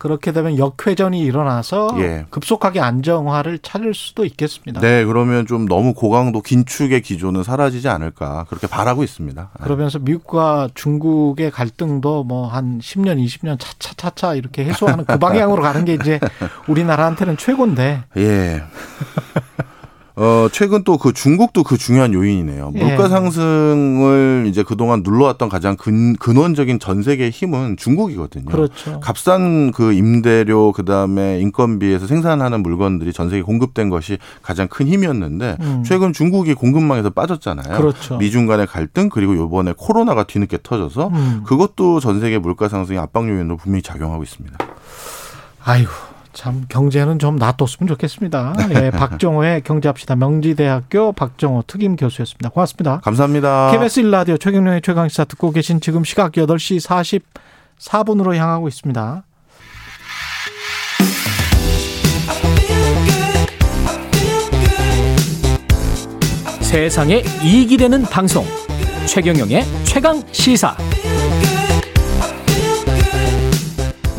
[0.00, 2.26] 그렇게 되면 역회전이 일어나서 예.
[2.30, 4.80] 급속하게 안정화를 찾을 수도 있겠습니다.
[4.80, 9.50] 네, 그러면 좀 너무 고강도 긴축의 기조는 사라지지 않을까 그렇게 바라고 있습니다.
[9.62, 15.94] 그러면서 미국과 중국의 갈등도 뭐 한 10년, 20년 차차차차 이렇게 해소하는 그 방향으로 가는 게
[15.94, 16.18] 이제
[16.68, 18.04] 우리나라한테는 최고인데.
[18.16, 18.62] 예.
[20.22, 22.72] 어, 최근 또 그 중국도 그 중요한 요인이네요.
[22.74, 22.84] 예.
[22.84, 28.44] 물가 상승을 이제 그동안 눌러왔던 가장 근, 근원적인 전 세계의 힘은 중국이거든요.
[28.44, 29.00] 그렇죠.
[29.00, 35.82] 값싼 그 임대료 그다음에 인건비에서 생산하는 물건들이 전 세계에 공급된 것이 가장 큰 힘이었는데 음.
[35.86, 37.78] 최근 중국이 공급망에서 빠졌잖아요.
[37.78, 38.18] 그렇죠.
[38.18, 41.42] 미중 간의 갈등 그리고 요번에 코로나가 뒤늦게 터져서 음.
[41.46, 44.58] 그것도 전 세계 물가 상승의 압박 요인으로 분명히 작용하고 있습니다.
[45.64, 46.09] 아이고.
[46.32, 48.54] 참 경제는 좀 놔뒀으면 좋겠습니다.
[48.74, 52.50] 예, 박정호의 경제합시다 명지대학교 박정호 특임 교수였습니다.
[52.50, 53.00] 고맙습니다.
[53.00, 53.72] 감사합니다.
[53.72, 57.22] KBS 1라디오 최경영의 최강시사 듣고 계신 지금 시각 8시
[57.78, 59.24] 44분으로 향하고 있습니다.
[66.62, 68.44] 세상에 이익이 되는 방송
[69.06, 70.76] 최경영의 최강 시사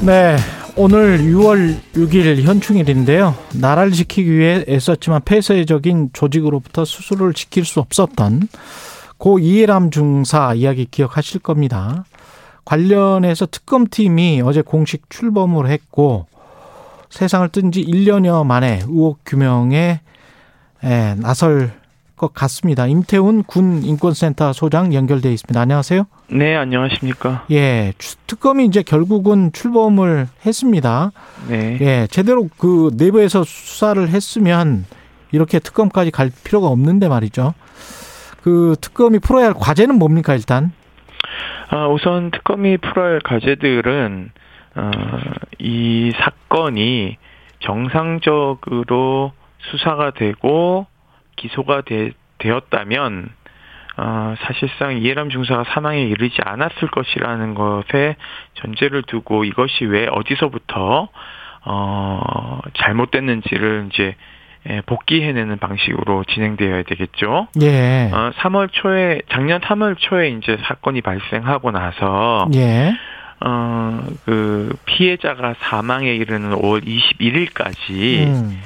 [0.01, 0.35] 네.
[0.77, 3.35] 오늘 6월 6일 현충일인데요.
[3.53, 8.47] 나라를 지키기 위해 애썼지만 폐쇄적인 조직으로부터 스스로를 지킬 수 없었던
[9.17, 12.05] 고 이해람 중사 이야기 기억하실 겁니다.
[12.63, 16.27] 관련해서 특검팀이 어제 공식 출범을 했고
[17.09, 19.99] 세상을 뜬 지 1년여 만에 의혹 규명에
[20.83, 21.71] 에, 나설
[22.21, 22.85] 것 같습니다.
[22.85, 25.59] 임태훈 군 인권센터 소장 연결돼 있습니다.
[25.59, 26.03] 안녕하세요.
[26.29, 27.45] 네, 안녕하십니까.
[27.49, 31.11] 예, 추- 특검이 이제 결국은 출범을 했습니다.
[31.49, 31.79] 네.
[31.81, 34.85] 예, 제대로 그 내부에서 수사를 했으면
[35.31, 37.55] 이렇게 특검까지 갈 필요가 없는데 말이죠.
[38.43, 40.71] 그 특검이 풀어야 할 과제는 뭡니까 일단?
[41.69, 44.29] 아, 우선 특검이 풀어야 할 과제들은
[44.75, 44.91] 어,
[45.57, 47.17] 이 사건이
[47.61, 49.31] 정상적으로
[49.71, 50.85] 수사가 되고
[51.41, 53.29] 기소가 되, 되었다면
[53.97, 58.15] 어, 사실상 이해람 중사가 사망에 이르지 않았을 것이라는 것에
[58.55, 61.09] 전제를 두고 이것이 왜 어디서부터
[61.65, 64.15] 어, 잘못됐는지를 이제
[64.69, 67.47] 예, 복귀해내는 방식으로 진행되어야 되겠죠.
[67.61, 68.11] 예.
[68.13, 72.93] 어, 3월 초에 작년 3월 초에 이제 사건이 발생하고 나서 예.
[73.43, 78.61] 어, 그 피해자가 사망에 이르는 5월 21일까지 음.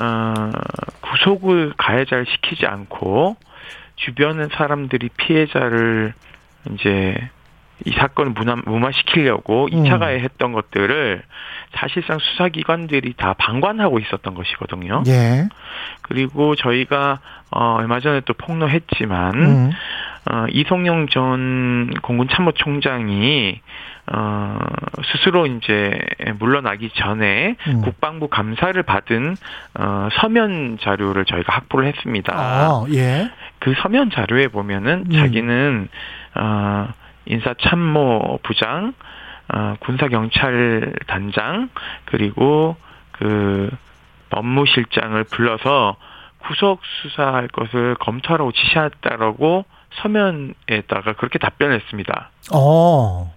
[0.00, 0.50] 어,
[1.00, 3.36] 구속을 가해자를 시키지 않고
[3.96, 6.14] 주변의 사람들이 피해자를
[6.72, 7.30] 이제
[7.84, 9.82] 이 사건을 무마, 무마시키려고 음.
[9.82, 11.22] 2차 가해했던 것들을
[11.76, 15.02] 사실상 수사기관들이 다 방관하고 있었던 것이거든요.
[15.06, 15.48] 예.
[16.02, 19.70] 그리고 저희가 어 얼마 전에 또 폭로했지만 음.
[20.30, 23.60] 어, 이성용 전 공군 참모총장이
[24.12, 24.58] 어,
[25.12, 25.98] 스스로 이제
[26.38, 27.80] 물러나기 전에 음.
[27.82, 29.36] 국방부 감사를 받은
[29.78, 32.34] 어, 서면 자료를 저희가 확보를 했습니다.
[32.34, 33.30] 아, 예.
[33.60, 35.12] 그 서면 자료에 보면은 음.
[35.12, 35.88] 자기는
[36.36, 36.88] 어,
[37.26, 38.92] 인사 참모 부장,
[39.52, 41.70] 어, 군사 경찰 단장
[42.04, 42.76] 그리고
[43.12, 43.70] 그
[44.30, 45.96] 법무실장을 불러서
[46.38, 49.64] 구속 수사할 것을 검토하라고 지시했다라고
[50.02, 52.30] 서면에다가 그렇게 답변했습니다.
[52.54, 53.34] 어.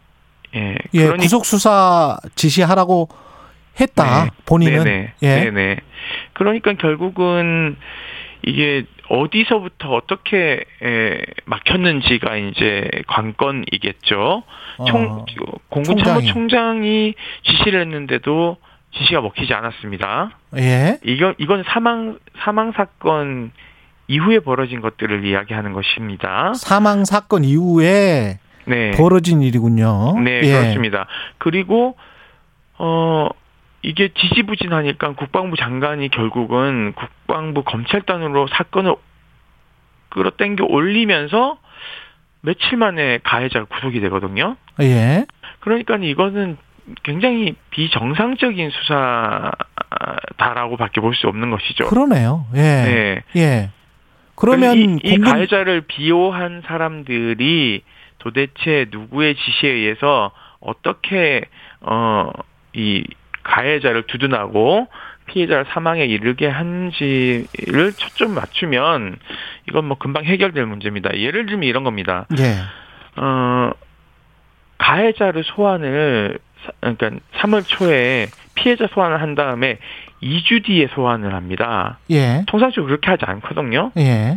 [0.55, 3.09] 예, 예, 그러니- 구속 수사 지시하라고
[3.79, 4.25] 했다.
[4.25, 4.29] 네.
[4.45, 5.13] 본인은 네네.
[5.21, 5.27] 예.
[5.45, 5.77] 네네.
[6.33, 7.77] 그러니까 결국은
[8.45, 14.43] 이게 어디서부터 어떻게 에, 막혔는지가 이제 관건이겠죠.
[14.87, 15.25] 총 어,
[15.69, 16.03] 공군 총장이.
[16.27, 17.13] 참모총장이
[17.43, 18.57] 지시를 했는데도
[18.97, 20.31] 지시가 먹히지 않았습니다.
[20.57, 20.97] 예.
[21.03, 23.51] 이건 이건 사망 사망 사건
[24.07, 26.53] 이후에 벌어진 것들을 이야기하는 것입니다.
[26.55, 28.91] 사망 사건 이후에 네.
[28.91, 30.19] 벌어진 일이군요.
[30.19, 30.51] 네, 예.
[30.51, 31.07] 그렇습니다.
[31.37, 31.97] 그리고
[32.77, 33.29] 어
[33.81, 38.95] 이게 지지부진하니까 국방부 장관이 결국은 국방부 검찰단으로 사건을
[40.09, 41.57] 끌어당겨 올리면서
[42.41, 44.55] 며칠 만에 가해자가 구속이 되거든요.
[44.81, 45.25] 예.
[45.59, 46.57] 그러니까 이거는
[47.03, 51.87] 굉장히 비정상적인 수사다라고 밖에 볼 수 없는 것이죠.
[51.87, 52.45] 그러네요.
[52.55, 52.61] 예.
[52.61, 53.23] 네.
[53.35, 53.69] 예.
[54.37, 57.81] 그러면 이, 이 공군 가해자를 비호한 사람들이
[58.19, 61.43] 도대체 누구의 지시에 의해서 어떻게
[61.81, 62.31] 어
[62.73, 63.03] 이
[63.41, 64.87] 가해자를 두둔하고
[65.25, 69.17] 피해자를 사망에 이르게 한지를 초점 맞추면
[69.67, 71.17] 이건 뭐 금방 해결될 문제입니다.
[71.17, 72.27] 예를 들면 이런 겁니다.
[72.37, 72.55] 예.
[73.19, 73.71] 어
[74.77, 79.79] 가해자를 소환을 사- 그러니까 3월 초에 피해자 소환을 한 다음에
[80.21, 81.99] 2주 뒤에 소환을 합니다.
[82.09, 82.43] 예.
[82.47, 83.91] 통상적으로 그렇게 하지 않거든요.
[83.97, 84.35] 예.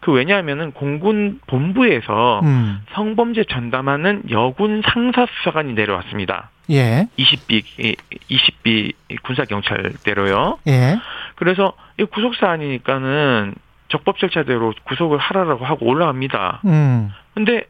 [0.00, 2.82] 그 왜냐하면은 공군 본부에서 음.
[2.92, 6.50] 성범죄 전담하는 여군 상사 수사관이 내려왔습니다.
[6.70, 7.06] 예.
[7.18, 7.96] 20비
[8.28, 10.58] 20비 군사 경찰대로요.
[10.66, 10.98] 예.
[11.36, 13.54] 그래서 이 구속 사 안이니까는
[13.88, 16.62] 적법 절차대로 구속을 하라라고 하고 올라갑니다.
[16.64, 17.10] 음.
[17.34, 17.64] 근데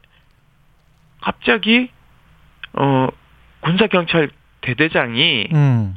[1.21, 1.91] 갑자기
[2.73, 3.09] 어
[3.61, 4.31] 군사 경찰
[4.63, 5.97] 대대장이 음.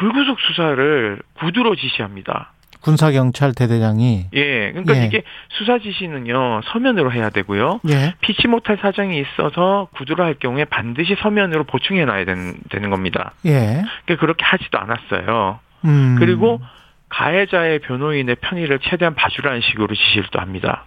[0.00, 2.52] 불구속 수사를 구두로 지시합니다.
[2.80, 5.04] 군사 경찰 대대장이 예, 그러니까 예.
[5.04, 7.80] 이게 수사 지시는요 서면으로 해야 되고요.
[7.90, 8.14] 예.
[8.22, 13.32] 피치 못할 사정이 있어서 구두로 할 경우에 반드시 서면으로 보충해 놔야 되는, 되는 겁니다.
[13.44, 13.84] 예.
[14.06, 15.60] 그러니까 그렇게 하지도 않았어요.
[15.84, 16.16] 음.
[16.18, 16.62] 그리고
[17.10, 20.86] 가해자의 변호인의 편의를 최대한 봐주라는 식으로 지시를 또 합니다.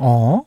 [0.00, 0.42] 어.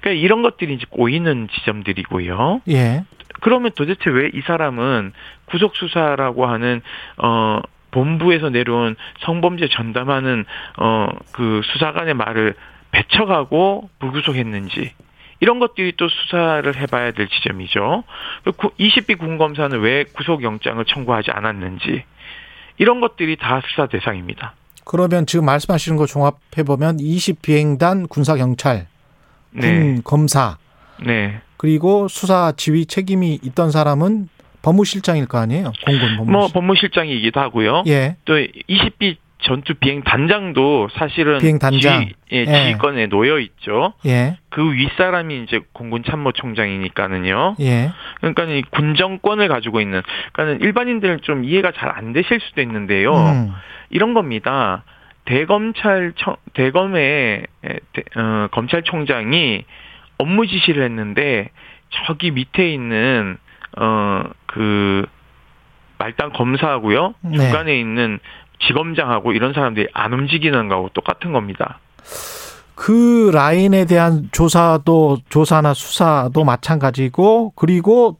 [0.00, 2.62] 그러니까 이런 것들이 이제 꼬이는 지점들이고요.
[2.70, 3.04] 예.
[3.40, 5.12] 그러면 도대체 왜 이 사람은
[5.46, 6.80] 구속 수사라고 하는
[7.18, 7.60] 어
[7.90, 10.44] 본부에서 내려온 성범죄 전담하는
[10.78, 12.54] 어 그 수사관의 말을
[12.90, 14.92] 배척하고 불구속했는지
[15.40, 18.02] 이런 것들이 또 수사를 해봐야 될 지점이죠.
[18.44, 22.02] 20비 군검사는 왜 구속영장을 청구하지 않았는지
[22.78, 24.54] 이런 것들이 다 수사 대상입니다.
[24.84, 28.86] 그러면 지금 말씀하시는 거 종합해 보면 20 비행단 군사 경찰
[29.52, 30.58] 군 네, 검사
[31.04, 31.40] 네.
[31.56, 34.28] 그리고 수사 지휘 책임이 있던 사람은
[34.62, 35.72] 법무실장일 거 아니에요?
[35.86, 36.32] 공군 법무실.
[36.32, 37.84] 뭐 법무실장이기도 하고요.
[37.86, 38.16] 예.
[38.24, 42.00] 또 20비 전투 비행 단장도 사실은 비행 단장.
[42.00, 42.44] 지휘, 예, 예.
[42.44, 43.92] 지휘권에 놓여 있죠.
[44.04, 44.36] 예.
[44.50, 47.56] 그 윗사람이 이제 공군 참모총장이니까는요.
[47.60, 47.92] 예.
[48.20, 50.02] 그러니까 이 군정권을 가지고 있는
[50.32, 53.14] 그러니까 일반인들은 좀 이해가 잘 안 되실 수도 있는데요.
[53.14, 53.52] 음.
[53.90, 54.82] 이런 겁니다.
[55.28, 57.46] 대검찰 청 대검의
[58.16, 59.64] 어, 검찰총장이
[60.16, 61.50] 업무 지시를 했는데
[62.06, 63.36] 저기 밑에 있는
[63.76, 65.04] 어그
[65.98, 67.36] 말단 검사하고요 네.
[67.36, 68.18] 중간에 있는
[68.66, 71.78] 지검장하고 이런 사람들이 안 움직이는 거하고 똑같은 겁니다.
[72.74, 78.16] 그 라인에 대한 조사도 조사나 수사도 마찬가지고 그리고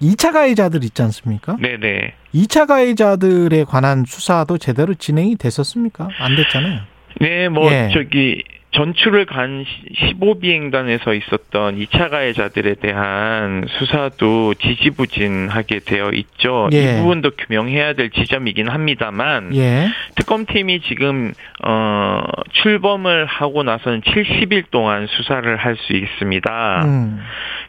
[0.00, 1.56] 2차 가해자들 있지 않습니까?
[1.56, 2.14] 네네.
[2.36, 6.08] 2차 가해자들에 관한 수사도 제대로 진행이 됐었습니까?
[6.18, 6.80] 안 됐잖아요.
[7.20, 7.88] 네, 뭐 예.
[7.94, 8.42] 저기
[8.76, 9.64] 전출을 간
[9.96, 16.68] 15비행단에서 있었던 2차 가해자들에 대한 수사도 지지부진하게 되어 있죠.
[16.72, 16.78] 예.
[16.78, 19.88] 이 부분도 규명해야 될 지점이긴 합니다만 예.
[20.16, 21.32] 특검팀이 지금
[21.64, 22.22] 어
[22.52, 26.84] 출범을 하고 나서는 70일 동안 수사를 할 수 있습니다.
[26.86, 27.20] 음.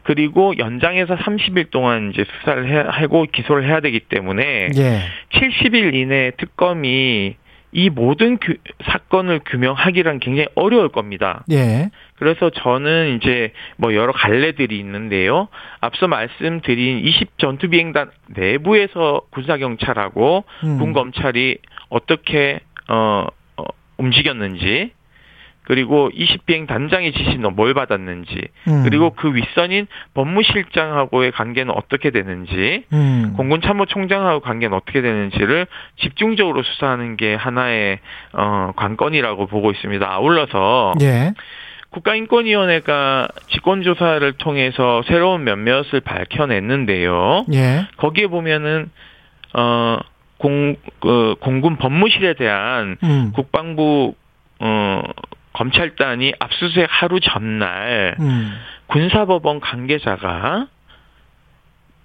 [0.02, 5.02] 그리고 연장해서 30일 동안 이제 수사를 해, 하고 기소를 해야 되기 때문에 예.
[5.34, 7.36] 70일 이내 특검이
[7.72, 11.44] 이 모든 규- 사건을 규명하기란 굉장히 어려울 겁니다.
[11.50, 11.90] 예.
[12.16, 15.48] 그래서 저는 이제 뭐 여러 갈래들이 있는데요.
[15.80, 20.78] 앞서 말씀드린 20 전투 비행단 내부에서 군사 경찰하고 음.
[20.78, 21.58] 군 검찰이
[21.90, 23.26] 어떻게 어,
[23.58, 23.64] 어,
[23.98, 24.92] 움직였는지
[25.68, 28.84] 그리고 20비행 단장의 지시는 뭘 받았는지, 음.
[28.84, 33.34] 그리고 그 윗선인 법무실장하고의 관계는 어떻게 되는지, 음.
[33.36, 35.66] 공군 참모총장하고 관계는 어떻게 되는지를
[36.00, 37.98] 집중적으로 수사하는 게 하나의
[38.32, 40.10] 어 관건이라고 보고 있습니다.
[40.10, 41.34] 아울러서 예.
[41.90, 47.44] 국가인권위원회가 직권조사를 통해서 새로운 몇몇을 밝혀냈는데요.
[47.52, 47.86] 예.
[47.98, 48.90] 거기에 보면은
[49.52, 49.98] 어
[50.38, 53.32] 공, 그, 공군 법무실에 대한 음.
[53.34, 54.14] 국방부
[54.60, 55.02] 어
[55.58, 58.54] 검찰단이 압수수색 하루 전날 음.
[58.86, 60.68] 군사법원 관계자가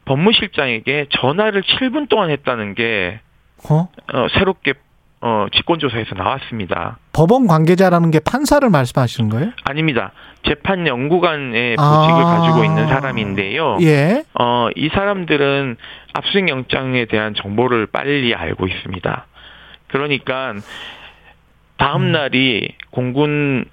[0.06, 3.22] 법무실장에게 전화를 7분 동안 했다는 게
[3.70, 3.88] 어?
[4.14, 4.74] 어, 새롭게
[5.22, 6.98] 어, 직권조사에서 나왔습니다.
[7.14, 9.52] 법원 관계자라는 게 판사를 말씀하시는 거예요?
[9.64, 10.12] 아닙니다.
[10.46, 12.00] 재판 연구관의 아.
[12.02, 13.78] 보직을 가지고 있는 사람인데요.
[13.82, 14.24] 예.
[14.38, 15.78] 어, 이 사람들은
[16.14, 19.26] 압수수색 영장에 대한 정보를 빨리 알고 있습니다.
[19.88, 20.56] 그러니까
[21.78, 22.12] 다음 음.
[22.12, 23.66] 날이 공군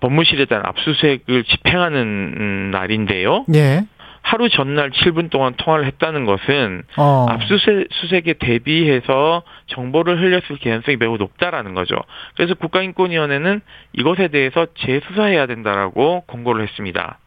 [0.00, 3.46] 법무실에 대한 압수수색을 집행하는 음, 날인데요.
[3.54, 3.84] 예.
[4.22, 7.26] 하루 전날 7분 동안 통화를 했다는 것은 어.
[7.30, 11.96] 압수수색에 대비해서 정보를 흘렸을 개연성이 매우 높다라는 거죠.
[12.36, 13.62] 그래서 국가인권위원회는
[13.94, 17.18] 이것에 대해서 재수사해야 된다라고 권고를 했습니다.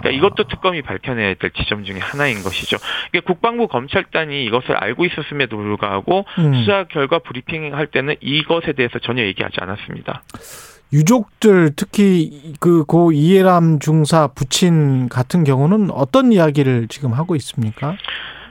[0.00, 2.78] 그러니까 이것도 특검이 밝혀내야 될 지점 중에 하나인 것이죠.
[3.10, 6.54] 그러니까 국방부 검찰단이 이것을 알고 있었음에도 불구하고 음.
[6.54, 10.22] 수사 결과 브리핑할 때는 이것에 대해서 전혀 얘기하지 않았습니다.
[10.92, 17.96] 유족들 특히 그 고 이해람 중사 부친 같은 경우는 어떤 이야기를 지금 하고 있습니까?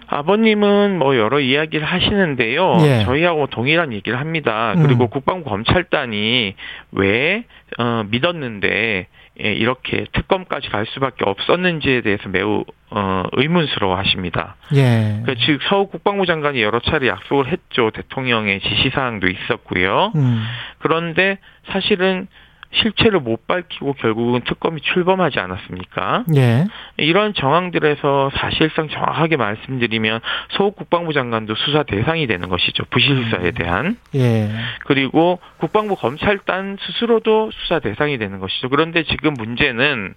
[0.08, 2.78] 아버님은 뭐 여러 이야기를 하시는데요.
[2.82, 3.04] 예.
[3.06, 4.74] 저희하고 동일한 얘기를 합니다.
[4.76, 4.84] 음.
[4.84, 6.56] 그리고 국방부 검찰단이
[6.92, 7.46] 왜
[7.78, 9.08] 어, 믿었는데 예,
[9.50, 12.64] 이렇게 특검까지 갈 수밖에 없었는지에 대해서 매우
[12.94, 14.56] 어, 의문스러워하십니다.
[14.76, 15.24] 예.
[15.26, 17.90] 그 즉 서욱 국방부 장관이 여러 차례 약속을 했죠.
[17.92, 20.12] 대통령의 지시사항도 있었고요.
[20.16, 20.44] 음.
[20.80, 21.38] 그런데
[21.72, 22.28] 사실은
[22.74, 26.26] 실체를 못 밝히고 결국은 특검이 출범하지 않았습니까?
[26.36, 26.66] 예.
[26.98, 32.84] 이런 정황들에서 사실상 정확하게 말씀드리면 소속 국방부 장관도 수사 대상이 되는 것이죠.
[32.90, 33.98] 부실 수사에 대한.
[34.16, 34.50] 예.
[34.86, 38.70] 그리고 국방부 검찰단 스스로도 수사 대상이 되는 것이죠.
[38.70, 40.16] 그런데 지금 문제는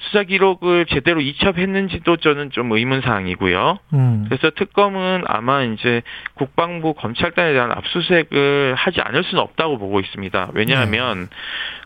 [0.00, 3.78] 수사 기록을 제대로 이첩했는지도 저는 좀 의문 사항이고요.
[3.94, 4.24] 음.
[4.28, 6.02] 그래서 특검은 아마 이제
[6.34, 10.50] 국방부 검찰단에 대한 압수수색을 하지 않을 수는 없다고 보고 있습니다.
[10.54, 11.28] 왜냐하면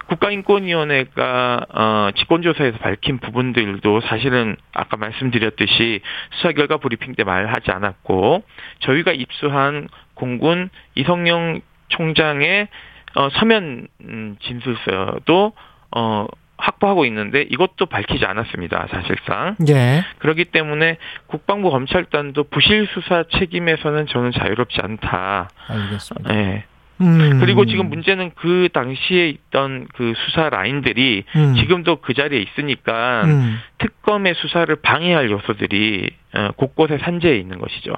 [0.06, 6.00] 국가인권위원회가 어, 직권조사에서 밝힌 부분들도 사실은 아까 말씀드렸듯이
[6.32, 8.42] 수사 결과 브리핑 때 말하지 않았고
[8.80, 12.68] 저희가 입수한 공군 이성용 총장의
[13.14, 15.52] 어, 서면 음, 진술서도
[15.96, 16.26] 어,
[16.60, 18.88] 확보하고 있는데 이것도 밝히지 않았습니다.
[18.90, 19.56] 사실상.
[19.68, 20.04] 예.
[20.18, 25.50] 그렇기 때문에 국방부 검찰단도 부실 수사 책임에서는 저는 자유롭지 않다.
[25.68, 26.34] 알겠습니다.
[26.34, 26.64] 예.
[27.00, 27.40] 음.
[27.40, 31.54] 그리고 지금 문제는 그 당시에 있던 그 수사 라인들이 음.
[31.56, 33.58] 지금도 그 자리에 있으니까 음.
[33.78, 37.94] 특검의 수사를 방해할 요소들이 어, 곳곳에 산재해 있는 것이죠.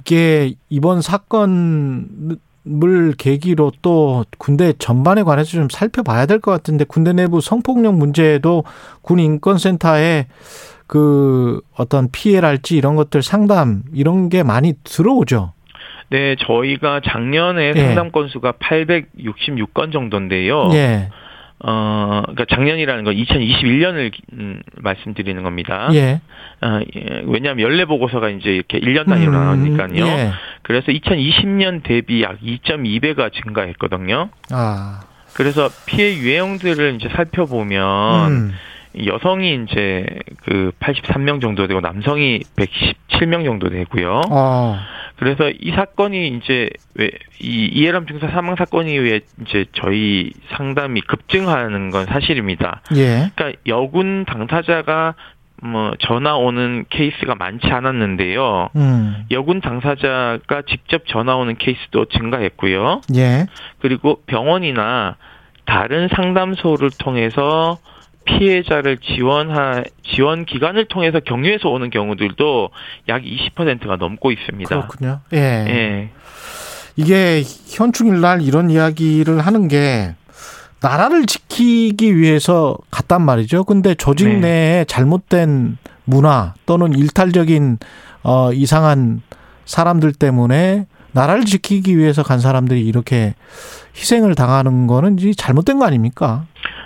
[0.00, 2.38] 이게 이번 사건
[2.82, 8.64] 을 계기로 또 군대 전반에 관해서 좀 살펴봐야 될 것 같은데 군대 내부 성폭력 문제도
[9.02, 10.26] 군 인권센터에
[10.88, 15.52] 그 어떤 피해랄지 이런 것들 상담 이런 게 많이 들어오죠.
[16.10, 17.80] 네, 저희가 작년에 예.
[17.80, 20.70] 상담 건수가 866건 정도인데요.
[20.72, 21.08] 예.
[21.58, 25.88] 어, 그러니까 작년이라는 건 2021년을 음, 말씀드리는 겁니다.
[25.94, 26.20] 예.
[26.60, 30.06] 어, 예, 왜냐하면 연례 보고서가 이제 이렇게 1년 단위로 음, 나오니까요.
[30.06, 30.32] 예.
[30.62, 34.28] 그래서 2020년 대비 약 2.2배가 증가했거든요.
[34.50, 35.00] 아.
[35.34, 38.52] 그래서 피해 유형들을 이제 살펴보면 음.
[39.04, 40.06] 여성이 이제
[40.44, 44.22] 그 83명 정도 되고 남성이 117명 정도 되고요.
[44.30, 44.78] 어.
[45.16, 51.90] 그래서 이 사건이 이제 왜 이 이해람 중사 사망 사건 이후에 이제 저희 상담이 급증하는
[51.90, 52.80] 건 사실입니다.
[52.96, 53.30] 예.
[53.34, 55.14] 그러니까 여군 당사자가
[55.62, 58.70] 뭐 전화 오는 케이스가 많지 않았는데요.
[58.76, 59.24] 음.
[59.30, 63.02] 여군 당사자가 직접 전화 오는 케이스도 증가했고요.
[63.16, 63.46] 예.
[63.80, 65.16] 그리고 병원이나
[65.66, 67.78] 다른 상담소를 통해서
[68.26, 72.70] 피해자를 지원하 지원 기관을 통해서 경유해서 오는 경우들도
[73.08, 74.68] 약 20%가 넘고 있습니다.
[74.68, 75.20] 그렇군요.
[75.32, 75.38] 예.
[75.38, 76.10] 예.
[76.96, 80.14] 이게 현충일 날 이런 이야기를 하는 게
[80.80, 83.64] 나라를 지키기 위해서 갔단 말이죠.
[83.64, 84.38] 근데 조직 네.
[84.38, 87.78] 내에 잘못된 문화 또는 일탈적인
[88.22, 89.22] 어 이상한
[89.64, 90.86] 사람들 때문에
[91.16, 93.34] 나라를 지키기 위해서 간 사람들이 이렇게
[93.96, 96.44] 희생을 당하는 거는 이제 잘못된 거 아닙니까?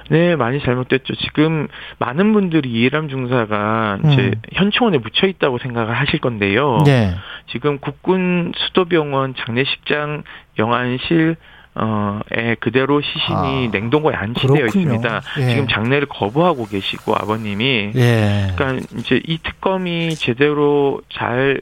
[0.09, 1.15] 네, 많이 잘못됐죠.
[1.17, 4.43] 지금 많은 분들이 이해람 중사가 이제 음.
[4.53, 6.79] 현충원에 묻혀 있다고 생각을 하실 건데요.
[6.87, 7.15] 예.
[7.53, 10.23] 지금 국군 수도병원 장례식장
[10.59, 11.37] 영안실
[11.75, 14.67] 어에 그대로 시신이 아, 냉동고에 안치되어.
[14.67, 15.21] 있습니다.
[15.39, 15.49] 예.
[15.51, 18.53] 지금 장례를 거부하고 계시고 아버님이 예.
[18.57, 21.61] 그러니까 이제 이 특검이 제대로 잘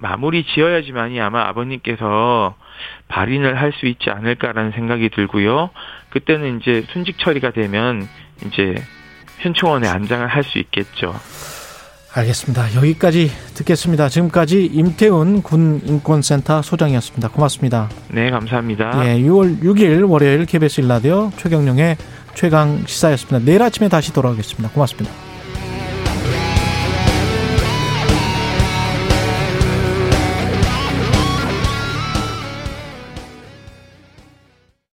[0.00, 2.54] 마무리 지어야지만이 아마 아버님께서
[3.08, 5.70] 발인을 할 수 있지 않을까라는 생각이 들고요.
[6.10, 8.08] 그때는 이제 순직 처리가 되면
[8.46, 8.74] 이제
[9.38, 11.14] 현충원에 안장을 할 수 있겠죠.
[12.12, 12.74] 알겠습니다.
[12.74, 14.08] 여기까지 듣겠습니다.
[14.08, 17.28] 지금까지 임태훈 군 인권센터 소장이었습니다.
[17.28, 17.88] 고맙습니다.
[18.08, 19.06] 네, 감사합니다.
[19.06, 21.96] 예, 6월 6일 월요일 KBS 일라디오 최경령의
[22.34, 23.44] 최강 시사였습니다.
[23.44, 24.70] 내일 아침에 다시 돌아오겠습니다.
[24.70, 25.29] 고맙습니다.